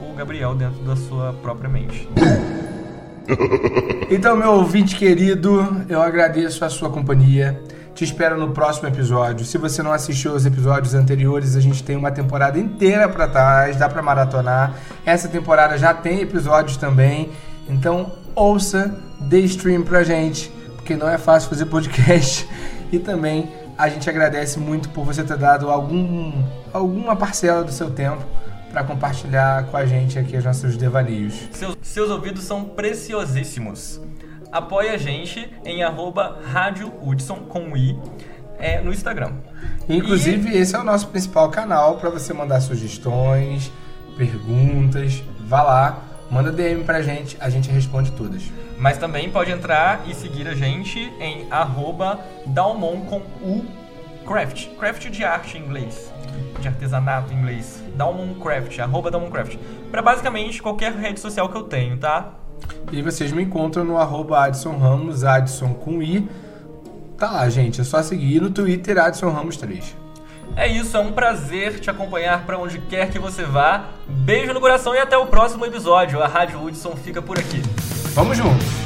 o 0.00 0.14
Gabriel 0.14 0.54
dentro 0.54 0.82
da 0.82 0.96
sua 0.96 1.32
própria 1.34 1.68
mente. 1.68 2.08
Então, 4.10 4.36
meu 4.36 4.52
ouvinte 4.52 4.96
querido, 4.96 5.84
eu 5.88 6.02
agradeço 6.02 6.64
a 6.64 6.68
sua 6.68 6.90
companhia. 6.90 7.62
Te 8.00 8.04
espero 8.04 8.38
no 8.38 8.52
próximo 8.52 8.88
episódio. 8.88 9.44
Se 9.44 9.58
você 9.58 9.82
não 9.82 9.92
assistiu 9.92 10.32
os 10.32 10.46
episódios 10.46 10.94
anteriores, 10.94 11.54
a 11.54 11.60
gente 11.60 11.84
tem 11.84 11.96
uma 11.96 12.10
temporada 12.10 12.58
inteira 12.58 13.06
para 13.10 13.28
trás, 13.28 13.76
dá 13.76 13.90
para 13.90 14.00
maratonar. 14.00 14.74
Essa 15.04 15.28
temporada 15.28 15.76
já 15.76 15.92
tem 15.92 16.22
episódios 16.22 16.78
também. 16.78 17.30
Então, 17.68 18.10
ouça, 18.34 18.98
dê 19.20 19.40
stream 19.40 19.82
pra 19.82 20.02
gente, 20.02 20.50
porque 20.76 20.96
não 20.96 21.10
é 21.10 21.18
fácil 21.18 21.50
fazer 21.50 21.66
podcast. 21.66 22.48
E 22.90 22.98
também 22.98 23.52
a 23.76 23.86
gente 23.90 24.08
agradece 24.08 24.58
muito 24.58 24.88
por 24.88 25.04
você 25.04 25.22
ter 25.22 25.36
dado 25.36 25.70
algum, 25.70 26.42
alguma 26.72 27.14
parcela 27.14 27.62
do 27.62 27.70
seu 27.70 27.90
tempo 27.90 28.24
para 28.72 28.82
compartilhar 28.82 29.64
com 29.66 29.76
a 29.76 29.84
gente 29.84 30.18
aqui 30.18 30.38
os 30.38 30.44
nossos 30.44 30.74
devaneios. 30.74 31.50
Seus, 31.52 31.76
seus 31.82 32.08
ouvidos 32.08 32.44
são 32.44 32.64
preciosíssimos 32.64 34.00
apoie 34.52 34.90
a 34.90 34.98
gente 34.98 35.50
em 35.64 35.82
arroba 35.82 36.40
Rádio 36.52 36.92
Hudson 37.02 37.36
com 37.36 37.76
I 37.76 37.98
é, 38.58 38.80
no 38.80 38.92
Instagram. 38.92 39.32
Inclusive, 39.88 40.50
e... 40.50 40.58
esse 40.58 40.76
é 40.76 40.78
o 40.78 40.84
nosso 40.84 41.08
principal 41.08 41.48
canal 41.50 41.96
para 41.96 42.10
você 42.10 42.32
mandar 42.32 42.60
sugestões, 42.60 43.72
perguntas. 44.16 45.22
Vá 45.40 45.62
lá, 45.62 46.04
manda 46.30 46.52
DM 46.52 46.84
pra 46.84 47.02
gente, 47.02 47.36
a 47.40 47.48
gente 47.48 47.70
responde 47.70 48.12
todas. 48.12 48.42
Mas 48.78 48.96
também 48.96 49.30
pode 49.30 49.50
entrar 49.50 50.02
e 50.06 50.14
seguir 50.14 50.48
a 50.48 50.54
gente 50.54 50.98
em 51.20 51.46
arroba 51.50 52.20
Dalmon 52.46 53.02
com 53.02 53.18
U 53.42 53.66
Craft. 54.26 54.68
Craft 54.78 55.10
de 55.10 55.24
arte 55.24 55.58
em 55.58 55.62
inglês. 55.62 56.12
De 56.60 56.68
artesanato 56.68 57.32
em 57.32 57.36
inglês. 57.36 57.82
Dalmon 57.94 58.34
Craft, 58.34 58.78
arroba 58.78 59.10
Dalmon 59.10 59.30
Craft. 59.30 59.56
Pra 59.90 60.00
basicamente 60.00 60.62
qualquer 60.62 60.92
rede 60.92 61.20
social 61.20 61.48
que 61.48 61.56
eu 61.56 61.64
tenho, 61.64 61.98
tá? 61.98 62.39
E 62.92 63.02
vocês 63.02 63.32
me 63.32 63.42
encontram 63.42 63.84
no 63.84 63.96
arroba 63.96 64.44
Adson 64.44 64.76
Ramos, 64.76 65.24
Adson 65.24 65.74
com 65.74 66.02
I, 66.02 66.28
tá 67.16 67.30
lá, 67.30 67.48
gente. 67.48 67.80
É 67.80 67.84
só 67.84 68.02
seguir 68.02 68.40
no 68.40 68.50
Twitter, 68.50 68.98
Adson 68.98 69.30
Ramos 69.30 69.56
3. 69.56 69.96
É 70.56 70.66
isso, 70.66 70.96
é 70.96 71.00
um 71.00 71.12
prazer 71.12 71.78
te 71.78 71.88
acompanhar 71.88 72.44
para 72.44 72.58
onde 72.58 72.78
quer 72.80 73.10
que 73.10 73.18
você 73.18 73.44
vá. 73.44 73.90
Beijo 74.08 74.52
no 74.52 74.60
coração 74.60 74.94
e 74.94 74.98
até 74.98 75.16
o 75.16 75.26
próximo 75.26 75.64
episódio. 75.64 76.20
A 76.22 76.26
Rádio 76.26 76.60
Hudson 76.62 76.96
fica 76.96 77.22
por 77.22 77.38
aqui. 77.38 77.62
Vamos 78.14 78.36
juntos! 78.36 78.79